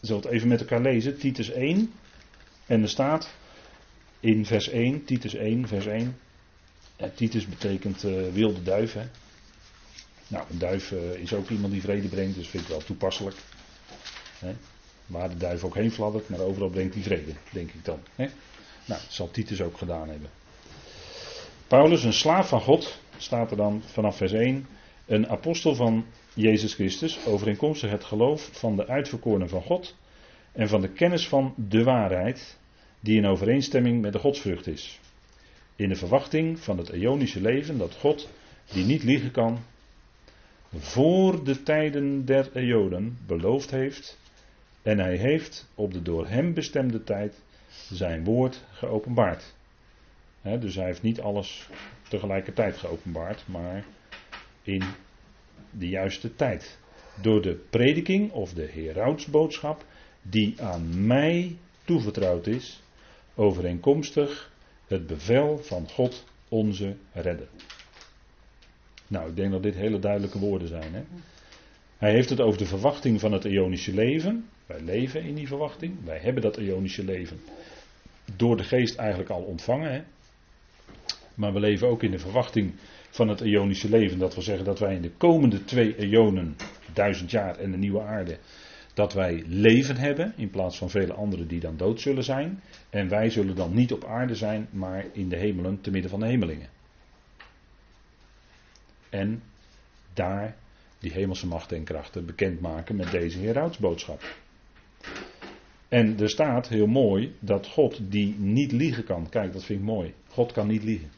We 0.00 0.06
zullen 0.06 0.22
het 0.22 0.30
even 0.30 0.48
met 0.48 0.60
elkaar 0.60 0.80
lezen. 0.80 1.18
Titus 1.18 1.50
1. 1.50 1.92
En 2.66 2.82
er 2.82 2.88
staat 2.88 3.34
in 4.20 4.46
vers 4.46 4.68
1, 4.68 5.04
Titus 5.04 5.34
1, 5.34 5.68
vers 5.68 5.86
1. 5.86 6.16
En 6.96 7.14
Titus 7.14 7.46
betekent 7.46 8.04
uh, 8.04 8.32
wilde 8.32 8.62
duif. 8.62 8.92
Hè? 8.92 9.04
Nou, 10.28 10.44
een 10.50 10.58
duif 10.58 10.90
uh, 10.90 11.14
is 11.14 11.32
ook 11.32 11.48
iemand 11.48 11.72
die 11.72 11.82
vrede 11.82 12.08
brengt, 12.08 12.34
dus 12.34 12.48
vind 12.48 12.62
ik 12.62 12.68
wel 12.68 12.84
toepasselijk. 12.84 13.36
Hè? 14.38 14.54
Waar 15.06 15.28
de 15.28 15.36
duif 15.36 15.64
ook 15.64 15.74
heen 15.74 15.90
fladdert, 15.90 16.28
maar 16.28 16.40
overal 16.40 16.68
brengt 16.68 16.94
hij 16.94 17.02
vrede, 17.02 17.32
denk 17.52 17.70
ik 17.70 17.84
dan. 17.84 18.00
Nou, 18.16 19.00
dat 19.00 19.06
zal 19.08 19.30
Titus 19.30 19.60
ook 19.60 19.78
gedaan 19.78 20.08
hebben. 20.08 20.30
Paulus, 21.66 22.04
een 22.04 22.12
slaaf 22.12 22.48
van 22.48 22.60
God, 22.60 22.98
staat 23.16 23.50
er 23.50 23.56
dan 23.56 23.82
vanaf 23.86 24.16
vers 24.16 24.32
1. 24.32 24.66
Een 25.06 25.28
apostel 25.28 25.74
van 25.74 26.06
Jezus 26.34 26.74
Christus, 26.74 27.26
overeenkomstig 27.26 27.90
het 27.90 28.04
geloof 28.04 28.48
van 28.52 28.76
de 28.76 28.86
uitverkorenen 28.86 29.48
van 29.48 29.62
God 29.62 29.94
en 30.52 30.68
van 30.68 30.80
de 30.80 30.88
kennis 30.88 31.28
van 31.28 31.54
de 31.56 31.82
waarheid, 31.82 32.58
die 33.00 33.16
in 33.16 33.26
overeenstemming 33.26 34.00
met 34.00 34.12
de 34.12 34.18
godsvrucht 34.18 34.66
is. 34.66 35.00
In 35.76 35.88
de 35.88 35.94
verwachting 35.94 36.58
van 36.60 36.78
het 36.78 36.88
eonische 36.88 37.40
leven 37.40 37.78
dat 37.78 37.94
God, 37.94 38.28
die 38.72 38.84
niet 38.84 39.02
liegen 39.02 39.30
kan, 39.30 39.58
voor 40.78 41.44
de 41.44 41.62
tijden 41.62 42.24
der 42.24 42.50
eonen 42.52 43.18
beloofd 43.26 43.70
heeft 43.70 44.18
en 44.82 44.98
hij 44.98 45.16
heeft 45.16 45.68
op 45.74 45.92
de 45.92 46.02
door 46.02 46.26
hem 46.26 46.54
bestemde 46.54 47.04
tijd 47.04 47.42
zijn 47.90 48.24
woord 48.24 48.64
geopenbaard. 48.72 49.54
dus 50.42 50.74
hij 50.74 50.84
heeft 50.84 51.02
niet 51.02 51.20
alles 51.20 51.68
tegelijkertijd 52.08 52.76
geopenbaard, 52.76 53.44
maar 53.46 53.84
in 54.62 54.82
de 55.70 55.88
juiste 55.88 56.34
tijd. 56.34 56.78
Door 57.20 57.42
de 57.42 57.54
prediking 57.70 58.32
of 58.32 58.52
de 58.52 58.66
heroudsboodschap 58.66 59.84
die 60.22 60.62
aan 60.62 61.06
mij 61.06 61.56
toevertrouwd 61.84 62.46
is, 62.46 62.82
overeenkomstig 63.34 64.52
het 64.86 65.06
bevel 65.06 65.58
van 65.58 65.88
God 65.88 66.24
onze 66.48 66.96
redder. 67.12 67.48
Nou, 69.08 69.28
ik 69.28 69.36
denk 69.36 69.50
dat 69.52 69.62
dit 69.62 69.74
hele 69.74 69.98
duidelijke 69.98 70.38
woorden 70.38 70.68
zijn. 70.68 70.94
Hè? 70.94 71.02
Hij 71.98 72.12
heeft 72.12 72.30
het 72.30 72.40
over 72.40 72.58
de 72.58 72.66
verwachting 72.66 73.20
van 73.20 73.32
het 73.32 73.44
eonische 73.44 73.94
leven. 73.94 74.48
Wij 74.66 74.80
leven 74.80 75.22
in 75.22 75.34
die 75.34 75.46
verwachting. 75.46 76.04
Wij 76.04 76.18
hebben 76.18 76.42
dat 76.42 76.56
eonische 76.56 77.04
leven 77.04 77.40
door 78.36 78.56
de 78.56 78.64
geest 78.64 78.96
eigenlijk 78.96 79.30
al 79.30 79.42
ontvangen. 79.42 79.92
Hè? 79.92 80.02
Maar 81.34 81.52
we 81.52 81.60
leven 81.60 81.88
ook 81.88 82.02
in 82.02 82.10
de 82.10 82.18
verwachting 82.18 82.72
van 83.10 83.28
het 83.28 83.40
eonische 83.40 83.88
leven. 83.88 84.18
Dat 84.18 84.34
wil 84.34 84.42
zeggen 84.42 84.64
dat 84.64 84.78
wij 84.78 84.94
in 84.94 85.02
de 85.02 85.10
komende 85.10 85.64
twee 85.64 85.96
eonen, 85.96 86.56
duizend 86.92 87.30
jaar 87.30 87.58
en 87.58 87.70
de 87.70 87.76
nieuwe 87.76 88.00
aarde, 88.00 88.38
dat 88.94 89.12
wij 89.12 89.42
leven 89.46 89.96
hebben 89.96 90.32
in 90.36 90.50
plaats 90.50 90.78
van 90.78 90.90
vele 90.90 91.12
anderen 91.12 91.48
die 91.48 91.60
dan 91.60 91.76
dood 91.76 92.00
zullen 92.00 92.24
zijn. 92.24 92.60
En 92.90 93.08
wij 93.08 93.30
zullen 93.30 93.56
dan 93.56 93.74
niet 93.74 93.92
op 93.92 94.04
aarde 94.04 94.34
zijn, 94.34 94.68
maar 94.70 95.04
in 95.12 95.28
de 95.28 95.36
hemelen 95.36 95.80
te 95.80 95.90
midden 95.90 96.10
van 96.10 96.20
de 96.20 96.26
hemelingen. 96.26 96.73
En 99.14 99.42
daar 100.14 100.56
die 100.98 101.12
hemelse 101.12 101.46
machten 101.46 101.76
en 101.76 101.84
krachten 101.84 102.26
bekendmaken 102.26 102.96
met 102.96 103.10
deze 103.10 103.38
heroudsboodschap. 103.38 104.22
En 105.88 106.20
er 106.20 106.30
staat 106.30 106.68
heel 106.68 106.86
mooi 106.86 107.36
dat 107.38 107.66
God 107.66 108.00
die 108.10 108.34
niet 108.38 108.72
liegen 108.72 109.04
kan. 109.04 109.28
Kijk, 109.28 109.52
dat 109.52 109.64
vind 109.64 109.78
ik 109.78 109.84
mooi. 109.84 110.14
God 110.28 110.52
kan 110.52 110.66
niet 110.66 110.82
liegen. 110.82 111.10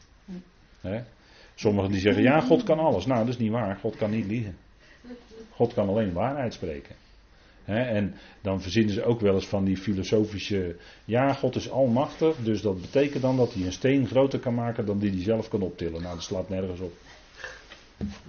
Sommigen 1.55 1.91
die 1.91 1.99
zeggen, 1.99 2.23
ja, 2.23 2.39
God 2.39 2.63
kan 2.63 2.79
alles. 2.79 3.05
Nou, 3.05 3.19
dat 3.19 3.33
is 3.33 3.39
niet 3.39 3.51
waar. 3.51 3.75
God 3.75 3.95
kan 3.95 4.11
niet 4.11 4.25
liegen. 4.25 4.57
God 5.49 5.73
kan 5.73 5.89
alleen 5.89 6.13
waarheid 6.13 6.53
spreken. 6.53 6.95
en 7.65 8.13
dan 8.41 8.61
verzinnen 8.61 8.93
ze 8.93 9.03
ook 9.03 9.19
wel 9.19 9.33
eens 9.33 9.47
van 9.47 9.65
die 9.65 9.77
filosofische. 9.77 10.75
Ja, 11.05 11.33
God 11.33 11.55
is 11.55 11.69
almachtig, 11.69 12.35
dus 12.43 12.61
dat 12.61 12.81
betekent 12.81 13.21
dan 13.21 13.37
dat 13.37 13.53
hij 13.53 13.65
een 13.65 13.71
steen 13.71 14.07
groter 14.07 14.39
kan 14.39 14.53
maken 14.53 14.85
dan 14.85 14.99
die 14.99 15.11
hij 15.11 15.21
zelf 15.21 15.47
kan 15.47 15.61
optillen. 15.61 16.01
Nou, 16.01 16.15
dat 16.15 16.23
slaat 16.23 16.49
nergens 16.49 16.79
op. 16.79 16.93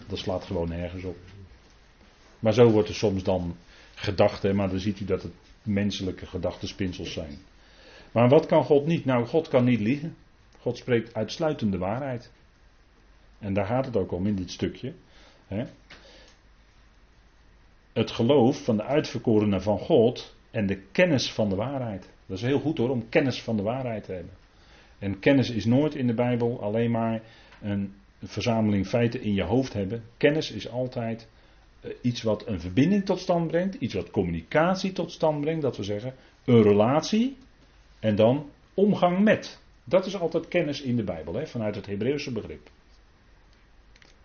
Dat 0.07 0.19
slaat 0.19 0.45
gewoon 0.45 0.69
nergens 0.69 1.05
op. 1.05 1.17
Maar 2.39 2.53
zo 2.53 2.71
wordt 2.71 2.89
er 2.89 2.95
soms 2.95 3.23
dan 3.23 3.57
gedacht, 3.95 4.53
maar 4.53 4.69
dan 4.69 4.79
ziet 4.79 5.01
u 5.01 5.05
dat 5.05 5.23
het 5.23 5.33
menselijke 5.63 6.27
gedachtenspinsels 6.27 7.13
zijn. 7.13 7.39
Maar 8.13 8.29
wat 8.29 8.47
kan 8.47 8.65
God 8.65 8.87
niet? 8.87 9.05
Nou, 9.05 9.27
God 9.27 9.49
kan 9.49 9.65
niet 9.65 9.81
liegen. 9.81 10.17
God 10.61 10.77
spreekt 10.77 11.15
uitsluitend 11.15 11.73
de 11.73 11.79
waarheid. 11.79 12.33
En 13.39 13.55
daar 13.55 13.67
gaat 13.67 13.87
het 13.87 13.97
ook 13.97 14.13
om 14.13 14.27
in 14.27 14.35
dit 14.35 14.51
stukje. 14.51 14.93
Het 17.93 18.11
geloof 18.11 18.65
van 18.65 18.77
de 18.77 18.83
uitverkorenen 18.83 19.63
van 19.63 19.79
God 19.79 20.37
en 20.51 20.67
de 20.67 20.83
kennis 20.93 21.33
van 21.33 21.49
de 21.49 21.55
waarheid. 21.55 22.11
Dat 22.27 22.37
is 22.37 22.43
heel 22.43 22.61
goed 22.61 22.79
hoor, 22.79 22.91
om 22.91 23.09
kennis 23.09 23.43
van 23.43 23.57
de 23.57 23.63
waarheid 23.63 24.05
te 24.05 24.13
hebben. 24.13 24.33
En 24.99 25.19
kennis 25.19 25.51
is 25.51 25.65
nooit 25.65 25.95
in 25.95 26.07
de 26.07 26.15
Bijbel 26.15 26.63
alleen 26.63 26.91
maar 26.91 27.23
een 27.61 27.95
verzameling 28.25 28.87
feiten 28.87 29.23
in 29.23 29.35
je 29.35 29.43
hoofd 29.43 29.73
hebben. 29.73 30.05
Kennis 30.17 30.51
is 30.51 30.69
altijd 30.69 31.29
eh, 31.81 31.91
iets 32.03 32.23
wat 32.23 32.47
een 32.47 32.61
verbinding 32.61 33.05
tot 33.05 33.19
stand 33.19 33.47
brengt, 33.47 33.75
iets 33.75 33.95
wat 33.95 34.11
communicatie 34.11 34.93
tot 34.93 35.13
stand 35.13 35.41
brengt, 35.41 35.63
dat 35.63 35.77
we 35.77 35.83
zeggen 35.83 36.15
een 36.45 36.63
relatie 36.63 37.37
en 38.01 38.15
dan 38.15 38.51
omgang 38.75 39.19
met. 39.19 39.59
Dat 39.85 40.07
is 40.07 40.21
altijd 40.21 40.49
kennis 40.49 40.81
in 40.81 40.97
de 40.97 41.05
Bijbel, 41.05 41.35
hè, 41.35 41.47
vanuit 41.47 41.75
het 41.75 41.87
Hebreeuwse 41.87 42.33
begrip. 42.33 42.71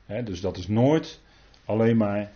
Hè, 0.05 0.23
dus 0.23 0.41
dat 0.41 0.57
is 0.57 0.67
nooit 0.67 1.19
alleen 1.65 1.97
maar 1.97 2.31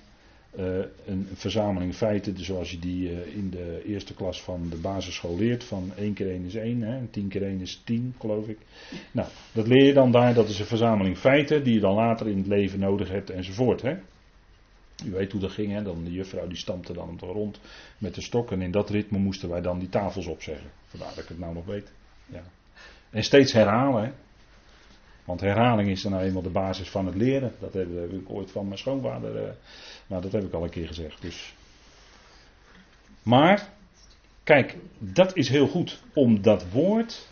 uh, 0.60 0.78
een 1.06 1.28
verzameling 1.34 1.96
feiten 1.96 2.38
zoals 2.38 2.72
je 2.72 2.80
die 2.80 3.12
uh, 3.12 3.36
in 3.36 3.50
de 3.50 3.82
eerste 3.86 4.14
klas 4.14 4.42
van 4.42 4.70
de 4.70 4.76
basisschool 4.76 5.38
leert. 5.38 5.64
Van 5.64 5.92
1 5.96 6.14
keer 6.14 6.30
1 6.30 6.46
is 6.46 6.56
1, 6.56 6.82
hè, 6.82 7.08
10 7.08 7.28
keer 7.28 7.44
1 7.44 7.62
is 7.62 7.82
10, 7.86 8.16
geloof 8.20 8.48
ik. 8.48 8.58
Nou, 9.12 9.28
dat 9.52 9.68
leer 9.68 9.86
je 9.86 9.94
dan 9.94 10.12
daar. 10.12 10.34
Dat 10.34 10.50
is 10.50 10.60
een 10.60 10.66
verzameling 10.66 11.18
feiten 11.18 11.64
die 11.64 11.74
je 11.74 11.80
dan 11.80 11.96
later 11.96 12.28
in 12.28 12.38
het 12.38 12.48
leven 12.48 12.80
nodig 12.80 13.10
hebt 13.10 13.30
enzovoort. 13.30 13.82
Hè. 13.82 13.96
U 15.06 15.12
weet 15.12 15.32
hoe 15.32 15.42
dat 15.42 15.52
ging, 15.52 15.72
hè? 15.72 15.84
Dan 15.84 16.04
de 16.04 16.12
juffrouw 16.12 16.48
die 16.48 16.58
stampte 16.58 16.94
dan 16.94 17.10
op 17.10 17.20
de 17.20 17.26
rond 17.26 17.60
met 17.98 18.16
de 18.16 18.22
stok. 18.22 18.52
En 18.52 18.62
in 18.62 18.72
dat 18.72 18.90
ritme 18.90 19.18
moesten 19.18 19.50
wij 19.50 19.62
dan 19.62 19.80
die 19.80 19.90
tafels 19.90 20.28
opzeggen. 20.28 20.70
Vandaar 20.86 21.10
dat 21.16 21.24
ik 21.24 21.30
het 21.30 21.40
nou 21.40 21.54
nog 21.54 21.66
weet. 21.66 21.92
Ja. 22.26 22.44
En 23.10 23.24
steeds 23.24 23.54
herhalen. 23.54 24.04
Hè? 24.04 24.12
Want 25.28 25.42
herhaling 25.42 25.90
is 25.90 26.02
dan 26.02 26.12
nou 26.12 26.24
eenmaal 26.24 26.42
de 26.42 26.50
basis 26.50 26.90
van 26.90 27.06
het 27.06 27.16
leren. 27.16 27.52
Dat 27.60 27.74
heb, 27.74 28.12
ik 28.12 28.30
ooit 28.30 28.52
van 28.52 28.66
mijn 28.66 28.78
schoonvader. 28.78 29.36
Uh, 29.36 29.50
nou, 30.08 30.22
dat 30.22 30.32
heb 30.32 30.44
ik 30.44 30.54
al 30.54 30.64
een 30.64 30.70
keer 30.70 30.88
gezegd. 30.88 31.22
Dus. 31.22 31.56
Maar, 33.24 33.74
kijk, 34.44 34.78
dat 34.98 35.36
is 35.36 35.50
heel 35.50 35.68
goed. 35.68 36.02
Om 36.14 36.42
dat 36.42 36.72
woord. 36.72 37.28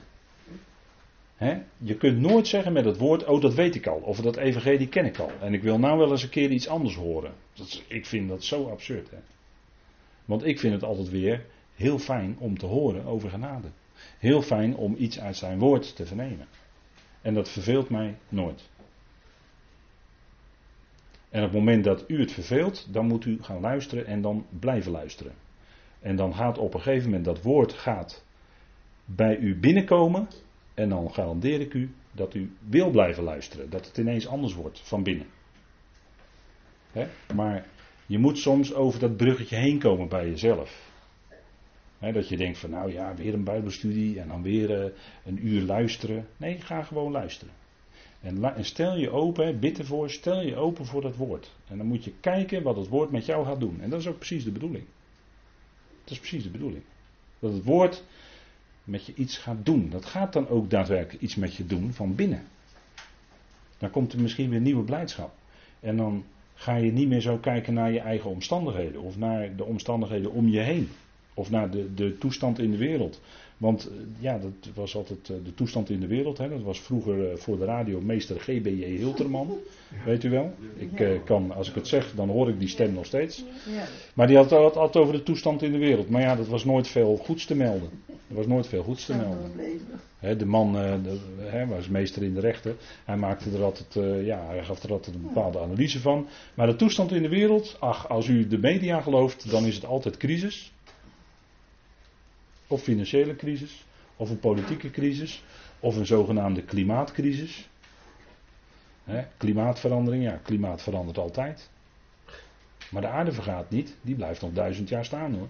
Hè, 1.35 1.61
je 1.77 1.97
kunt 1.97 2.19
nooit 2.19 2.47
zeggen 2.47 2.73
met 2.73 2.85
het 2.85 2.97
woord, 2.97 3.25
oh 3.25 3.41
dat 3.41 3.53
weet 3.53 3.75
ik 3.75 3.87
al. 3.87 3.97
Of 3.97 4.21
dat 4.21 4.37
evangelie 4.37 4.87
ken 4.87 5.05
ik 5.05 5.19
al. 5.19 5.31
En 5.41 5.53
ik 5.53 5.63
wil 5.63 5.79
nou 5.79 5.97
wel 5.97 6.11
eens 6.11 6.23
een 6.23 6.29
keer 6.29 6.51
iets 6.51 6.67
anders 6.67 6.95
horen. 6.95 7.33
Dat 7.53 7.83
ik 7.87 8.05
vind 8.05 8.29
dat 8.29 8.43
zo 8.43 8.69
absurd. 8.69 9.09
Hè? 9.09 9.17
Want 10.25 10.45
ik 10.45 10.59
vind 10.59 10.73
het 10.73 10.83
altijd 10.83 11.09
weer 11.09 11.45
heel 11.75 11.99
fijn 11.99 12.35
om 12.39 12.57
te 12.57 12.65
horen 12.65 13.05
over 13.05 13.29
genade. 13.29 13.67
Heel 14.19 14.41
fijn 14.41 14.75
om 14.75 14.95
iets 14.97 15.19
uit 15.19 15.37
zijn 15.37 15.59
woord 15.59 15.95
te 15.95 16.05
vernemen. 16.05 16.47
En 17.25 17.33
dat 17.33 17.49
verveelt 17.49 17.89
mij 17.89 18.17
nooit. 18.29 18.69
En 21.29 21.43
op 21.43 21.49
het 21.49 21.57
moment 21.59 21.83
dat 21.83 22.03
u 22.07 22.19
het 22.19 22.31
verveelt, 22.31 22.93
dan 22.93 23.05
moet 23.05 23.25
u 23.25 23.43
gaan 23.43 23.59
luisteren 23.59 24.05
en 24.05 24.21
dan 24.21 24.45
blijven 24.59 24.91
luisteren. 24.91 25.33
En 25.99 26.15
dan 26.15 26.35
gaat 26.35 26.57
op 26.57 26.73
een 26.73 26.81
gegeven 26.81 27.05
moment 27.05 27.25
dat 27.25 27.41
woord 27.41 27.73
gaat 27.73 28.25
bij 29.05 29.37
u 29.37 29.59
binnenkomen. 29.59 30.27
En 30.73 30.89
dan 30.89 31.13
garandeer 31.13 31.61
ik 31.61 31.73
u 31.73 31.93
dat 32.11 32.33
u 32.33 32.51
wil 32.59 32.89
blijven 32.89 33.23
luisteren. 33.23 33.69
Dat 33.69 33.85
het 33.85 33.97
ineens 33.97 34.27
anders 34.27 34.53
wordt 34.53 34.79
van 34.79 35.03
binnen. 35.03 35.27
Maar 37.35 37.65
je 38.05 38.17
moet 38.17 38.37
soms 38.37 38.73
over 38.73 38.99
dat 38.99 39.17
bruggetje 39.17 39.55
heen 39.55 39.79
komen 39.79 40.07
bij 40.07 40.29
jezelf 40.29 40.93
dat 41.99 42.29
je 42.29 42.37
denkt 42.37 42.57
van 42.57 42.69
nou 42.69 42.91
ja, 42.91 43.15
weer 43.15 43.33
een 43.33 43.43
bijbelstudie 43.43 44.19
en 44.19 44.27
dan 44.27 44.41
weer 44.41 44.85
uh, 44.85 44.91
een 45.25 45.47
uur 45.47 45.61
luisteren. 45.61 46.27
Nee, 46.37 46.61
ga 46.61 46.83
gewoon 46.83 47.11
luisteren. 47.11 47.53
En, 48.21 48.55
en 48.55 48.65
stel 48.65 48.97
je 48.97 49.09
open, 49.09 49.59
bid 49.59 49.79
ervoor, 49.79 50.09
stel 50.09 50.41
je 50.41 50.55
open 50.55 50.85
voor 50.85 51.01
dat 51.01 51.15
woord. 51.15 51.51
En 51.67 51.77
dan 51.77 51.87
moet 51.87 52.03
je 52.03 52.13
kijken 52.19 52.63
wat 52.63 52.75
het 52.75 52.87
woord 52.87 53.11
met 53.11 53.25
jou 53.25 53.45
gaat 53.45 53.59
doen. 53.59 53.81
En 53.81 53.89
dat 53.89 53.99
is 53.99 54.07
ook 54.07 54.17
precies 54.17 54.43
de 54.43 54.51
bedoeling. 54.51 54.85
Dat 56.03 56.11
is 56.11 56.19
precies 56.19 56.43
de 56.43 56.49
bedoeling. 56.49 56.83
Dat 57.39 57.53
het 57.53 57.63
woord 57.63 58.03
met 58.83 59.05
je 59.05 59.13
iets 59.15 59.37
gaat 59.37 59.65
doen. 59.65 59.89
Dat 59.89 60.05
gaat 60.05 60.33
dan 60.33 60.47
ook 60.47 60.69
daadwerkelijk 60.69 61.23
iets 61.23 61.35
met 61.35 61.55
je 61.55 61.65
doen 61.65 61.93
van 61.93 62.15
binnen. 62.15 62.43
Dan 63.77 63.89
komt 63.89 64.13
er 64.13 64.21
misschien 64.21 64.49
weer 64.49 64.61
nieuwe 64.61 64.83
blijdschap. 64.83 65.33
En 65.79 65.97
dan 65.97 66.23
ga 66.53 66.75
je 66.75 66.91
niet 66.91 67.07
meer 67.07 67.21
zo 67.21 67.37
kijken 67.37 67.73
naar 67.73 67.91
je 67.91 67.99
eigen 67.99 68.29
omstandigheden 68.29 69.01
of 69.01 69.17
naar 69.17 69.55
de 69.55 69.63
omstandigheden 69.63 70.31
om 70.31 70.47
je 70.47 70.59
heen. 70.59 70.89
Of 71.35 71.49
naar 71.49 71.69
de, 71.69 71.93
de 71.93 72.17
toestand 72.17 72.59
in 72.59 72.71
de 72.71 72.77
wereld. 72.77 73.19
Want 73.57 73.87
eh, 73.87 73.93
ja, 74.19 74.37
dat 74.37 74.73
was 74.73 74.95
altijd 74.95 75.29
eh, 75.29 75.35
de 75.43 75.53
toestand 75.53 75.89
in 75.89 75.99
de 75.99 76.07
wereld. 76.07 76.37
Hè. 76.37 76.49
Dat 76.49 76.61
was 76.61 76.79
vroeger 76.79 77.31
eh, 77.31 77.37
voor 77.37 77.57
de 77.57 77.65
radio 77.65 78.01
meester 78.01 78.39
G.B.J. 78.39 78.85
Hilterman. 78.85 79.57
Weet 80.05 80.23
u 80.23 80.29
wel? 80.29 80.53
Ik 80.75 81.21
kan, 81.25 81.51
als 81.51 81.69
ik 81.69 81.75
het 81.75 81.87
zeg, 81.87 82.13
dan 82.15 82.29
hoor 82.29 82.49
ik 82.49 82.59
die 82.59 82.67
stem 82.67 82.93
nog 82.93 83.05
steeds. 83.05 83.43
Maar 84.13 84.27
die 84.27 84.35
had 84.35 84.49
het 84.49 84.75
altijd 84.75 84.95
over 84.95 85.13
de 85.13 85.23
toestand 85.23 85.61
in 85.61 85.71
de 85.71 85.77
wereld. 85.77 86.09
Maar 86.09 86.21
ja, 86.21 86.35
dat 86.35 86.47
was 86.47 86.65
nooit 86.65 86.87
veel 86.87 87.17
goeds 87.17 87.45
te 87.45 87.55
melden. 87.55 87.89
Er 88.27 88.35
was 88.35 88.47
nooit 88.47 88.67
veel 88.67 88.83
goeds 88.83 89.05
te 89.05 89.15
melden. 89.15 89.51
de 90.37 90.45
man 90.45 90.73
de, 90.73 91.65
was 91.67 91.87
meester 91.87 92.23
in 92.23 92.33
de 92.33 92.39
rechten. 92.39 92.75
Hij 93.05 93.17
maakte 93.17 93.49
er 93.51 93.63
altijd, 93.63 93.93
ja, 94.25 94.45
hij 94.47 94.63
gaf 94.63 94.83
er 94.83 94.91
altijd 94.91 95.15
een 95.15 95.21
bepaalde 95.21 95.59
analyse 95.59 95.99
van. 95.99 96.27
Maar 96.53 96.67
de 96.67 96.75
toestand 96.75 97.11
in 97.11 97.21
de 97.21 97.29
wereld, 97.29 97.77
ach, 97.79 98.09
als 98.09 98.27
u 98.27 98.47
de 98.47 98.57
media 98.57 99.01
gelooft, 99.01 99.49
dan 99.51 99.65
is 99.65 99.75
het 99.75 99.85
altijd 99.85 100.17
crisis. 100.17 100.73
Of 102.67 102.81
financiële 102.81 103.35
crisis, 103.35 103.85
of 104.15 104.29
een 104.29 104.39
politieke 104.39 104.91
crisis, 104.91 105.43
of 105.79 105.95
een 105.95 106.05
zogenaamde 106.05 106.61
klimaatcrisis. 106.61 107.69
klimaatverandering, 109.37 110.23
ja, 110.23 110.39
klimaat 110.43 110.81
verandert 110.81 111.17
altijd. 111.17 111.69
Maar 112.89 113.01
de 113.01 113.07
aarde 113.07 113.31
vergaat 113.31 113.69
niet, 113.69 113.95
die 114.01 114.15
blijft 114.15 114.41
nog 114.41 114.53
duizend 114.53 114.89
jaar 114.89 115.05
staan 115.05 115.33
hoor. 115.33 115.47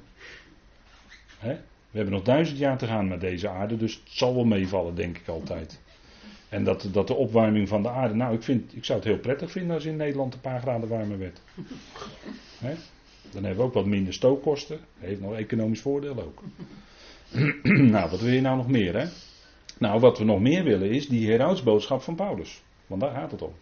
We 1.91 2.01
hebben 2.01 2.13
nog 2.13 2.23
duizend 2.23 2.57
jaar 2.57 2.77
te 2.77 2.87
gaan 2.87 3.07
met 3.07 3.21
deze 3.21 3.49
aarde, 3.49 3.77
dus 3.77 3.93
het 3.93 4.13
zal 4.13 4.35
wel 4.35 4.45
meevallen, 4.45 4.95
denk 4.95 5.17
ik 5.17 5.27
altijd. 5.27 5.79
En 6.49 6.63
dat, 6.63 6.87
dat 6.91 7.07
de 7.07 7.13
opwarming 7.13 7.67
van 7.67 7.81
de 7.81 7.89
aarde, 7.89 8.15
nou, 8.15 8.33
ik, 8.33 8.43
vind, 8.43 8.75
ik 8.75 8.85
zou 8.85 8.99
het 8.99 9.07
heel 9.07 9.17
prettig 9.17 9.51
vinden 9.51 9.75
als 9.75 9.85
in 9.85 9.95
Nederland 9.95 10.33
een 10.33 10.39
paar 10.39 10.61
graden 10.61 10.89
warmer 10.89 11.19
werd. 11.19 11.41
Dan 13.31 13.43
hebben 13.43 13.55
we 13.55 13.67
ook 13.67 13.73
wat 13.73 13.85
minder 13.85 14.13
stookkosten. 14.13 14.79
Heeft 14.99 15.21
nog 15.21 15.33
economisch 15.33 15.81
voordeel 15.81 16.21
ook. 16.21 16.43
nou, 17.93 18.09
wat 18.09 18.19
wil 18.19 18.33
je 18.33 18.41
nou 18.41 18.57
nog 18.57 18.67
meer, 18.67 18.95
hè? 18.95 19.07
Nou, 19.79 19.99
wat 19.99 20.17
we 20.17 20.23
nog 20.23 20.39
meer 20.39 20.63
willen 20.63 20.89
is 20.89 21.07
die 21.07 21.29
heroudsboodschap 21.29 22.01
van 22.01 22.15
Paulus. 22.15 22.63
Want 22.87 23.01
daar 23.01 23.11
gaat 23.11 23.31
het 23.31 23.41
om. 23.41 23.53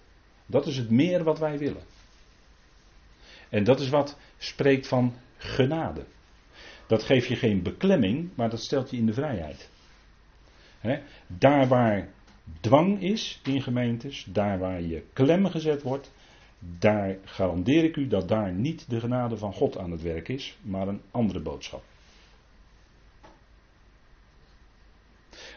Dat 0.46 0.66
is 0.66 0.78
het 0.78 0.90
meer 0.90 1.24
wat 1.24 1.40
wij 1.40 1.58
willen. 1.58 1.84
En 3.50 3.64
dat 3.64 3.80
is 3.80 3.90
wat 3.90 4.18
spreekt 4.38 4.88
van 4.88 5.14
genade. 5.38 6.06
Dat 6.88 7.04
geeft 7.04 7.28
je 7.28 7.36
geen 7.36 7.62
beklemming, 7.62 8.30
maar 8.36 8.50
dat 8.50 8.62
stelt 8.62 8.90
je 8.92 8.98
in 8.98 9.06
de 9.06 9.14
vrijheid. 9.14 9.70
Daar 11.28 11.68
waar 11.68 12.10
dwang 12.60 13.02
is 13.02 13.42
in 13.44 13.62
gemeentes, 13.62 14.26
daar 14.30 14.60
waar 14.60 14.82
je 14.82 15.04
klem 15.14 15.46
gezet 15.46 15.82
wordt, 15.82 16.12
daar 16.60 17.18
garandeer 17.24 17.84
ik 17.84 17.96
u 17.96 18.08
dat 18.08 18.28
daar 18.28 18.54
niet 18.54 18.90
de 18.90 19.00
genade 19.00 19.38
van 19.38 19.54
God 19.54 19.78
aan 19.78 19.92
het 19.92 20.02
werk 20.02 20.28
is, 20.28 20.58
maar 20.62 20.88
een 20.88 21.02
andere 21.12 21.40
boodschap. 21.40 21.84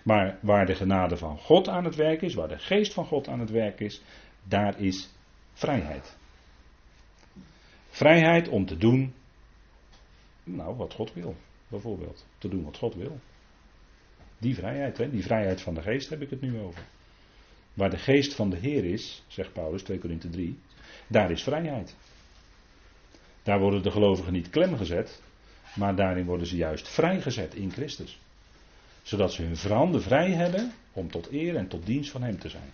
Maar 0.07 0.39
waar 0.41 0.67
de 0.67 0.75
genade 0.75 1.17
van 1.17 1.39
God 1.39 1.69
aan 1.69 1.85
het 1.85 1.95
werk 1.95 2.23
is, 2.23 2.35
waar 2.35 2.49
de 2.49 2.59
geest 2.59 2.93
van 2.93 3.07
God 3.07 3.29
aan 3.29 3.41
het 3.41 3.51
werk 3.51 3.81
is, 3.81 4.03
daar 4.45 4.81
is 4.81 5.11
vrijheid. 5.53 6.17
Vrijheid 7.89 8.49
om 8.49 8.67
te 8.67 8.77
doen, 8.77 9.15
nou, 10.45 10.77
wat 10.77 10.95
God 10.95 11.13
wil, 11.13 11.37
bijvoorbeeld. 11.69 12.27
Te 12.39 12.49
doen 12.49 12.65
wat 12.65 12.77
God 12.77 12.95
wil. 12.95 13.21
Die 14.39 14.55
vrijheid, 14.55 14.99
hè, 14.99 15.11
die 15.11 15.23
vrijheid 15.23 15.61
van 15.61 15.75
de 15.75 15.83
geest 15.83 16.11
heb 16.11 16.23
ik 16.23 16.31
het 16.31 16.41
nu 16.41 16.59
over. 16.59 16.83
Waar 17.75 17.91
de 17.91 17.99
geest 17.99 18.35
van 18.35 18.51
de 18.51 18.57
Heer 18.57 18.85
is, 18.85 19.25
zegt 19.27 19.53
Paulus 19.53 19.83
2 19.83 19.99
Korinthe 19.99 20.31
3, 20.31 20.59
daar 21.07 21.31
is 21.31 21.43
vrijheid. 21.43 21.97
Daar 23.43 23.61
worden 23.61 23.83
de 23.83 23.91
gelovigen 23.91 24.33
niet 24.33 24.51
klem 24.51 24.77
gezet, 24.77 25.23
maar 25.75 25.97
daarin 25.97 26.25
worden 26.25 26.47
ze 26.47 26.57
juist 26.57 26.89
vrijgezet 26.89 27.55
in 27.55 27.71
Christus 27.71 28.19
zodat 29.07 29.33
ze 29.33 29.43
hun 29.43 29.73
handen 29.73 30.03
vrij 30.03 30.31
hebben 30.31 30.73
om 30.93 31.11
tot 31.11 31.33
eer 31.33 31.57
en 31.57 31.69
tot 31.69 31.87
dienst 31.87 32.11
van 32.11 32.23
Hem 32.23 32.39
te 32.39 32.49
zijn. 32.49 32.73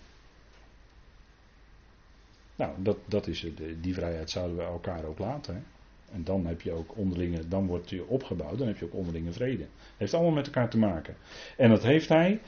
Nou, 2.55 2.73
dat, 2.77 2.97
dat 3.05 3.27
is 3.27 3.45
die 3.81 3.93
vrijheid 3.93 4.29
zouden 4.29 4.57
we 4.57 4.63
elkaar 4.63 5.03
ook 5.03 5.19
laten. 5.19 5.65
En 6.11 6.23
dan 6.23 6.45
heb 6.45 6.61
je 6.61 6.71
ook 6.71 6.97
onderlinge, 6.97 7.47
dan 7.47 7.67
wordt 7.67 7.89
je 7.89 8.07
opgebouwd, 8.07 8.57
dan 8.57 8.67
heb 8.67 8.77
je 8.77 8.85
ook 8.85 8.93
onderlinge 8.93 9.31
vrede. 9.31 9.65
Heeft 9.97 10.13
allemaal 10.13 10.31
met 10.31 10.45
elkaar 10.45 10.69
te 10.69 10.77
maken. 10.77 11.15
En 11.57 11.69
dat 11.69 11.83
heeft 11.83 12.09
hij, 12.09 12.39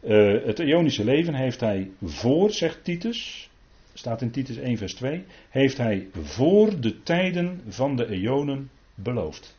uh, 0.00 0.44
het 0.44 0.58
Ionische 0.58 1.04
leven 1.04 1.34
heeft 1.34 1.60
hij 1.60 1.90
voor, 2.02 2.50
zegt 2.50 2.84
Titus, 2.84 3.50
staat 3.92 4.22
in 4.22 4.30
Titus 4.30 4.56
1 4.56 4.76
vers 4.76 4.94
2, 4.94 5.24
heeft 5.50 5.76
hij 5.76 6.08
voor 6.12 6.80
de 6.80 7.02
tijden 7.02 7.60
van 7.68 7.96
de 7.96 8.06
eonen 8.06 8.70
beloofd. 8.94 9.58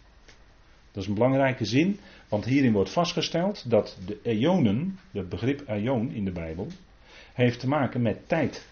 Dat 0.91 1.03
is 1.03 1.09
een 1.09 1.15
belangrijke 1.15 1.65
zin, 1.65 1.99
want 2.31 2.45
hierin 2.45 2.73
wordt 2.73 2.89
vastgesteld 2.89 3.69
dat 3.69 3.97
de 4.05 4.19
eonen, 4.23 4.99
het 5.11 5.29
begrip 5.29 5.67
eon 5.67 6.11
in 6.11 6.25
de 6.25 6.31
Bijbel, 6.31 6.67
heeft 7.33 7.59
te 7.59 7.67
maken 7.67 8.01
met 8.01 8.27
tijd. 8.27 8.67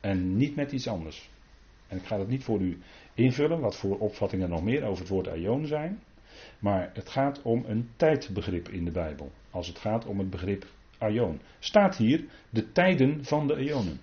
En 0.00 0.36
niet 0.36 0.56
met 0.56 0.72
iets 0.72 0.88
anders. 0.88 1.28
En 1.88 1.96
ik 1.96 2.04
ga 2.04 2.16
dat 2.16 2.28
niet 2.28 2.44
voor 2.44 2.60
u 2.60 2.78
invullen, 3.14 3.60
wat 3.60 3.76
voor 3.76 3.98
opvattingen 3.98 4.48
nog 4.48 4.62
meer 4.62 4.84
over 4.84 5.00
het 5.00 5.08
woord 5.08 5.28
aion 5.28 5.66
zijn. 5.66 6.02
Maar 6.58 6.90
het 6.94 7.08
gaat 7.08 7.42
om 7.42 7.64
een 7.66 7.90
tijdbegrip 7.96 8.68
in 8.68 8.84
de 8.84 8.90
Bijbel. 8.90 9.32
Als 9.50 9.66
het 9.66 9.78
gaat 9.78 10.06
om 10.06 10.18
het 10.18 10.30
begrip 10.30 10.66
aion. 10.98 11.40
Staat 11.58 11.96
hier 11.96 12.24
de 12.50 12.72
tijden 12.72 13.24
van 13.24 13.46
de 13.46 13.56
eonen. 13.56 14.00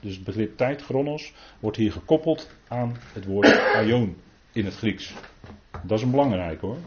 Dus 0.00 0.14
het 0.14 0.24
begrip 0.24 0.56
tijd, 0.56 0.82
chronos, 0.82 1.32
wordt 1.60 1.76
hier 1.76 1.92
gekoppeld 1.92 2.50
aan 2.68 2.96
het 3.12 3.24
woord 3.24 3.58
aion 3.74 4.16
in 4.52 4.64
het 4.64 4.74
Grieks. 4.74 5.14
Dat 5.82 5.98
is 5.98 6.10
belangrijk 6.10 6.60
hoor. 6.60 6.78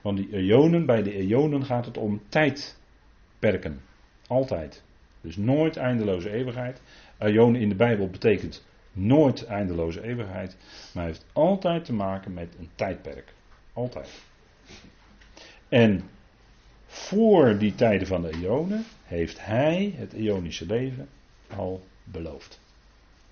Want 0.00 0.16
die 0.16 0.32
eonen, 0.32 0.86
bij 0.86 1.02
de 1.02 1.12
eonen 1.12 1.64
gaat 1.64 1.86
het 1.86 1.96
om 1.96 2.22
tijdperken. 2.28 3.80
Altijd. 4.26 4.82
Dus 5.20 5.36
nooit 5.36 5.76
eindeloze 5.76 6.30
eeuwigheid. 6.30 6.80
Aion 7.18 7.56
in 7.56 7.68
de 7.68 7.74
Bijbel 7.74 8.08
betekent 8.08 8.64
nooit 8.92 9.44
eindeloze 9.44 10.02
eeuwigheid, 10.02 10.56
maar 10.94 11.04
heeft 11.04 11.26
altijd 11.32 11.84
te 11.84 11.92
maken 11.92 12.34
met 12.34 12.54
een 12.58 12.68
tijdperk. 12.74 13.34
Altijd. 13.72 14.22
En 15.68 16.02
voor 16.86 17.58
die 17.58 17.74
tijden 17.74 18.06
van 18.06 18.22
de 18.22 18.30
eonen 18.42 18.84
heeft 19.04 19.44
hij 19.44 19.94
het 19.96 20.12
eonische 20.12 20.66
leven 20.66 21.08
al 21.56 21.82
beloofd. 22.04 22.60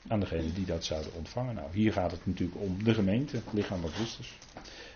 Aan 0.08 0.20
degene 0.20 0.52
die 0.52 0.66
dat 0.66 0.84
zouden 0.84 1.14
ontvangen. 1.14 1.54
Nou, 1.54 1.68
hier 1.72 1.92
gaat 1.92 2.10
het 2.10 2.26
natuurlijk 2.26 2.60
om 2.60 2.84
de 2.84 2.94
gemeente, 2.94 3.40
lichaam 3.52 3.80
van 3.80 3.90
Christus. 3.90 4.38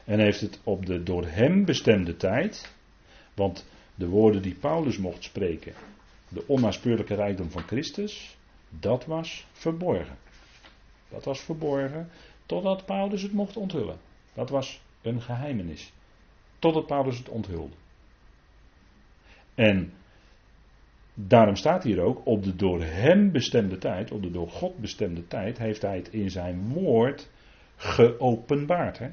En 0.05 0.18
heeft 0.18 0.40
het 0.40 0.61
op 0.64 0.86
de 0.86 1.02
door 1.02 1.26
hem 1.26 1.64
bestemde 1.64 2.16
tijd, 2.16 2.72
want 3.34 3.66
de 3.94 4.09
woorden 4.09 4.42
die 4.42 4.55
Paulus 4.55 4.98
mocht 4.98 5.24
spreken, 5.24 5.74
de 6.28 6.46
onnaspeurlijke 6.46 7.14
rijkdom 7.14 7.50
van 7.50 7.62
Christus, 7.62 8.36
dat 8.68 9.05
was 9.05 9.46
verborgen. 9.52 10.16
Dat 11.09 11.24
was 11.24 11.40
verborgen 11.40 12.11
totdat 12.46 12.84
Paulus 12.84 13.22
het 13.22 13.32
mocht 13.32 13.57
onthullen. 13.57 13.98
Dat 14.34 14.50
was 14.50 14.80
een 15.02 15.22
geheimenis. 15.22 15.92
Totdat 16.59 16.86
Paulus 16.86 17.18
het 17.18 17.28
onthulde. 17.28 17.74
En 19.55 19.92
daarom 21.15 21.57
staat 21.57 21.85
hier 21.85 22.01
ook, 22.01 22.27
op 22.27 22.43
de 22.43 22.57
door 22.57 22.83
hem 22.83 23.33
bestemde 23.33 23.79
tijd, 23.79 24.11
op 24.11 24.23
de 24.23 24.31
door 24.31 24.49
God 24.49 24.79
bestemde 24.79 25.27
tijd, 25.27 25.59
heeft 25.59 25.83
hij 25.83 25.97
het 25.97 26.09
in 26.09 26.31
zijn 26.31 26.69
woord 26.73 27.31
geopenbaard. 27.77 28.99
Hè? 28.99 29.09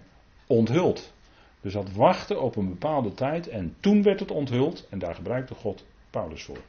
Onthuld. 0.47 1.13
Dus 1.61 1.73
dat 1.73 1.91
wachten 1.91 2.41
op 2.41 2.55
een 2.55 2.69
bepaalde 2.69 3.13
tijd 3.13 3.47
en 3.47 3.75
toen 3.79 4.03
werd 4.03 4.19
het 4.19 4.31
onthuld 4.31 4.87
en 4.89 4.99
daar 4.99 5.15
gebruikte 5.15 5.55
God 5.55 5.85
Paulus 6.09 6.43
voor 6.43 6.59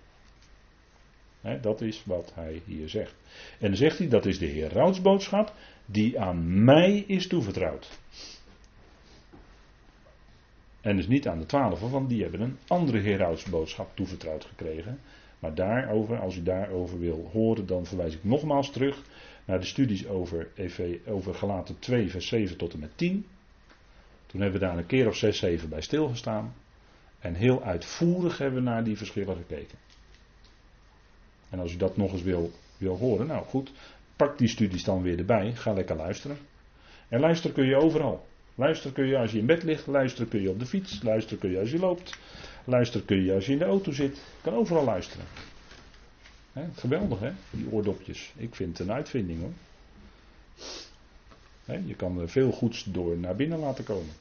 dat 1.61 1.81
is 1.81 2.05
wat 2.05 2.33
hij 2.35 2.63
hier 2.65 2.89
zegt. 2.89 3.15
En 3.59 3.67
dan 3.67 3.77
zegt 3.77 3.99
hij, 3.99 4.09
dat 4.09 4.27
is 4.27 4.39
de 4.39 4.47
Herautsboodschap 4.47 5.55
die 5.87 6.21
aan 6.21 6.65
mij 6.65 7.05
is 7.07 7.27
toevertrouwd. 7.27 7.99
En 10.81 10.97
dus 10.97 11.07
niet 11.07 11.29
aan 11.29 11.39
de 11.39 11.47
twaalf, 11.47 11.81
want 11.81 12.09
die 12.09 12.23
hebben 12.23 12.41
een 12.41 12.59
andere 12.67 12.99
Herautsboodschap 12.99 13.97
toevertrouwd 13.97 14.45
gekregen. 14.45 15.01
Maar 15.43 15.55
daarover, 15.55 16.19
als 16.19 16.37
u 16.37 16.43
daarover 16.43 16.99
wil 16.99 17.29
horen, 17.33 17.67
dan 17.67 17.87
verwijs 17.87 18.15
ik 18.15 18.25
nogmaals 18.25 18.71
terug 18.71 19.03
naar 19.45 19.61
de 19.61 19.67
studies 19.67 20.07
over, 20.07 20.49
over 21.07 21.35
Galaten 21.35 21.79
2, 21.79 22.11
vers 22.11 22.27
7 22.27 22.57
tot 22.57 22.73
en 22.73 22.79
met 22.79 22.91
10. 22.95 23.27
Toen 24.27 24.41
hebben 24.41 24.61
we 24.61 24.67
daar 24.67 24.79
een 24.79 24.87
keer 24.87 25.07
of 25.07 25.17
6, 25.17 25.39
7 25.39 25.69
bij 25.69 25.81
stilgestaan. 25.81 26.55
En 27.19 27.35
heel 27.35 27.63
uitvoerig 27.63 28.39
hebben 28.39 28.65
we 28.65 28.71
naar 28.71 28.85
die 28.85 28.97
verschillen 28.97 29.37
gekeken. 29.37 29.79
En 31.51 31.59
als 31.59 31.73
u 31.73 31.77
dat 31.77 31.97
nog 31.97 32.13
eens 32.13 32.23
wil, 32.23 32.51
wil 32.77 32.99
horen, 32.99 33.27
nou 33.27 33.45
goed, 33.45 33.73
pak 34.17 34.39
die 34.39 34.49
studies 34.49 34.85
dan 34.85 35.03
weer 35.03 35.19
erbij. 35.19 35.53
Ga 35.55 35.73
lekker 35.73 35.97
luisteren. 35.97 36.39
En 37.09 37.21
luisteren 37.21 37.55
kun 37.55 37.67
je 37.67 37.77
overal. 37.77 38.27
Luisteren 38.55 38.93
kun 38.93 39.07
je 39.07 39.19
als 39.19 39.33
je 39.33 39.39
in 39.39 39.47
bed 39.47 39.63
ligt, 39.63 39.87
luisteren 39.87 40.29
kun 40.29 40.41
je 40.41 40.51
op 40.51 40.59
de 40.59 40.67
fiets, 40.67 41.03
luisteren 41.03 41.39
kun 41.39 41.51
je 41.51 41.59
als 41.59 41.71
je 41.71 41.79
loopt, 41.79 42.19
luisteren 42.65 43.07
kun 43.07 43.25
je 43.25 43.35
als 43.35 43.47
je 43.47 43.53
in 43.53 43.59
de 43.59 43.65
auto 43.65 43.93
zit. 43.93 44.17
Je 44.17 44.43
kan 44.43 44.55
overal 44.55 44.85
luisteren. 44.85 45.27
geweldig 46.75 47.21
hè, 47.21 47.33
die 47.51 47.71
oordopjes. 47.71 48.33
Ik 48.37 48.55
vind 48.55 48.79
het 48.79 48.89
een 48.89 48.95
uitvinding 48.95 49.41
hoor. 49.41 49.53
je 51.87 51.95
kan 51.95 52.21
er 52.21 52.29
veel 52.29 52.53
goeds 52.53 52.85
door 52.85 53.19
naar 53.19 53.37
binnen 53.37 53.59
laten 53.59 53.85
komen. 53.85 54.13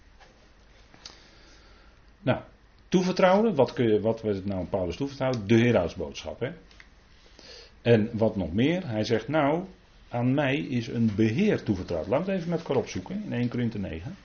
Nou, 2.22 2.40
toevertrouwen, 2.88 3.56
wat, 3.56 3.74
kun 3.74 3.88
je, 3.92 4.02
wat 4.02 4.22
werd 4.22 4.36
het 4.36 4.46
nou 4.46 4.66
Paulus 4.66 4.96
toevertrouwen? 4.96 5.48
De 5.48 5.56
Herautsboodschap. 5.56 6.40
Hè? 6.40 6.52
En 7.82 8.10
wat 8.14 8.36
nog 8.36 8.54
meer, 8.54 8.88
hij 8.88 9.04
zegt 9.04 9.28
nou, 9.28 9.64
aan 10.10 10.34
mij 10.34 10.58
is 10.58 10.88
een 10.88 11.12
beheer 11.16 11.64
toevertrouwd. 11.64 12.08
Laten 12.08 12.26
we 12.26 12.32
het 12.32 12.40
even 12.40 12.52
met 12.52 12.60
elkaar 12.60 12.78
opzoeken 12.78 13.24
in 13.26 13.34
1 13.34 13.48
Korinthe 13.48 13.80
9. 13.80 14.16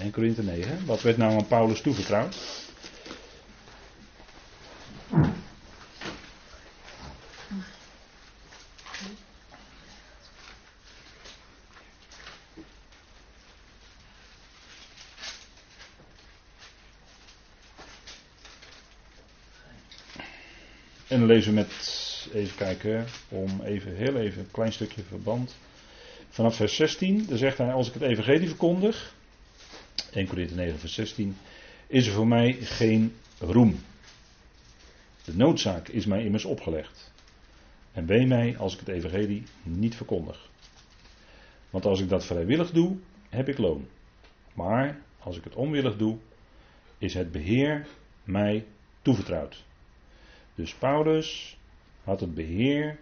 1 0.00 0.10
Korinthe 0.10 0.42
9, 0.42 0.86
wat 0.86 1.02
werd 1.02 1.16
nou 1.16 1.32
aan 1.32 1.46
Paulus 1.46 1.80
toevertrouwd? 1.80 2.36
En 21.08 21.18
dan 21.18 21.26
lezen 21.26 21.54
we 21.54 21.58
met, 21.58 22.28
even 22.32 22.56
kijken, 22.56 23.06
om 23.28 23.60
even 23.64 23.96
heel 23.96 24.16
even 24.16 24.40
een 24.42 24.50
klein 24.50 24.72
stukje 24.72 25.02
verband. 25.02 25.54
Vanaf 26.28 26.56
vers 26.56 26.76
16, 26.76 27.26
dan 27.28 27.38
zegt 27.38 27.58
hij, 27.58 27.72
als 27.72 27.88
ik 27.88 27.94
het 27.94 28.02
evangelie 28.02 28.48
verkondig, 28.48 29.14
1 30.12 30.26
Corinthië 30.26 30.54
9 30.54 30.78
vers 30.78 30.94
16, 30.94 31.36
is 31.86 32.06
er 32.06 32.12
voor 32.12 32.26
mij 32.26 32.52
geen 32.52 33.14
roem. 33.38 33.78
De 35.24 35.36
noodzaak 35.36 35.88
is 35.88 36.06
mij 36.06 36.24
immers 36.24 36.44
opgelegd. 36.44 37.12
En 37.92 38.06
wee 38.06 38.26
mij 38.26 38.58
als 38.58 38.72
ik 38.72 38.78
het 38.78 38.88
evangelie 38.88 39.42
niet 39.62 39.94
verkondig. 39.94 40.50
Want 41.70 41.86
als 41.86 42.00
ik 42.00 42.08
dat 42.08 42.24
vrijwillig 42.24 42.70
doe, 42.70 42.96
heb 43.28 43.48
ik 43.48 43.58
loon. 43.58 43.88
Maar 44.54 45.00
als 45.18 45.36
ik 45.36 45.44
het 45.44 45.54
onwillig 45.54 45.96
doe, 45.96 46.18
is 46.98 47.14
het 47.14 47.32
beheer 47.32 47.86
mij 48.24 48.66
toevertrouwd. 49.02 49.64
Dus 50.54 50.74
Paulus 50.74 51.58
had 52.04 52.20
het 52.20 52.34
beheer 52.34 52.98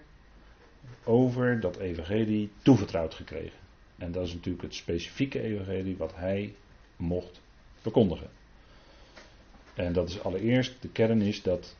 over 1.04 1.60
dat 1.60 1.76
evangelie 1.76 2.50
toevertrouwd 2.62 3.14
gekregen. 3.14 3.58
En 3.96 4.12
dat 4.12 4.26
is 4.26 4.34
natuurlijk 4.34 4.62
het 4.62 4.74
specifieke 4.74 5.40
evangelie 5.40 5.96
wat 5.96 6.14
hij 6.14 6.54
mocht 6.98 7.40
verkondigen. 7.80 8.30
En 9.74 9.92
dat 9.92 10.08
is 10.08 10.22
allereerst, 10.22 10.82
de 10.82 10.88
kern 10.88 11.22
is 11.22 11.42
dat 11.42 11.76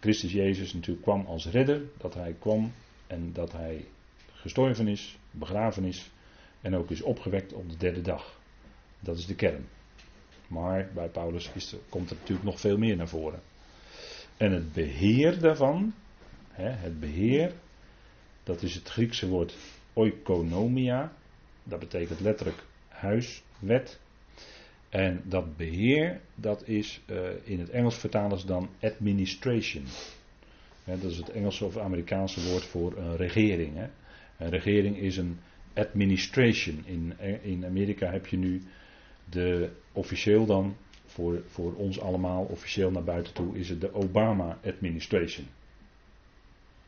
Christus 0.00 0.32
Jezus 0.32 0.72
natuurlijk 0.72 1.02
kwam 1.02 1.26
als 1.26 1.46
redder, 1.46 1.82
dat 1.96 2.14
hij 2.14 2.36
kwam 2.38 2.72
en 3.06 3.32
dat 3.32 3.52
hij 3.52 3.84
gestorven 4.32 4.88
is, 4.88 5.18
begraven 5.30 5.84
is 5.84 6.10
en 6.60 6.76
ook 6.76 6.90
is 6.90 7.02
opgewekt 7.02 7.52
op 7.52 7.70
de 7.70 7.76
derde 7.76 8.00
dag. 8.00 8.40
Dat 9.00 9.18
is 9.18 9.26
de 9.26 9.34
kern. 9.34 9.66
Maar 10.46 10.90
bij 10.94 11.08
Paulus 11.08 11.50
komt 11.88 12.10
er 12.10 12.16
natuurlijk 12.16 12.46
nog 12.46 12.60
veel 12.60 12.78
meer 12.78 12.96
naar 12.96 13.08
voren. 13.08 13.40
En 14.36 14.52
het 14.52 14.72
beheer 14.72 15.40
daarvan, 15.40 15.94
hè, 16.50 16.68
het 16.68 17.00
beheer, 17.00 17.52
dat 18.42 18.62
is 18.62 18.74
het 18.74 18.88
Griekse 18.88 19.28
woord 19.28 19.56
oikonomia. 19.92 21.12
Dat 21.62 21.78
betekent 21.78 22.20
letterlijk 22.20 22.64
huis, 22.88 23.42
wet. 23.58 23.98
En 24.90 25.22
dat 25.24 25.56
beheer, 25.56 26.20
dat 26.34 26.68
is 26.68 27.00
uh, 27.06 27.18
in 27.44 27.60
het 27.60 27.70
Engels 27.70 27.98
vertalen 27.98 28.38
ze 28.38 28.46
dan 28.46 28.68
administration. 28.80 29.84
Dat 30.84 31.02
is 31.02 31.16
het 31.16 31.30
Engelse 31.30 31.64
of 31.64 31.76
Amerikaanse 31.76 32.48
woord 32.48 32.64
voor 32.64 32.96
een 32.96 33.16
regering. 33.16 33.76
Hè. 33.76 33.86
Een 34.38 34.50
regering 34.50 34.96
is 34.96 35.16
een 35.16 35.38
administration. 35.74 36.82
In, 36.86 37.14
in 37.42 37.64
Amerika 37.64 38.10
heb 38.10 38.26
je 38.26 38.36
nu 38.36 38.62
de 39.28 39.70
officieel 39.92 40.46
dan 40.46 40.76
voor, 41.06 41.42
voor 41.46 41.74
ons 41.74 42.00
allemaal, 42.00 42.44
officieel 42.44 42.90
naar 42.90 43.04
buiten 43.04 43.32
toe, 43.32 43.58
is 43.58 43.68
het 43.68 43.80
de 43.80 43.94
Obama 43.94 44.58
Administration. 44.64 45.46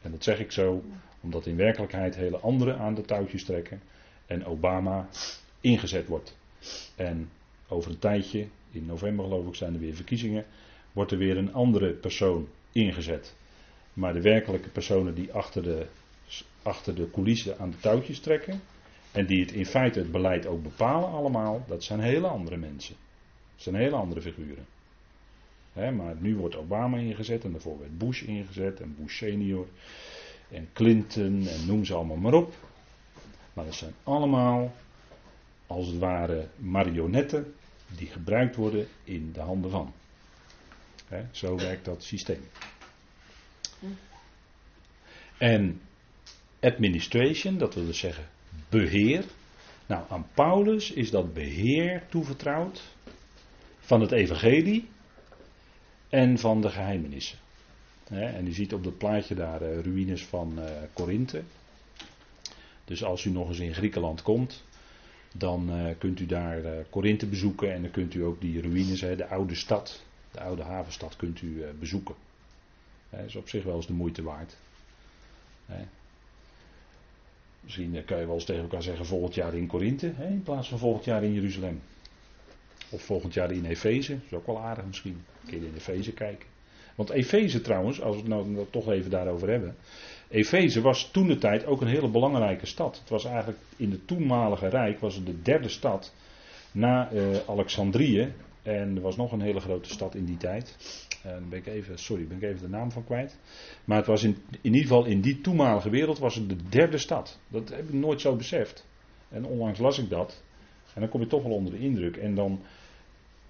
En 0.02 0.10
dat 0.10 0.24
zeg 0.24 0.38
ik 0.38 0.52
zo, 0.52 0.84
omdat 1.20 1.46
in 1.46 1.56
werkelijkheid 1.56 2.16
hele 2.16 2.38
anderen 2.38 2.78
aan 2.78 2.94
de 2.94 3.02
touwtjes 3.02 3.44
trekken 3.44 3.80
en 4.26 4.44
Obama 4.44 5.08
ingezet 5.60 6.06
wordt. 6.06 6.36
En 6.96 7.28
over 7.72 7.90
een 7.90 7.98
tijdje, 7.98 8.46
in 8.70 8.86
november 8.86 9.24
geloof 9.24 9.46
ik, 9.46 9.54
zijn 9.54 9.74
er 9.74 9.80
weer 9.80 9.94
verkiezingen, 9.94 10.44
wordt 10.92 11.12
er 11.12 11.18
weer 11.18 11.36
een 11.36 11.54
andere 11.54 11.92
persoon 11.92 12.48
ingezet. 12.72 13.34
Maar 13.92 14.12
de 14.12 14.20
werkelijke 14.20 14.68
personen 14.68 15.14
die 15.14 15.32
achter 15.32 15.62
de, 15.62 15.86
achter 16.62 16.94
de 16.94 17.10
coulissen 17.10 17.58
aan 17.58 17.70
de 17.70 17.78
touwtjes 17.78 18.20
trekken, 18.20 18.60
en 19.12 19.26
die 19.26 19.40
het 19.40 19.52
in 19.52 19.66
feite 19.66 19.98
het 19.98 20.12
beleid 20.12 20.46
ook 20.46 20.62
bepalen 20.62 21.10
allemaal, 21.10 21.64
dat 21.66 21.84
zijn 21.84 22.00
hele 22.00 22.26
andere 22.26 22.56
mensen. 22.56 22.94
Dat 23.54 23.62
zijn 23.62 23.74
hele 23.74 23.96
andere 23.96 24.20
figuren. 24.20 24.66
maar 25.72 26.16
nu 26.18 26.36
wordt 26.36 26.56
Obama 26.56 26.96
ingezet 26.98 27.44
en 27.44 27.52
daarvoor 27.52 27.78
werd 27.78 27.98
Bush 27.98 28.22
ingezet 28.22 28.80
en 28.80 28.96
Bush 28.98 29.16
senior 29.16 29.66
en 30.50 30.68
Clinton 30.72 31.46
en 31.46 31.66
noem 31.66 31.84
ze 31.84 31.94
allemaal 31.94 32.16
maar 32.16 32.34
op. 32.34 32.54
Maar 33.52 33.64
dat 33.64 33.74
zijn 33.74 33.94
allemaal 34.02 34.72
als 35.66 35.86
het 35.86 35.98
ware 35.98 36.48
marionetten 36.56 37.54
die 37.96 38.06
gebruikt 38.06 38.56
worden 38.56 38.86
in 39.04 39.32
de 39.32 39.40
handen 39.40 39.70
van. 39.70 39.92
zo 41.30 41.56
werkt 41.56 41.84
dat 41.84 42.04
systeem. 42.04 42.40
En 45.38 45.80
administration, 46.60 47.58
dat 47.58 47.74
wil 47.74 47.86
dus 47.86 47.98
zeggen 47.98 48.28
beheer. 48.68 49.24
Nou, 49.86 50.04
aan 50.08 50.26
Paulus 50.34 50.90
is 50.90 51.10
dat 51.10 51.34
beheer 51.34 52.02
toevertrouwd 52.08 52.82
van 53.78 54.00
het 54.00 54.12
evangelie 54.12 54.88
en 56.08 56.38
van 56.38 56.60
de 56.60 56.70
geheimenissen. 56.70 57.38
en 58.08 58.46
u 58.46 58.52
ziet 58.52 58.74
op 58.74 58.84
dat 58.84 58.98
plaatje 58.98 59.34
daar 59.34 59.62
uh, 59.62 59.80
ruïnes 59.80 60.24
van 60.24 60.58
uh. 60.94 61.40
Dus 62.84 63.04
als 63.04 63.24
u 63.24 63.30
nog 63.30 63.48
eens 63.48 63.58
in 63.58 63.74
Griekenland 63.74 64.22
komt, 64.22 64.64
dan 65.34 65.70
uh, 65.70 65.94
kunt 65.98 66.20
u 66.20 66.26
daar 66.26 66.60
Korinthe 66.90 67.26
bezoeken 67.26 67.72
en 67.72 67.82
dan 67.82 67.90
kunt 67.90 68.14
u 68.14 68.24
ook 68.24 68.40
die 68.40 68.60
ruïnes, 68.60 69.00
de 69.00 69.26
oude 69.26 69.54
stad, 69.54 70.02
de 70.30 70.40
oude 70.40 70.62
havenstad, 70.62 71.16
kunt 71.16 71.42
u 71.42 71.64
bezoeken. 71.78 72.14
Dat 73.10 73.20
is 73.26 73.36
op 73.36 73.48
zich 73.48 73.64
wel 73.64 73.76
eens 73.76 73.86
de 73.86 73.92
moeite 73.92 74.22
waard. 74.22 74.56
Misschien 77.60 78.04
kan 78.04 78.18
je 78.18 78.26
wel 78.26 78.34
eens 78.34 78.44
tegen 78.44 78.62
elkaar 78.62 78.82
zeggen 78.82 79.06
volgend 79.06 79.34
jaar 79.34 79.54
in 79.54 79.66
Korinthe, 79.66 80.12
in 80.18 80.42
plaats 80.42 80.68
van 80.68 80.78
volgend 80.78 81.04
jaar 81.04 81.24
in 81.24 81.32
Jeruzalem. 81.32 81.80
Of 82.90 83.02
volgend 83.02 83.34
jaar 83.34 83.52
in 83.52 83.64
Efeze, 83.64 84.12
dat 84.12 84.22
is 84.24 84.32
ook 84.32 84.46
wel 84.46 84.60
aardig 84.60 84.84
misschien. 84.84 85.24
Een 85.42 85.50
keer 85.50 85.62
in 85.62 85.74
Efeze 85.74 86.12
kijken. 86.12 86.51
Want 86.94 87.10
Efeze 87.10 87.60
trouwens, 87.60 88.00
als 88.00 88.14
we 88.16 88.20
het 88.20 88.30
nou 88.30 88.66
toch 88.70 88.90
even 88.90 89.10
daarover 89.10 89.50
hebben. 89.50 89.76
Efeze 90.28 90.80
was 90.80 91.10
toen 91.10 91.26
de 91.26 91.38
tijd 91.38 91.66
ook 91.66 91.80
een 91.80 91.88
hele 91.88 92.10
belangrijke 92.10 92.66
stad. 92.66 92.98
Het 92.98 93.08
was 93.08 93.24
eigenlijk 93.24 93.58
in 93.76 93.90
het 93.90 94.06
toenmalige 94.06 94.68
rijk 94.68 95.00
was 95.00 95.14
het 95.14 95.26
de 95.26 95.42
derde 95.42 95.68
stad 95.68 96.14
na 96.72 97.12
uh, 97.12 97.36
Alexandrië. 97.46 98.32
En 98.62 98.96
er 98.96 99.02
was 99.02 99.16
nog 99.16 99.32
een 99.32 99.40
hele 99.40 99.60
grote 99.60 99.88
stad 99.88 100.14
in 100.14 100.24
die 100.24 100.36
tijd. 100.36 100.76
En 101.22 101.48
ben 101.48 101.58
ik 101.58 101.66
even, 101.66 101.98
sorry, 101.98 102.26
ben 102.26 102.36
ik 102.36 102.42
even 102.42 102.62
de 102.62 102.68
naam 102.68 102.90
van 102.90 103.04
kwijt. 103.04 103.38
Maar 103.84 103.96
het 103.96 104.06
was 104.06 104.22
in, 104.22 104.36
in 104.50 104.74
ieder 104.74 104.80
geval 104.80 105.04
in 105.04 105.20
die 105.20 105.40
toenmalige 105.40 105.90
wereld 105.90 106.18
was 106.18 106.34
het 106.34 106.48
de 106.48 106.68
derde 106.68 106.98
stad. 106.98 107.38
Dat 107.48 107.68
heb 107.68 107.88
ik 107.88 107.92
nooit 107.92 108.20
zo 108.20 108.36
beseft. 108.36 108.86
En 109.28 109.44
onlangs 109.44 109.78
las 109.78 109.98
ik 109.98 110.10
dat. 110.10 110.42
En 110.94 111.00
dan 111.00 111.10
kom 111.10 111.20
je 111.20 111.26
toch 111.26 111.42
wel 111.42 111.52
onder 111.52 111.72
de 111.72 111.78
indruk. 111.78 112.16
En 112.16 112.34
dan 112.34 112.60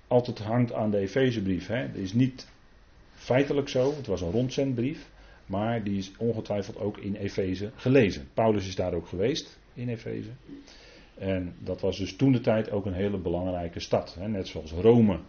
altijd 0.06 0.38
hangt 0.38 0.72
aan 0.72 0.90
de 0.90 0.98
Efezebrief. 0.98 1.66
Het 1.66 1.96
is 1.96 2.12
niet 2.12 2.46
feitelijk 3.22 3.68
zo. 3.68 3.94
Het 3.96 4.06
was 4.06 4.20
een 4.20 4.30
rondzendbrief. 4.30 5.10
Maar 5.46 5.84
die 5.84 5.98
is 5.98 6.12
ongetwijfeld 6.18 6.78
ook 6.78 6.98
in 6.98 7.14
Efeze 7.14 7.70
gelezen. 7.74 8.28
Paulus 8.34 8.66
is 8.66 8.74
daar 8.74 8.94
ook 8.94 9.06
geweest 9.06 9.58
in 9.74 9.88
Efeze. 9.88 10.30
En 11.14 11.54
dat 11.58 11.80
was 11.80 11.98
dus 11.98 12.16
toen 12.16 12.32
de 12.32 12.40
tijd 12.40 12.70
ook 12.70 12.86
een 12.86 12.92
hele 12.92 13.18
belangrijke 13.18 13.80
stad. 13.80 14.16
Net 14.26 14.48
zoals 14.48 14.72
Rome 14.72 15.20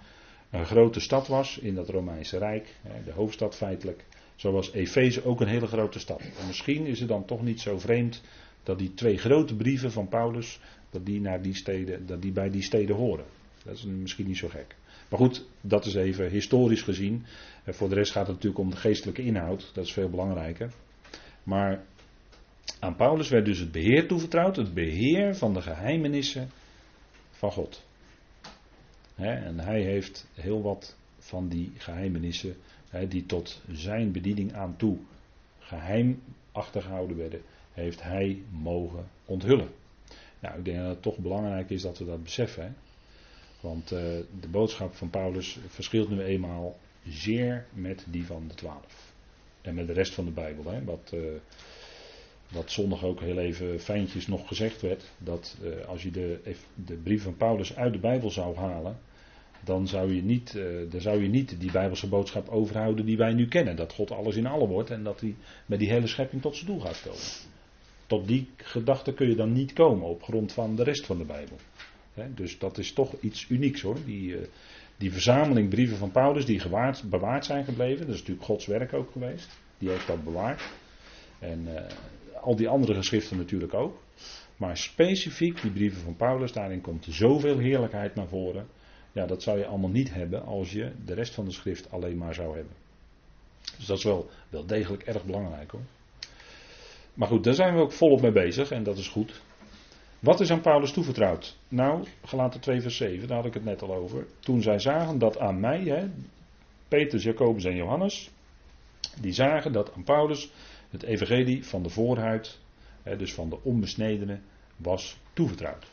een 0.49 0.65
grote 0.65 0.99
stad 0.99 1.27
was 1.27 1.57
in 1.57 1.75
dat 1.75 1.89
Romeinse 1.89 2.37
Rijk, 2.37 2.67
de 3.05 3.11
hoofdstad 3.11 3.55
feitelijk, 3.55 4.05
zo 4.35 4.51
was 4.51 4.71
Efeze 4.71 5.25
ook 5.25 5.41
een 5.41 5.47
hele 5.47 5.67
grote 5.67 5.99
stad. 5.99 6.19
En 6.19 6.47
misschien 6.47 6.85
is 6.85 6.99
het 6.99 7.09
dan 7.09 7.25
toch 7.25 7.41
niet 7.41 7.61
zo 7.61 7.79
vreemd 7.79 8.21
dat 8.63 8.77
die 8.77 8.93
twee 8.93 9.17
grote 9.17 9.55
brieven 9.55 9.91
van 9.91 10.07
Paulus, 10.07 10.59
dat 10.89 11.05
die, 11.05 11.21
naar 11.21 11.41
die, 11.41 11.55
steden, 11.55 12.05
dat 12.05 12.21
die 12.21 12.31
bij 12.31 12.49
die 12.49 12.63
steden 12.63 12.95
horen. 12.95 13.25
Dat 13.63 13.75
is 13.75 13.83
misschien 13.83 14.27
niet 14.27 14.37
zo 14.37 14.47
gek. 14.47 14.75
Maar 15.13 15.21
goed, 15.21 15.45
dat 15.61 15.85
is 15.85 15.93
even 15.93 16.29
historisch 16.29 16.81
gezien. 16.81 17.25
En 17.63 17.73
voor 17.73 17.89
de 17.89 17.95
rest 17.95 18.11
gaat 18.11 18.27
het 18.27 18.35
natuurlijk 18.35 18.63
om 18.63 18.69
de 18.69 18.77
geestelijke 18.77 19.23
inhoud, 19.23 19.71
dat 19.73 19.85
is 19.85 19.93
veel 19.93 20.09
belangrijker. 20.09 20.71
Maar 21.43 21.83
aan 22.79 22.95
Paulus 22.95 23.29
werd 23.29 23.45
dus 23.45 23.59
het 23.59 23.71
beheer 23.71 24.07
toevertrouwd, 24.07 24.55
het 24.55 24.73
beheer 24.73 25.35
van 25.35 25.53
de 25.53 25.61
geheimenissen 25.61 26.49
van 27.31 27.51
God 27.51 27.83
en 29.15 29.59
hij 29.59 29.81
heeft 29.81 30.27
heel 30.33 30.61
wat 30.61 30.97
van 31.17 31.47
die 31.47 31.71
geheimenissen, 31.77 32.55
die 33.07 33.25
tot 33.25 33.61
zijn 33.71 34.11
bediening 34.11 34.53
aan 34.53 34.75
toe 34.75 34.97
geheim 35.59 36.21
achtergehouden 36.51 37.17
werden, 37.17 37.41
heeft 37.71 38.03
hij 38.03 38.41
mogen 38.49 39.07
onthullen. 39.25 39.69
Nou, 40.39 40.57
ik 40.57 40.65
denk 40.65 40.77
dat 40.77 40.87
het 40.87 41.01
toch 41.01 41.17
belangrijk 41.17 41.69
is 41.69 41.81
dat 41.81 41.97
we 41.97 42.05
dat 42.05 42.23
beseffen. 42.23 42.75
Want 43.63 43.91
uh, 43.91 43.99
de 44.39 44.47
boodschap 44.51 44.95
van 44.95 45.09
Paulus 45.09 45.59
verschilt 45.67 46.09
nu 46.09 46.21
eenmaal 46.21 46.77
zeer 47.07 47.65
met 47.73 48.05
die 48.09 48.25
van 48.25 48.47
de 48.47 48.53
twaalf. 48.53 49.13
En 49.61 49.75
met 49.75 49.87
de 49.87 49.93
rest 49.93 50.13
van 50.13 50.25
de 50.25 50.31
Bijbel. 50.31 50.71
Hè, 50.71 50.83
wat, 50.83 51.11
uh, 51.13 51.21
wat 52.51 52.71
zondag 52.71 53.03
ook 53.03 53.19
heel 53.19 53.37
even 53.37 53.79
fijntjes 53.79 54.27
nog 54.27 54.47
gezegd 54.47 54.81
werd. 54.81 55.11
Dat 55.17 55.57
uh, 55.63 55.85
als 55.85 56.03
je 56.03 56.11
de, 56.11 56.55
de 56.85 56.95
brief 56.95 57.23
van 57.23 57.37
Paulus 57.37 57.75
uit 57.75 57.93
de 57.93 57.99
Bijbel 57.99 58.31
zou 58.31 58.55
halen 58.55 58.97
dan 59.65 59.87
zou 59.87 60.13
je 60.15 60.23
niet, 60.23 60.59
dan 60.89 61.01
zou 61.01 61.21
je 61.21 61.29
niet 61.29 61.59
die 61.59 61.71
Bijbelse 61.71 62.07
boodschap 62.07 62.49
overhouden 62.49 63.05
die 63.05 63.17
wij 63.17 63.33
nu 63.33 63.47
kennen. 63.47 63.75
Dat 63.75 63.93
God 63.93 64.11
alles 64.11 64.35
in 64.35 64.45
alle 64.45 64.67
wordt 64.67 64.89
en 64.89 65.03
dat 65.03 65.19
hij 65.19 65.35
met 65.65 65.79
die 65.79 65.89
hele 65.89 66.07
schepping 66.07 66.41
tot 66.41 66.55
zijn 66.55 66.65
doel 66.65 66.79
gaat 66.79 67.01
komen. 67.01 67.51
Tot 68.07 68.27
die 68.27 68.49
gedachte 68.57 69.13
kun 69.13 69.29
je 69.29 69.35
dan 69.35 69.51
niet 69.51 69.73
komen 69.73 70.07
op 70.07 70.23
grond 70.23 70.53
van 70.53 70.75
de 70.75 70.83
rest 70.83 71.05
van 71.05 71.17
de 71.17 71.25
Bijbel. 71.25 71.57
Dus 72.35 72.57
dat 72.57 72.77
is 72.77 72.93
toch 72.93 73.13
iets 73.19 73.49
unieks 73.49 73.81
hoor. 73.81 73.97
Die, 74.05 74.31
uh, 74.31 74.41
die 74.97 75.11
verzameling 75.11 75.69
brieven 75.69 75.97
van 75.97 76.11
Paulus 76.11 76.45
die 76.45 76.59
gewaard, 76.59 77.03
bewaard 77.09 77.45
zijn 77.45 77.65
gebleven. 77.65 78.05
Dat 78.05 78.15
is 78.15 78.19
natuurlijk 78.19 78.45
Gods 78.45 78.65
werk 78.65 78.93
ook 78.93 79.11
geweest. 79.11 79.59
Die 79.77 79.89
heeft 79.89 80.07
dat 80.07 80.23
bewaard. 80.23 80.61
En 81.39 81.67
uh, 81.67 81.81
al 82.41 82.55
die 82.55 82.67
andere 82.67 82.93
geschriften 82.93 83.37
natuurlijk 83.37 83.73
ook. 83.73 84.01
Maar 84.57 84.77
specifiek 84.77 85.61
die 85.61 85.71
brieven 85.71 86.01
van 86.01 86.15
Paulus, 86.15 86.51
daarin 86.51 86.81
komt 86.81 87.07
zoveel 87.09 87.57
heerlijkheid 87.57 88.15
naar 88.15 88.27
voren. 88.27 88.67
Ja, 89.11 89.25
dat 89.25 89.43
zou 89.43 89.57
je 89.57 89.65
allemaal 89.65 89.89
niet 89.89 90.13
hebben 90.13 90.45
als 90.45 90.71
je 90.71 90.91
de 91.05 91.13
rest 91.13 91.33
van 91.33 91.45
de 91.45 91.51
schrift 91.51 91.91
alleen 91.91 92.17
maar 92.17 92.33
zou 92.33 92.55
hebben. 92.55 92.73
Dus 93.77 93.85
dat 93.85 93.97
is 93.97 94.03
wel, 94.03 94.29
wel 94.49 94.65
degelijk 94.65 95.03
erg 95.03 95.25
belangrijk 95.25 95.71
hoor. 95.71 95.81
Maar 97.13 97.27
goed, 97.27 97.43
daar 97.43 97.53
zijn 97.53 97.75
we 97.75 97.81
ook 97.81 97.91
volop 97.91 98.21
mee 98.21 98.31
bezig 98.31 98.71
en 98.71 98.83
dat 98.83 98.97
is 98.97 99.07
goed. 99.07 99.41
Wat 100.23 100.39
is 100.39 100.51
aan 100.51 100.61
Paulus 100.61 100.91
toevertrouwd? 100.91 101.57
Nou, 101.67 102.07
gelaten 102.25 102.59
2 102.59 102.81
vers 102.81 102.97
7, 102.97 103.27
daar 103.27 103.37
had 103.37 103.45
ik 103.45 103.53
het 103.53 103.63
net 103.63 103.81
al 103.81 103.93
over. 103.93 104.25
Toen 104.39 104.61
zij 104.61 104.79
zagen 104.79 105.19
dat 105.19 105.39
aan 105.39 105.59
mij, 105.59 105.83
hè, 105.83 106.09
Petrus, 106.87 107.23
Jacobus 107.23 107.63
en 107.63 107.75
Johannes, 107.75 108.29
die 109.19 109.33
zagen 109.33 109.71
dat 109.71 109.93
aan 109.93 110.03
Paulus 110.03 110.51
het 110.89 111.03
evangelie 111.03 111.65
van 111.65 111.83
de 111.83 111.89
voorhuid, 111.89 112.59
hè, 113.01 113.17
dus 113.17 113.33
van 113.33 113.49
de 113.49 113.57
onbesnedene, 113.63 114.39
was 114.77 115.17
toevertrouwd. 115.33 115.85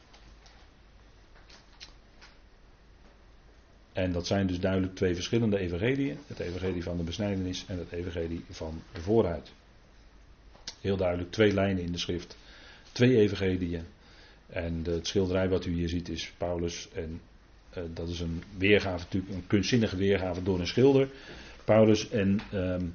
En 3.93 4.13
dat 4.13 4.27
zijn 4.27 4.47
dus 4.47 4.61
duidelijk 4.61 4.95
twee 4.95 5.15
verschillende 5.15 5.59
evangeliën. 5.59 6.19
Het 6.27 6.39
evangelie 6.39 6.83
van 6.83 6.97
de 6.97 7.03
besnijdenis 7.03 7.65
en 7.67 7.79
het 7.79 7.93
evangelie 7.93 8.45
van 8.51 8.83
de 8.93 9.01
vooruit. 9.01 9.53
Heel 10.81 10.97
duidelijk 10.97 11.31
twee 11.31 11.53
lijnen 11.53 11.83
in 11.83 11.93
de 11.93 11.99
schrift. 11.99 12.37
Twee 12.93 13.17
evangeliën. 13.17 13.87
En 14.53 14.81
het 14.85 15.07
schilderij 15.07 15.49
wat 15.49 15.65
u 15.65 15.73
hier 15.73 15.89
ziet 15.89 16.09
is 16.09 16.33
Paulus. 16.39 16.89
En 16.95 17.21
uh, 17.77 17.85
dat 17.95 18.09
is 18.09 18.21
een 18.21 18.43
weergave, 18.59 19.05
natuurlijk 19.05 19.33
een 19.33 19.47
kunstzinnige 19.47 19.97
weergave 19.97 20.43
door 20.43 20.61
een 20.61 20.67
schilder. 20.67 21.09
Paulus 21.65 22.09
en 22.09 22.41
um, 22.55 22.95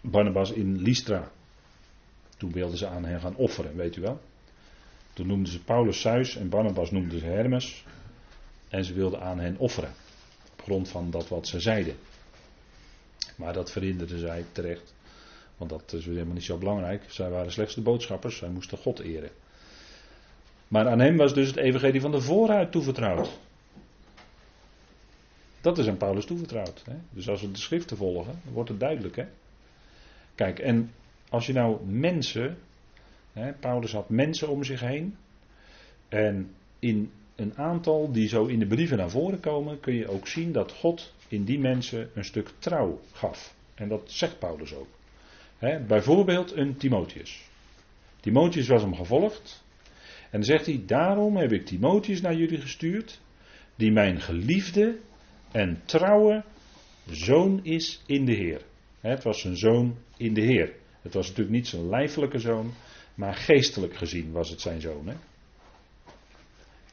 Barnabas 0.00 0.50
in 0.50 0.82
Lystra. 0.82 1.30
Toen 2.36 2.52
wilden 2.52 2.78
ze 2.78 2.86
aan 2.86 3.04
hen 3.04 3.20
gaan 3.20 3.36
offeren, 3.36 3.76
weet 3.76 3.96
u 3.96 4.00
wel. 4.00 4.20
Toen 5.12 5.26
noemden 5.26 5.52
ze 5.52 5.62
Paulus 5.62 6.00
Zeus 6.00 6.36
en 6.36 6.48
Barnabas 6.48 6.90
noemden 6.90 7.18
ze 7.18 7.24
Hermes. 7.24 7.84
En 8.68 8.84
ze 8.84 8.94
wilden 8.94 9.20
aan 9.20 9.38
hen 9.38 9.58
offeren 9.58 9.92
grond 10.68 10.88
van 10.88 11.10
dat 11.10 11.28
wat 11.28 11.46
ze 11.46 11.60
zeiden. 11.60 11.96
Maar 13.36 13.52
dat 13.52 13.70
verhinderden 13.70 14.18
zij 14.18 14.44
terecht. 14.52 14.94
Want 15.56 15.70
dat 15.70 15.92
is 15.92 16.04
helemaal 16.04 16.34
niet 16.34 16.44
zo 16.44 16.58
belangrijk. 16.58 17.04
Zij 17.06 17.30
waren 17.30 17.52
slechts 17.52 17.74
de 17.74 17.80
boodschappers. 17.80 18.36
Zij 18.36 18.48
moesten 18.48 18.78
God 18.78 18.98
eren. 18.98 19.30
Maar 20.68 20.88
aan 20.88 21.00
hem 21.00 21.16
was 21.16 21.34
dus 21.34 21.46
het 21.46 21.56
evangelie 21.56 22.00
van 22.00 22.10
de 22.10 22.20
vooruit 22.20 22.72
toevertrouwd. 22.72 23.38
Dat 25.60 25.78
is 25.78 25.88
aan 25.88 25.96
Paulus 25.96 26.24
toevertrouwd. 26.24 26.82
Hè? 26.84 26.96
Dus 27.10 27.28
als 27.28 27.40
we 27.40 27.50
de 27.50 27.58
schriften 27.58 27.96
volgen, 27.96 28.40
wordt 28.52 28.68
het 28.68 28.80
duidelijk. 28.80 29.16
Hè? 29.16 29.24
Kijk, 30.34 30.58
en 30.58 30.90
als 31.28 31.46
je 31.46 31.52
nou 31.52 31.86
mensen. 31.86 32.58
Hè, 33.32 33.52
Paulus 33.52 33.92
had 33.92 34.08
mensen 34.08 34.48
om 34.48 34.64
zich 34.64 34.80
heen. 34.80 35.16
En 36.08 36.54
in 36.78 37.10
een 37.36 37.56
aantal 37.56 38.12
die 38.12 38.28
zo 38.28 38.44
in 38.46 38.58
de 38.58 38.66
brieven 38.66 38.96
naar 38.96 39.10
voren 39.10 39.40
komen, 39.40 39.80
kun 39.80 39.94
je 39.94 40.08
ook 40.08 40.26
zien 40.26 40.52
dat 40.52 40.72
God 40.72 41.12
in 41.28 41.44
die 41.44 41.58
mensen 41.58 42.10
een 42.14 42.24
stuk 42.24 42.50
trouw 42.58 43.00
gaf. 43.12 43.54
En 43.74 43.88
dat 43.88 44.02
zegt 44.04 44.38
Paulus 44.38 44.74
ook. 44.74 44.88
bijvoorbeeld 45.86 46.56
een 46.56 46.76
Timotheus. 46.76 47.42
Timotheus 48.20 48.68
was 48.68 48.82
hem 48.82 48.94
gevolgd. 48.94 49.64
En 50.30 50.40
dan 50.40 50.44
zegt 50.44 50.66
hij: 50.66 50.82
Daarom 50.86 51.36
heb 51.36 51.52
ik 51.52 51.66
Timotheus 51.66 52.20
naar 52.20 52.34
jullie 52.34 52.60
gestuurd, 52.60 53.20
die 53.76 53.92
mijn 53.92 54.20
geliefde 54.20 54.98
en 55.52 55.80
trouwe 55.84 56.44
zoon 57.10 57.64
is 57.64 58.02
in 58.06 58.24
de 58.24 58.32
Heer. 58.34 58.62
Het 59.00 59.22
was 59.22 59.40
zijn 59.40 59.56
zoon 59.56 59.96
in 60.16 60.34
de 60.34 60.40
Heer. 60.40 60.72
Het 61.02 61.14
was 61.14 61.28
natuurlijk 61.28 61.56
niet 61.56 61.66
zijn 61.66 61.88
lijfelijke 61.88 62.38
zoon, 62.38 62.72
maar 63.14 63.34
geestelijk 63.34 63.96
gezien 63.96 64.32
was 64.32 64.50
het 64.50 64.60
zijn 64.60 64.80
zoon. 64.80 65.08
Hè? 65.08 65.14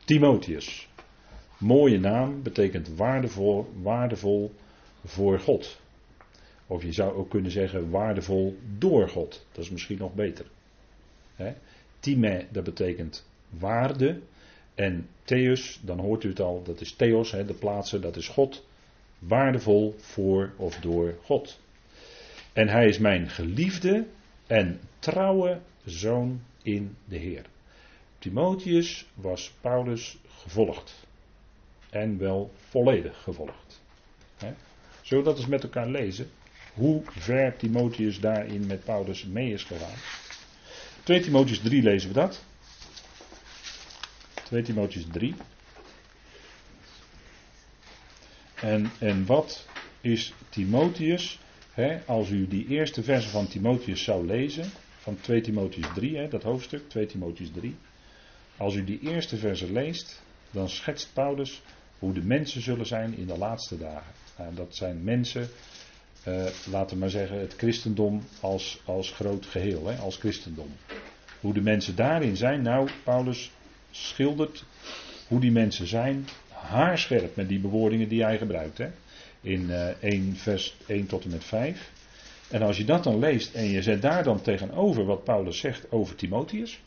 Timotheus. 0.05 0.87
Mooie 1.57 1.99
naam, 1.99 2.43
betekent 2.43 2.95
waardevol, 2.95 3.73
waardevol 3.81 4.53
voor 5.05 5.39
God. 5.39 5.79
Of 6.67 6.83
je 6.83 6.91
zou 6.91 7.13
ook 7.13 7.29
kunnen 7.29 7.51
zeggen 7.51 7.89
waardevol 7.89 8.57
door 8.77 9.09
God. 9.09 9.45
Dat 9.51 9.63
is 9.63 9.69
misschien 9.69 9.97
nog 9.97 10.13
beter. 10.13 10.45
He? 11.35 11.53
Time, 12.05 12.45
dat 12.51 12.63
betekent 12.63 13.25
waarde. 13.49 14.19
En 14.75 15.07
Theus, 15.23 15.79
dan 15.81 15.99
hoort 15.99 16.23
u 16.23 16.29
het 16.29 16.39
al, 16.39 16.63
dat 16.63 16.81
is 16.81 16.91
Theos, 16.91 17.31
he, 17.31 17.45
de 17.45 17.53
plaatsen, 17.53 18.01
dat 18.01 18.15
is 18.15 18.27
God. 18.27 18.65
Waardevol 19.19 19.95
voor 19.97 20.53
of 20.57 20.79
door 20.79 21.15
God. 21.23 21.59
En 22.53 22.67
hij 22.67 22.87
is 22.87 22.97
mijn 22.97 23.29
geliefde 23.29 24.05
en 24.47 24.79
trouwe 24.99 25.59
zoon 25.85 26.41
in 26.61 26.95
de 27.05 27.17
Heer. 27.17 27.45
Timotheus 28.19 29.05
was 29.13 29.53
Paulus 29.61 30.17
gevolgd. 30.27 31.07
En 31.89 32.17
wel 32.17 32.51
volledig 32.69 33.21
gevolgd. 33.23 33.81
He? 34.37 34.53
Zullen 35.01 35.23
we 35.23 35.29
dat 35.29 35.39
eens 35.39 35.49
met 35.49 35.63
elkaar 35.63 35.87
lezen? 35.87 36.29
Hoe 36.73 37.01
ver 37.05 37.55
Timotheus 37.55 38.19
daarin 38.19 38.65
met 38.65 38.83
Paulus 38.83 39.25
mee 39.25 39.53
is 39.53 39.63
gegaan. 39.63 40.24
2 41.05 41.19
Timotheus 41.19 41.59
3 41.59 41.83
lezen 41.83 42.07
we 42.07 42.13
dat. 42.13 42.43
2 44.43 44.61
Timotheus 44.61 45.05
3. 45.11 45.35
En, 48.55 48.91
en 48.99 49.25
wat 49.25 49.65
is 50.01 50.33
Timotheus? 50.49 51.39
Hè, 51.71 51.99
als 52.05 52.29
u 52.29 52.47
die 52.47 52.67
eerste 52.67 53.03
verse 53.03 53.29
van 53.29 53.47
Timotheus 53.47 54.03
zou 54.03 54.25
lezen, 54.25 54.71
van 54.97 55.17
2 55.21 55.41
Timotheus 55.41 55.87
3, 55.95 56.17
hè, 56.17 56.27
dat 56.27 56.43
hoofdstuk, 56.43 56.89
2 56.89 57.05
Timotheus 57.05 57.51
3. 57.53 57.75
Als 58.57 58.75
u 58.75 58.83
die 58.83 58.99
eerste 58.99 59.37
verse 59.37 59.71
leest, 59.71 60.23
dan 60.51 60.69
schetst 60.69 61.09
Paulus 61.13 61.61
hoe 61.99 62.13
de 62.13 62.23
mensen 62.23 62.61
zullen 62.61 62.85
zijn 62.85 63.17
in 63.17 63.27
de 63.27 63.37
laatste 63.37 63.77
dagen. 63.77 64.13
Nou, 64.37 64.55
dat 64.55 64.75
zijn 64.75 65.03
mensen, 65.03 65.49
uh, 66.27 66.45
laten 66.71 66.95
we 66.95 67.01
maar 67.01 67.09
zeggen, 67.09 67.39
het 67.39 67.53
christendom 67.57 68.21
als, 68.39 68.81
als 68.85 69.11
groot 69.11 69.45
geheel, 69.45 69.87
hè, 69.87 69.95
als 69.97 70.17
christendom. 70.17 70.67
Hoe 71.39 71.53
de 71.53 71.61
mensen 71.61 71.95
daarin 71.95 72.37
zijn, 72.37 72.61
nou, 72.61 72.89
Paulus 73.03 73.51
schildert 73.91 74.63
hoe 75.27 75.39
die 75.39 75.51
mensen 75.51 75.87
zijn, 75.87 76.27
haarscherp 76.49 77.35
met 77.35 77.47
die 77.47 77.59
bewoordingen 77.59 78.07
die 78.07 78.23
hij 78.23 78.37
gebruikt. 78.37 78.77
Hè, 78.77 78.89
in 79.41 79.61
uh, 79.61 79.89
eh, 79.89 79.95
1 79.99 80.35
vers 80.35 80.75
1 80.87 81.05
tot 81.05 81.23
en 81.23 81.29
met 81.29 81.43
5. 81.43 81.91
En 82.49 82.61
als 82.61 82.77
je 82.77 82.85
dat 82.85 83.03
dan 83.03 83.19
leest 83.19 83.53
en 83.53 83.65
je 83.65 83.81
zet 83.81 84.01
daar 84.01 84.23
dan 84.23 84.41
tegenover 84.41 85.05
wat 85.05 85.23
Paulus 85.23 85.59
zegt 85.59 85.91
over 85.91 86.15
Timotheus, 86.15 86.81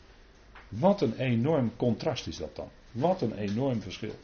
wat 0.67 1.01
een 1.01 1.17
enorm 1.17 1.71
contrast 1.75 2.27
is 2.27 2.37
dat 2.37 2.55
dan. 2.55 2.69
Wat 2.91 3.21
een 3.21 3.37
enorm 3.37 3.81
verschil. 3.81 4.15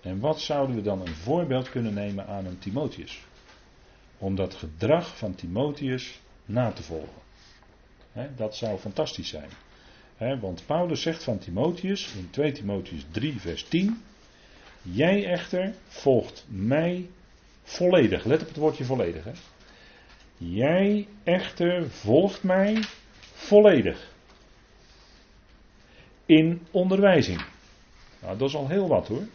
En 0.00 0.20
wat 0.20 0.40
zouden 0.40 0.76
we 0.76 0.82
dan 0.82 1.00
een 1.00 1.14
voorbeeld 1.14 1.70
kunnen 1.70 1.94
nemen 1.94 2.26
aan 2.26 2.46
een 2.46 2.58
Timotheus? 2.58 3.20
Om 4.18 4.34
dat 4.34 4.54
gedrag 4.54 5.18
van 5.18 5.34
Timotheus 5.34 6.20
na 6.44 6.72
te 6.72 6.82
volgen. 6.82 7.24
dat 8.36 8.56
zou 8.56 8.78
fantastisch 8.78 9.28
zijn. 9.28 9.50
want 10.40 10.66
Paulus 10.66 11.02
zegt 11.02 11.24
van 11.24 11.38
Timotheus 11.38 12.14
in 12.14 12.30
2 12.30 12.52
Timotheus 12.52 13.04
3, 13.10 13.40
vers 13.40 13.64
10: 13.68 14.02
Jij 14.82 15.26
echter 15.26 15.74
volgt 15.88 16.44
mij 16.48 17.06
volledig. 17.62 18.24
Let 18.24 18.40
op 18.40 18.48
het 18.48 18.56
woordje 18.56 18.84
volledig. 18.84 19.26
Jij 20.36 21.06
echter 21.24 21.90
volgt 21.90 22.42
mij 22.42 22.82
volledig. 23.32 24.14
In 26.26 26.66
onderwijzing. 26.70 27.44
Nou, 28.22 28.38
dat 28.38 28.48
is 28.48 28.54
al 28.54 28.68
heel 28.68 28.88
wat 28.88 29.08
hoor. 29.08 29.26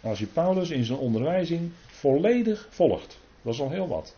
Als 0.00 0.18
je 0.18 0.26
Paulus 0.26 0.70
in 0.70 0.84
zijn 0.84 0.98
onderwijzing 0.98 1.70
volledig 1.86 2.68
volgt, 2.70 3.18
dat 3.42 3.54
is 3.54 3.60
al 3.60 3.70
heel 3.70 3.88
wat. 3.88 4.16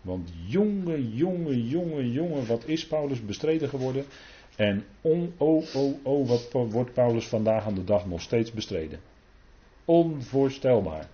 Want 0.00 0.32
jonge, 0.46 1.14
jonge, 1.14 1.68
jonge, 1.68 2.12
jonge, 2.12 2.44
wat 2.44 2.64
is 2.66 2.86
Paulus 2.86 3.24
bestreden 3.24 3.68
geworden? 3.68 4.04
En 4.56 4.84
on, 5.00 5.34
oh, 5.36 5.74
oh, 5.74 5.94
oh, 6.02 6.28
wat 6.28 6.48
wordt 6.52 6.92
Paulus 6.92 7.26
vandaag 7.26 7.66
aan 7.66 7.74
de 7.74 7.84
dag 7.84 8.06
nog 8.06 8.20
steeds 8.20 8.52
bestreden? 8.52 9.00
Onvoorstelbaar. 9.84 11.08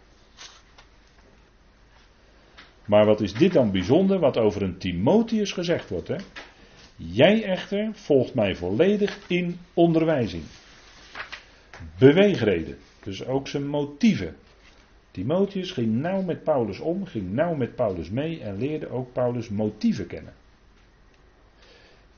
Maar 2.84 3.06
wat 3.06 3.20
is 3.20 3.32
dit 3.32 3.52
dan 3.52 3.70
bijzonder, 3.70 4.18
wat 4.18 4.36
over 4.36 4.62
een 4.62 4.78
Timotheus 4.78 5.52
gezegd 5.52 5.88
wordt? 5.88 6.08
Hè? 6.08 6.16
Jij 6.96 7.44
echter 7.44 7.90
volgt 7.92 8.34
mij 8.34 8.56
volledig 8.56 9.28
in 9.28 9.58
onderwijzing. 9.74 10.42
Beweegreden. 11.98 12.78
Dus 13.02 13.26
ook 13.26 13.48
zijn 13.48 13.66
motieven. 13.66 14.36
Timotheus 15.10 15.72
ging 15.72 15.94
nauw 15.94 16.22
met 16.22 16.44
Paulus 16.44 16.78
om, 16.78 17.06
ging 17.06 17.32
nauw 17.32 17.54
met 17.54 17.74
Paulus 17.74 18.10
mee 18.10 18.40
en 18.42 18.56
leerde 18.56 18.88
ook 18.88 19.12
Paulus 19.12 19.48
motieven 19.48 20.06
kennen. 20.06 20.34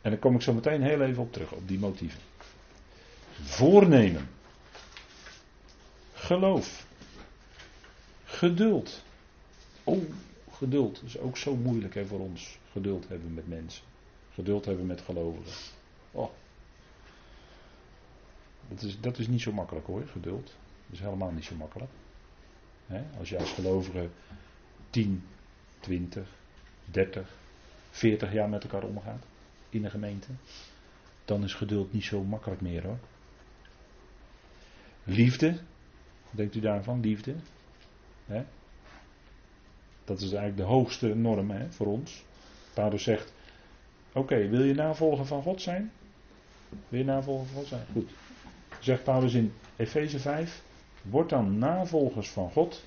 En 0.03 0.11
daar 0.11 0.19
kom 0.19 0.35
ik 0.35 0.43
zo 0.43 0.53
meteen 0.53 0.83
heel 0.83 1.03
even 1.03 1.23
op 1.23 1.33
terug, 1.33 1.53
op 1.53 1.69
die 1.69 1.79
motieven. 1.79 2.21
Voornemen. 3.43 4.29
Geloof. 6.13 6.87
Geduld. 8.25 9.03
Oh, 9.85 10.03
geduld 10.51 11.03
is 11.05 11.19
ook 11.19 11.37
zo 11.37 11.57
moeilijk 11.57 11.95
hè, 11.95 12.07
voor 12.07 12.21
ons. 12.21 12.59
Geduld 12.73 13.09
hebben 13.09 13.35
met 13.35 13.49
mensen. 13.49 13.83
Geduld 14.35 14.65
hebben 14.65 14.87
met 14.87 15.01
gelovigen. 15.01 15.53
Oh. 16.11 16.31
Dat 18.69 18.83
is, 18.83 19.01
dat 19.01 19.19
is 19.19 19.29
niet 19.29 19.41
zo 19.41 19.53
makkelijk 19.53 19.87
hoor, 19.87 20.07
geduld. 20.07 20.45
Dat 20.47 20.55
is 20.91 21.01
helemaal 21.01 21.31
niet 21.31 21.45
zo 21.45 21.55
makkelijk. 21.55 21.91
Als 23.19 23.29
je 23.29 23.39
als 23.39 23.53
gelovige 23.53 24.09
10, 24.91 25.25
20, 25.81 26.29
30, 26.85 27.29
40 27.91 28.33
jaar 28.33 28.49
met 28.49 28.63
elkaar 28.63 28.83
omgaat 28.83 29.25
in 29.69 29.85
een 29.85 29.91
gemeente, 29.91 30.29
dan 31.25 31.45
is 31.45 31.55
geduld 31.55 31.93
niet 31.93 32.05
zo 32.05 32.23
makkelijk 32.23 32.61
meer 32.61 32.83
hoor. 32.83 32.99
Liefde, 35.05 35.59
denkt 36.31 36.55
u 36.55 36.61
daarvan? 36.61 37.01
Liefde. 37.01 37.35
Dat 40.05 40.21
is 40.21 40.33
eigenlijk 40.33 40.57
de 40.57 40.75
hoogste 40.75 41.15
norm 41.15 41.71
voor 41.71 41.87
ons. 41.87 42.25
Paulus 42.75 43.03
zegt: 43.03 43.33
Oké, 44.13 44.49
wil 44.49 44.63
je 44.63 44.75
navolger 44.75 45.27
van 45.27 45.43
God 45.43 45.63
zijn? 45.63 45.93
Wil 46.89 46.99
je 46.99 47.05
navolger 47.05 47.47
van 47.47 47.57
God 47.57 47.67
zijn? 47.67 47.87
Goed. 47.93 48.11
Zegt 48.81 49.05
Paulus 49.05 49.35
in 49.35 49.53
Efeze 49.77 50.19
5: 50.19 50.63
Word 51.03 51.29
dan 51.29 51.59
navolgers 51.59 52.31
van 52.31 52.51
God 52.51 52.85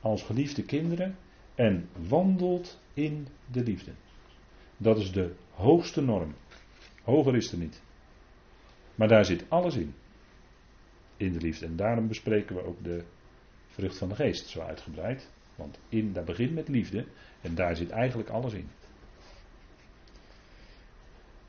als 0.00 0.22
geliefde 0.22 0.64
kinderen 0.64 1.16
en 1.54 1.88
wandelt 2.08 2.80
in 2.94 3.28
de 3.52 3.62
liefde. 3.62 3.92
Dat 4.76 4.98
is 4.98 5.12
de 5.12 5.34
hoogste 5.50 6.00
norm. 6.00 6.34
Hoger 7.02 7.36
is 7.36 7.52
er 7.52 7.58
niet. 7.58 7.82
Maar 8.94 9.08
daar 9.08 9.24
zit 9.24 9.44
alles 9.48 9.76
in. 9.76 9.94
In 11.16 11.32
de 11.32 11.40
liefde. 11.40 11.66
En 11.66 11.76
daarom 11.76 12.08
bespreken 12.08 12.56
we 12.56 12.64
ook 12.64 12.84
de 12.84 13.04
vrucht 13.66 13.98
van 13.98 14.08
de 14.08 14.14
geest 14.14 14.46
zo 14.46 14.60
uitgebreid. 14.60 15.30
Want 15.56 15.78
in, 15.88 16.12
dat 16.12 16.24
begint 16.24 16.54
met 16.54 16.68
liefde 16.68 17.04
en 17.40 17.54
daar 17.54 17.76
zit 17.76 17.90
eigenlijk 17.90 18.28
alles 18.28 18.52
in. 18.52 18.68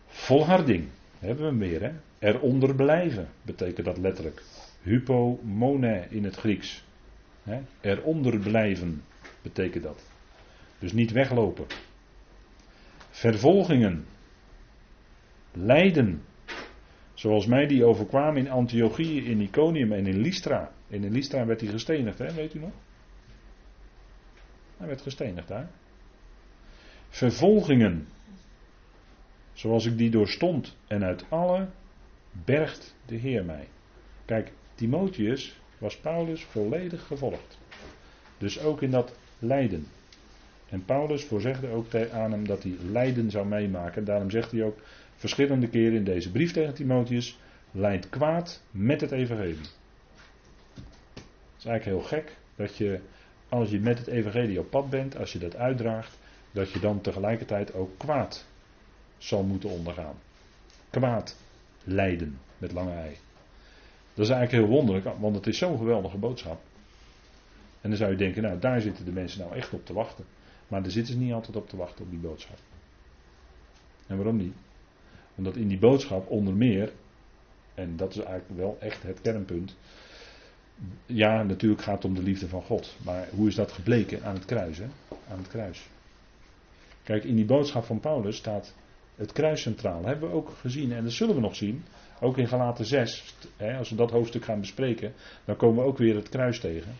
Volharding, 0.07 0.87
hebben 1.19 1.45
we 1.45 1.55
meer 1.55 1.81
hè. 1.81 1.91
Eronder 2.19 2.75
blijven, 2.75 3.29
betekent 3.41 3.85
dat 3.85 3.97
letterlijk. 3.97 4.43
Hypomone 4.89 6.07
in 6.09 6.23
het 6.23 6.35
Grieks. 6.35 6.83
He? 7.43 7.59
Eronder 7.81 8.39
blijven 8.39 9.03
betekent 9.41 9.83
dat. 9.83 10.09
Dus 10.79 10.91
niet 10.91 11.11
weglopen. 11.11 11.65
Vervolgingen. 13.09 14.05
Lijden. 15.53 16.21
Zoals 17.13 17.45
mij 17.45 17.67
die 17.67 17.85
overkwamen 17.85 18.45
in 18.45 18.51
Antiochië, 18.51 19.25
in 19.25 19.41
Iconium 19.41 19.91
en 19.91 20.07
in 20.07 20.17
Lystra. 20.21 20.71
En 20.89 21.03
in 21.03 21.11
Lystra 21.11 21.45
werd 21.45 21.61
hij 21.61 21.69
gestenigd, 21.69 22.19
hè? 22.19 22.33
weet 22.33 22.53
u 22.53 22.59
nog? 22.59 22.73
Hij 24.77 24.87
werd 24.87 25.01
gestenigd 25.01 25.47
daar. 25.47 25.69
Vervolgingen. 27.09 28.07
Zoals 29.53 29.85
ik 29.85 29.97
die 29.97 30.09
doorstond. 30.09 30.77
En 30.87 31.03
uit 31.03 31.25
alle 31.29 31.69
bergt 32.31 32.95
de 33.05 33.15
Heer 33.15 33.45
mij. 33.45 33.67
Kijk, 34.25 34.51
Timotheus 34.79 35.59
was 35.77 35.97
Paulus 35.97 36.43
volledig 36.43 37.07
gevolgd. 37.07 37.57
Dus 38.37 38.59
ook 38.59 38.81
in 38.81 38.91
dat 38.91 39.15
lijden. 39.39 39.87
En 40.69 40.85
Paulus 40.85 41.23
voorzegde 41.23 41.67
ook 41.67 41.95
aan 41.95 42.31
hem 42.31 42.47
dat 42.47 42.63
hij 42.63 42.75
lijden 42.91 43.31
zou 43.31 43.47
meemaken. 43.47 44.05
Daarom 44.05 44.29
zegt 44.29 44.51
hij 44.51 44.63
ook 44.63 44.77
verschillende 45.15 45.67
keren 45.67 45.93
in 45.93 46.03
deze 46.03 46.31
brief 46.31 46.51
tegen 46.51 46.73
Timotheus: 46.73 47.39
Leid 47.71 48.09
kwaad 48.09 48.63
met 48.71 49.01
het 49.01 49.11
evangelie. 49.11 49.67
Het 50.73 51.57
is 51.57 51.65
eigenlijk 51.65 51.85
heel 51.85 52.19
gek 52.19 52.35
dat 52.55 52.77
je, 52.77 52.99
als 53.49 53.69
je 53.69 53.79
met 53.79 53.97
het 53.97 54.07
evangelie 54.07 54.59
op 54.59 54.69
pad 54.69 54.89
bent, 54.89 55.17
als 55.17 55.31
je 55.31 55.39
dat 55.39 55.55
uitdraagt, 55.55 56.17
dat 56.51 56.71
je 56.71 56.79
dan 56.79 57.01
tegelijkertijd 57.01 57.73
ook 57.73 57.97
kwaad 57.97 58.45
zal 59.17 59.43
moeten 59.43 59.69
ondergaan. 59.69 60.15
Kwaad 60.89 61.37
lijden 61.83 62.39
met 62.57 62.71
lange 62.71 62.93
ei. 62.93 63.17
Dat 64.13 64.25
is 64.25 64.31
eigenlijk 64.31 64.63
heel 64.63 64.75
wonderlijk, 64.75 65.19
want 65.19 65.35
het 65.35 65.47
is 65.47 65.57
zo'n 65.57 65.77
geweldige 65.77 66.17
boodschap. 66.17 66.61
En 67.81 67.89
dan 67.89 67.97
zou 67.97 68.11
je 68.11 68.17
denken, 68.17 68.41
nou 68.41 68.59
daar 68.59 68.81
zitten 68.81 69.05
de 69.05 69.11
mensen 69.11 69.39
nou 69.39 69.55
echt 69.55 69.73
op 69.73 69.85
te 69.85 69.93
wachten. 69.93 70.25
Maar 70.67 70.81
daar 70.81 70.91
zitten 70.91 71.13
ze 71.13 71.19
niet 71.19 71.33
altijd 71.33 71.55
op 71.55 71.69
te 71.69 71.77
wachten 71.77 72.05
op 72.05 72.09
die 72.09 72.19
boodschap. 72.19 72.57
En 74.07 74.15
waarom 74.15 74.37
niet? 74.37 74.53
Omdat 75.35 75.55
in 75.55 75.67
die 75.67 75.79
boodschap 75.79 76.29
onder 76.29 76.53
meer, 76.53 76.91
en 77.73 77.95
dat 77.95 78.09
is 78.11 78.17
eigenlijk 78.17 78.59
wel 78.59 78.77
echt 78.79 79.03
het 79.03 79.21
kernpunt. 79.21 79.75
Ja, 81.05 81.43
natuurlijk 81.43 81.81
gaat 81.81 81.95
het 81.95 82.05
om 82.05 82.13
de 82.13 82.23
liefde 82.23 82.47
van 82.47 82.61
God. 82.61 82.95
Maar 83.03 83.27
hoe 83.29 83.47
is 83.47 83.55
dat 83.55 83.71
gebleken 83.71 84.23
aan 84.23 84.33
het 84.33 84.45
kruis? 84.45 84.77
Hè? 84.77 84.87
Aan 85.29 85.37
het 85.37 85.47
kruis. 85.47 85.89
Kijk, 87.03 87.23
in 87.23 87.35
die 87.35 87.45
boodschap 87.45 87.83
van 87.83 87.99
Paulus 87.99 88.37
staat 88.37 88.73
het 89.15 89.31
kruis 89.31 89.61
centraal. 89.61 90.01
Dat 90.01 90.09
hebben 90.09 90.29
we 90.29 90.35
ook 90.35 90.49
gezien 90.49 90.91
en 90.91 91.03
dat 91.03 91.11
zullen 91.11 91.35
we 91.35 91.41
nog 91.41 91.55
zien. 91.55 91.83
Ook 92.19 92.37
in 92.37 92.47
Galaten 92.47 92.85
6, 92.85 93.35
hè, 93.57 93.77
als 93.77 93.89
we 93.89 93.95
dat 93.95 94.11
hoofdstuk 94.11 94.43
gaan 94.43 94.59
bespreken, 94.59 95.13
dan 95.45 95.55
komen 95.55 95.83
we 95.83 95.89
ook 95.89 95.97
weer 95.97 96.15
het 96.15 96.29
kruis 96.29 96.59
tegen. 96.59 96.95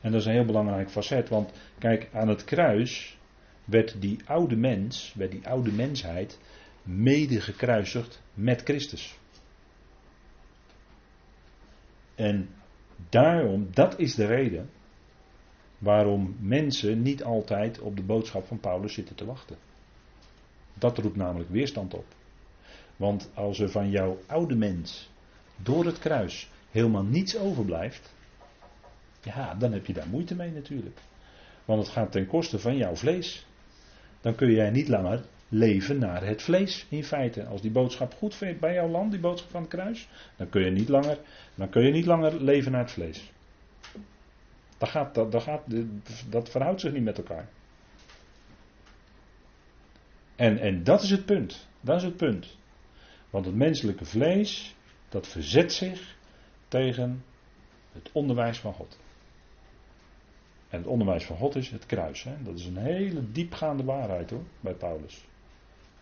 En 0.00 0.10
dat 0.10 0.20
is 0.20 0.26
een 0.26 0.32
heel 0.32 0.44
belangrijk 0.44 0.90
facet, 0.90 1.28
want 1.28 1.52
kijk, 1.78 2.08
aan 2.12 2.28
het 2.28 2.44
kruis 2.44 3.18
werd 3.64 4.00
die 4.00 4.18
oude 4.24 4.56
mens, 4.56 5.14
werd 5.14 5.30
die 5.30 5.46
oude 5.46 5.72
mensheid 5.72 6.38
mede 6.82 7.40
gekruisigd 7.40 8.22
met 8.34 8.62
Christus. 8.62 9.18
En 12.14 12.48
daarom, 13.08 13.68
dat 13.72 13.98
is 13.98 14.14
de 14.14 14.26
reden 14.26 14.70
waarom 15.78 16.36
mensen 16.40 17.02
niet 17.02 17.24
altijd 17.24 17.80
op 17.80 17.96
de 17.96 18.02
boodschap 18.02 18.46
van 18.46 18.60
Paulus 18.60 18.94
zitten 18.94 19.16
te 19.16 19.24
wachten. 19.24 19.56
Dat 20.74 20.98
roept 20.98 21.16
namelijk 21.16 21.50
weerstand 21.50 21.94
op. 21.94 22.04
Want 23.00 23.30
als 23.34 23.58
er 23.58 23.70
van 23.70 23.90
jouw 23.90 24.18
oude 24.26 24.54
mens 24.54 25.10
door 25.56 25.84
het 25.84 25.98
kruis 25.98 26.50
helemaal 26.70 27.02
niets 27.02 27.36
overblijft, 27.36 28.14
ja, 29.22 29.54
dan 29.54 29.72
heb 29.72 29.86
je 29.86 29.92
daar 29.92 30.08
moeite 30.08 30.34
mee 30.34 30.50
natuurlijk. 30.50 30.98
Want 31.64 31.82
het 31.82 31.92
gaat 31.92 32.12
ten 32.12 32.26
koste 32.26 32.58
van 32.58 32.76
jouw 32.76 32.94
vlees. 32.94 33.46
Dan 34.20 34.34
kun 34.34 34.50
jij 34.50 34.70
niet 34.70 34.88
langer 34.88 35.24
leven 35.48 35.98
naar 35.98 36.26
het 36.26 36.42
vlees 36.42 36.86
in 36.88 37.04
feite. 37.04 37.46
Als 37.46 37.60
die 37.60 37.70
boodschap 37.70 38.14
goed 38.14 38.34
vindt 38.34 38.60
bij 38.60 38.74
jouw 38.74 38.88
land, 38.88 39.10
die 39.10 39.20
boodschap 39.20 39.50
van 39.50 39.60
het 39.60 39.70
kruis, 39.70 40.08
dan 40.36 40.48
kun 40.48 40.64
je 40.64 40.70
niet 40.70 40.88
langer, 40.88 41.18
dan 41.54 41.68
kun 41.68 41.82
je 41.82 41.92
niet 41.92 42.06
langer 42.06 42.42
leven 42.42 42.72
naar 42.72 42.82
het 42.82 42.90
vlees. 42.90 43.32
Dat, 44.78 44.88
gaat, 44.88 45.14
dat, 45.14 45.32
dat, 45.32 45.42
gaat, 45.42 45.62
dat 46.28 46.50
verhoudt 46.50 46.80
zich 46.80 46.92
niet 46.92 47.04
met 47.04 47.18
elkaar. 47.18 47.48
En, 50.36 50.58
en 50.58 50.84
dat 50.84 51.02
is 51.02 51.10
het 51.10 51.24
punt. 51.24 51.68
Dat 51.80 51.96
is 51.96 52.02
het 52.02 52.16
punt. 52.16 52.58
Want 53.30 53.44
het 53.44 53.54
menselijke 53.54 54.04
vlees, 54.04 54.74
dat 55.08 55.28
verzet 55.28 55.72
zich 55.72 56.16
tegen 56.68 57.24
het 57.92 58.10
onderwijs 58.12 58.58
van 58.58 58.72
God. 58.72 58.98
En 60.68 60.78
het 60.78 60.86
onderwijs 60.86 61.24
van 61.24 61.36
God 61.36 61.56
is 61.56 61.70
het 61.70 61.86
kruis. 61.86 62.22
Hè? 62.22 62.42
Dat 62.42 62.58
is 62.58 62.66
een 62.66 62.76
hele 62.76 63.32
diepgaande 63.32 63.84
waarheid 63.84 64.30
hoor, 64.30 64.44
bij 64.60 64.74
Paulus. 64.74 65.24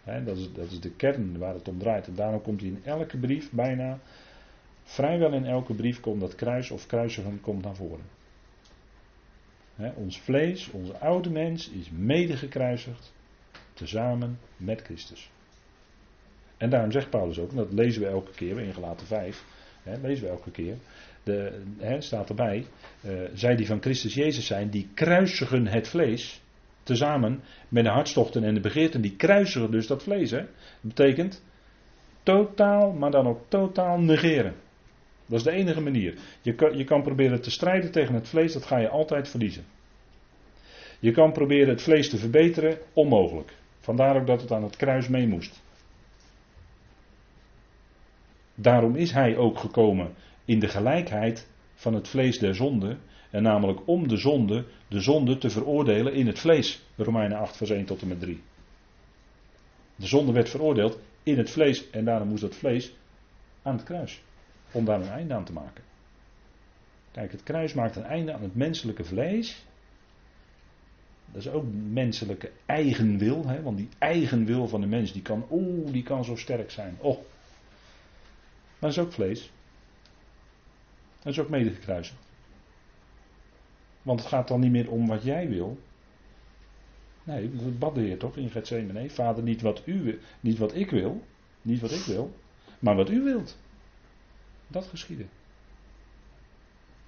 Hè, 0.03 0.25
dat, 0.25 0.37
is, 0.37 0.53
dat 0.53 0.71
is 0.71 0.81
de 0.81 0.91
kern 0.91 1.39
waar 1.39 1.55
het 1.55 1.69
om 1.69 1.79
draait. 1.79 2.07
En 2.07 2.15
daarom 2.15 2.43
komt 2.43 2.61
hij 2.61 2.71
in 2.71 2.85
elke 2.85 3.19
brief, 3.19 3.51
bijna, 3.51 3.99
vrijwel 4.83 5.33
in 5.33 5.45
elke 5.45 5.75
brief, 5.75 6.01
komt 6.01 6.21
dat 6.21 6.35
kruis 6.35 6.71
of 6.71 6.87
kruisigen 6.87 7.41
komt 7.41 7.65
naar 7.65 7.77
voren. 7.77 8.05
Hè, 9.75 9.91
ons 9.91 10.21
vlees, 10.21 10.71
onze 10.71 10.99
oude 10.99 11.31
mens, 11.31 11.71
is 11.71 11.91
mede 11.91 12.37
gekruisigd, 12.37 13.13
tezamen 13.73 14.39
met 14.57 14.83
Christus. 14.83 15.31
En 16.59 16.71
daarom 16.71 16.91
zegt 16.91 17.11
Paulus 17.11 17.39
ook, 17.39 17.51
en 17.51 17.57
dat 17.57 17.73
lezen 17.73 18.03
we 18.03 18.09
elke 18.09 18.33
keer 18.33 18.61
in 18.61 18.75
Gelaten 18.75 19.07
5, 19.07 19.45
hè, 19.83 20.01
lezen 20.01 20.25
we 20.25 20.31
elke 20.31 20.51
keer, 20.51 20.75
de, 21.23 21.63
hè, 21.79 22.01
staat 22.01 22.29
erbij, 22.29 22.67
uh, 23.05 23.13
zij 23.35 23.57
die 23.57 23.67
van 23.67 23.81
Christus 23.81 24.15
Jezus 24.15 24.47
zijn, 24.47 24.71
die 24.71 24.89
kruisigen 24.95 25.67
het 25.67 25.89
vlees, 25.89 26.41
tezamen 26.83 27.41
met 27.69 27.85
de 27.85 27.91
hartstochten 27.91 28.45
en 28.45 28.55
de 28.55 28.61
begeerten, 28.61 29.01
die 29.01 29.17
kruisigen 29.17 29.71
dus 29.71 29.87
dat 29.87 30.03
vlees. 30.03 30.31
Hè. 30.31 30.39
Dat 30.81 30.95
betekent 30.95 31.43
totaal, 32.23 32.93
maar 32.93 33.11
dan 33.11 33.27
ook 33.27 33.41
totaal 33.49 33.99
negeren. 34.01 34.55
Dat 35.27 35.39
is 35.39 35.45
de 35.45 35.51
enige 35.51 35.81
manier. 35.81 36.15
Je 36.43 36.55
kan, 36.55 36.77
je 36.77 36.85
kan 36.85 37.03
proberen 37.03 37.41
te 37.41 37.51
strijden 37.51 37.91
tegen 37.91 38.15
het 38.15 38.29
vlees, 38.29 38.53
dat 38.53 38.65
ga 38.65 38.79
je 38.79 38.89
altijd 38.89 39.29
verliezen. 39.29 39.65
Je 41.01 41.11
kan 41.11 41.33
proberen 41.33 41.69
het 41.69 41.83
vlees 41.83 42.11
te 42.11 42.17
verbeteren, 42.17 42.79
onmogelijk. 42.93 43.53
Vandaar 43.81 44.17
ook 44.17 44.27
dat 44.27 44.41
het 44.41 44.53
aan 44.53 44.63
het 44.63 44.77
kruis 44.77 45.09
mee 45.09 45.27
moest. 45.27 45.63
Daarom 48.61 48.97
is 48.97 49.13
hij 49.13 49.37
ook 49.37 49.59
gekomen 49.59 50.15
in 50.45 50.59
de 50.59 50.69
gelijkheid 50.69 51.49
van 51.75 51.95
het 51.95 52.09
vlees 52.09 52.39
der 52.39 52.55
zonde. 52.55 52.97
En 53.31 53.43
namelijk 53.43 53.81
om 53.85 54.09
de 54.09 54.17
zonde, 54.17 54.65
de 54.89 55.01
zonde 55.01 55.39
te 55.39 55.51
veroordelen 55.51 56.13
in 56.13 56.27
het 56.27 56.39
vlees. 56.39 56.83
Romeinen 56.97 57.39
8, 57.39 57.57
vers 57.57 57.71
1 57.71 57.85
tot 57.85 58.03
en 58.03 58.09
met 58.09 58.21
3. 58.21 58.41
De 59.97 60.07
zonde 60.07 60.33
werd 60.33 60.49
veroordeeld 60.49 60.99
in 61.23 61.39
het 61.39 61.51
vlees 61.51 61.91
en 61.91 62.05
daarom 62.05 62.29
moest 62.29 62.41
dat 62.41 62.55
vlees 62.55 62.93
aan 63.63 63.77
het 63.77 63.85
kruis. 63.85 64.23
Om 64.73 64.85
daar 64.85 65.01
een 65.01 65.09
einde 65.09 65.35
aan 65.35 65.45
te 65.45 65.53
maken. 65.53 65.85
Kijk, 67.11 67.33
het 67.33 67.43
kruis 67.43 67.75
maakt 67.75 67.97
een 67.97 68.05
einde 68.05 68.33
aan 68.33 68.43
het 68.43 68.55
menselijke 68.55 69.05
vlees. 69.05 69.65
Dat 71.33 71.41
is 71.41 71.49
ook 71.49 71.65
menselijke 71.91 72.51
eigenwil. 72.67 73.47
Hè? 73.47 73.63
Want 73.63 73.77
die 73.77 73.89
eigenwil 73.99 74.69
van 74.69 74.81
de 74.81 74.87
mens, 74.87 75.13
die 75.13 75.23
kan, 75.23 75.47
oeh, 75.51 75.93
die 75.93 76.03
kan 76.03 76.25
zo 76.25 76.37
sterk 76.37 76.71
zijn. 76.71 76.97
Oh. 77.01 77.19
Maar 78.79 78.91
dat 78.91 78.99
is 78.99 78.99
ook 78.99 79.13
vlees. 79.13 79.51
Dat 81.19 81.33
is 81.33 81.39
ook 81.39 81.49
mede 81.49 81.71
gekruisigd. 81.71 82.27
Want 84.03 84.21
het 84.21 84.29
gaat 84.29 84.49
dan 84.49 84.61
niet 84.61 84.71
meer 84.71 84.91
om 84.91 85.07
wat 85.07 85.23
jij 85.23 85.49
wil. 85.49 85.79
Nee, 87.25 87.51
dat 87.57 87.79
bad 87.79 87.95
de 87.95 88.01
Heer 88.01 88.19
toch 88.19 88.37
in 88.37 88.51
Gethsemane. 88.51 89.11
Vader, 89.11 89.43
niet 89.43 89.61
wat, 89.61 89.83
u, 89.85 90.21
niet 90.41 90.59
wat 90.59 90.75
ik 90.75 90.91
wil, 90.91 91.23
niet 91.63 91.81
wat 91.81 91.91
ik 91.91 92.05
wil, 92.05 92.35
maar 92.79 92.97
wat 92.97 93.11
u 93.11 93.23
wilt. 93.23 93.59
Dat 94.67 94.87
geschieden. 94.87 95.29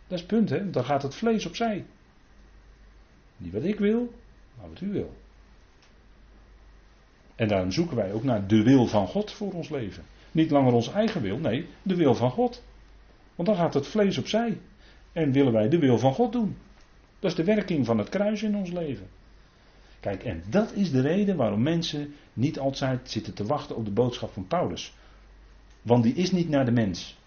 Dat 0.07 0.19
is 0.19 0.21
het 0.21 0.27
punt, 0.27 0.51
hè? 0.51 0.71
Dan 0.71 0.85
gaat 0.85 1.03
het 1.03 1.15
vlees 1.15 1.47
opzij. 1.47 1.87
Niet 3.37 3.53
wat 3.53 3.65
ik 3.65 3.79
wil, 3.79 4.15
maar 4.59 4.69
wat 4.69 4.81
u 4.81 4.89
wil. 4.89 5.17
En 7.35 7.49
daarom 7.49 7.71
zoeken 7.71 7.97
wij 7.97 8.13
ook 8.13 8.25
naar 8.25 8.47
de 8.47 8.63
wil 8.63 8.87
van 8.87 9.07
God 9.07 9.33
voor 9.33 9.53
ons 9.53 9.69
leven. 9.69 10.05
Niet 10.33 10.51
langer 10.51 10.73
ons 10.73 10.93
eigen 10.93 11.23
wil, 11.23 11.39
nee, 11.39 11.67
de 11.83 11.95
wil 11.95 12.15
van 12.15 12.31
God. 12.31 12.63
Want 13.35 13.49
dan 13.49 13.57
gaat 13.57 13.75
het 13.75 13.87
vlees 13.87 14.19
opzij. 14.19 14.61
En 15.13 15.33
willen 15.33 15.53
wij 15.53 15.69
de 15.69 15.79
wil 15.79 15.99
van 15.99 16.15
God 16.15 16.33
doen. 16.33 16.57
Dat 17.19 17.31
is 17.31 17.37
de 17.37 17.45
werking 17.45 17.87
van 17.87 17.99
het 17.99 18.09
kruis 18.09 18.43
in 18.43 18.57
ons 18.57 18.71
leven. 18.71 19.09
Kijk, 20.01 20.25
en 20.25 20.43
dat 20.47 20.73
is 20.73 20.91
de 20.91 21.01
reden 21.01 21.37
waarom 21.37 21.63
mensen 21.63 22.15
niet 22.33 22.59
altijd 22.59 23.11
zitten 23.11 23.35
te 23.35 23.47
wachten 23.47 23.77
op 23.77 23.85
de 23.85 23.91
boodschap 23.91 24.33
van 24.33 24.47
Paulus. 24.47 24.95
Want 25.83 26.03
die 26.03 26.15
is 26.15 26.33
niet 26.33 26.49
naar 26.49 26.65
de 26.65 26.71
mens. 26.71 27.19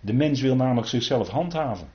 De 0.00 0.12
mens 0.12 0.40
wil 0.40 0.56
namelijk 0.56 0.86
zichzelf 0.86 1.28
handhaven. 1.28 1.88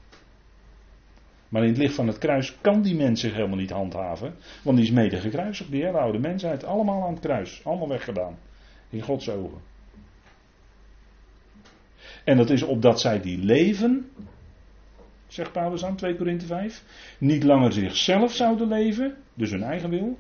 Maar 1.49 1.61
in 1.61 1.69
het 1.69 1.77
licht 1.77 1.95
van 1.95 2.07
het 2.07 2.17
kruis 2.17 2.57
kan 2.61 2.81
die 2.81 2.95
mens 2.95 3.19
zich 3.19 3.33
helemaal 3.33 3.57
niet 3.57 3.69
handhaven. 3.69 4.35
Want 4.63 4.77
die 4.77 4.85
is 4.85 4.91
mede 4.91 5.19
gekruisigd. 5.19 5.71
Die 5.71 5.83
hele 5.83 5.97
oude 5.97 6.19
mensheid. 6.19 6.63
Allemaal 6.63 7.03
aan 7.03 7.13
het 7.13 7.21
kruis. 7.21 7.61
Allemaal 7.63 7.87
weggedaan. 7.87 8.37
In 8.89 9.01
Gods 9.01 9.29
ogen. 9.29 9.61
En 12.23 12.37
dat 12.37 12.49
is 12.49 12.63
opdat 12.63 12.99
zij 12.99 13.21
die 13.21 13.37
leven. 13.37 14.09
Zegt 15.27 15.51
Paulus 15.51 15.85
aan 15.85 15.95
2 15.95 16.15
Korinthe 16.15 16.45
5. 16.45 16.83
Niet 17.17 17.43
langer 17.43 17.73
zichzelf 17.73 18.33
zouden 18.33 18.67
leven. 18.67 19.15
Dus 19.33 19.51
hun 19.51 19.63
eigen 19.63 19.89
wil. 19.89 20.17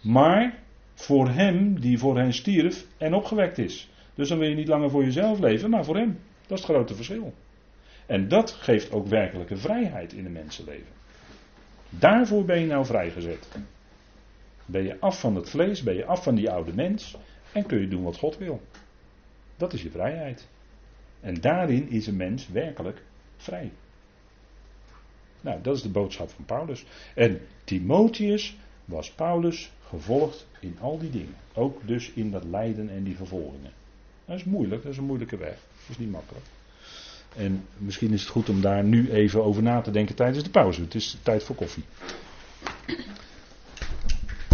Maar 0.00 0.58
voor 0.94 1.28
hem 1.28 1.80
die 1.80 1.98
voor 1.98 2.18
hen 2.18 2.32
stierf 2.32 2.86
en 2.98 3.14
opgewekt 3.14 3.58
is. 3.58 3.88
Dus 4.14 4.28
dan 4.28 4.38
wil 4.38 4.48
je 4.48 4.54
niet 4.54 4.68
langer 4.68 4.90
voor 4.90 5.04
jezelf 5.04 5.38
leven, 5.38 5.70
maar 5.70 5.84
voor 5.84 5.96
hem. 5.96 6.18
Dat 6.46 6.58
is 6.58 6.64
het 6.64 6.74
grote 6.74 6.94
verschil. 6.94 7.34
En 8.06 8.28
dat 8.28 8.50
geeft 8.50 8.92
ook 8.92 9.06
werkelijke 9.06 9.56
vrijheid 9.56 10.12
in 10.12 10.26
een 10.26 10.32
mensenleven. 10.32 10.92
Daarvoor 11.90 12.44
ben 12.44 12.60
je 12.60 12.66
nou 12.66 12.86
vrijgezet. 12.86 13.48
Ben 14.66 14.82
je 14.82 14.96
af 15.00 15.20
van 15.20 15.34
het 15.36 15.50
vlees, 15.50 15.82
ben 15.82 15.94
je 15.94 16.04
af 16.04 16.22
van 16.22 16.34
die 16.34 16.50
oude 16.50 16.74
mens 16.74 17.16
en 17.52 17.66
kun 17.66 17.80
je 17.80 17.88
doen 17.88 18.02
wat 18.02 18.16
God 18.16 18.38
wil. 18.38 18.60
Dat 19.56 19.72
is 19.72 19.82
je 19.82 19.90
vrijheid. 19.90 20.48
En 21.20 21.40
daarin 21.40 21.88
is 21.88 22.06
een 22.06 22.16
mens 22.16 22.48
werkelijk 22.48 23.02
vrij. 23.36 23.70
Nou, 25.40 25.62
dat 25.62 25.76
is 25.76 25.82
de 25.82 25.88
boodschap 25.88 26.30
van 26.30 26.44
Paulus. 26.44 26.84
En 27.14 27.40
Timotheus 27.64 28.56
was 28.84 29.10
Paulus 29.10 29.72
gevolgd 29.88 30.46
in 30.60 30.76
al 30.80 30.98
die 30.98 31.10
dingen. 31.10 31.34
Ook 31.54 31.86
dus 31.86 32.10
in 32.10 32.30
dat 32.30 32.44
lijden 32.44 32.90
en 32.90 33.02
die 33.02 33.16
vervolgingen. 33.16 33.72
Dat 34.24 34.36
is 34.36 34.44
moeilijk, 34.44 34.82
dat 34.82 34.92
is 34.92 34.98
een 34.98 35.04
moeilijke 35.04 35.36
weg. 35.36 35.54
Dat 35.54 35.88
is 35.88 35.98
niet 35.98 36.10
makkelijk. 36.10 36.44
En 37.36 37.64
misschien 37.76 38.12
is 38.12 38.20
het 38.20 38.30
goed 38.30 38.48
om 38.48 38.60
daar 38.60 38.84
nu 38.84 39.10
even 39.10 39.44
over 39.44 39.62
na 39.62 39.80
te 39.80 39.90
denken 39.90 40.14
tijdens 40.14 40.44
de 40.44 40.50
pauze. 40.50 40.80
Het 40.80 40.94
is 40.94 41.16
tijd 41.22 41.42
voor 41.42 41.56
koffie. 41.56 41.84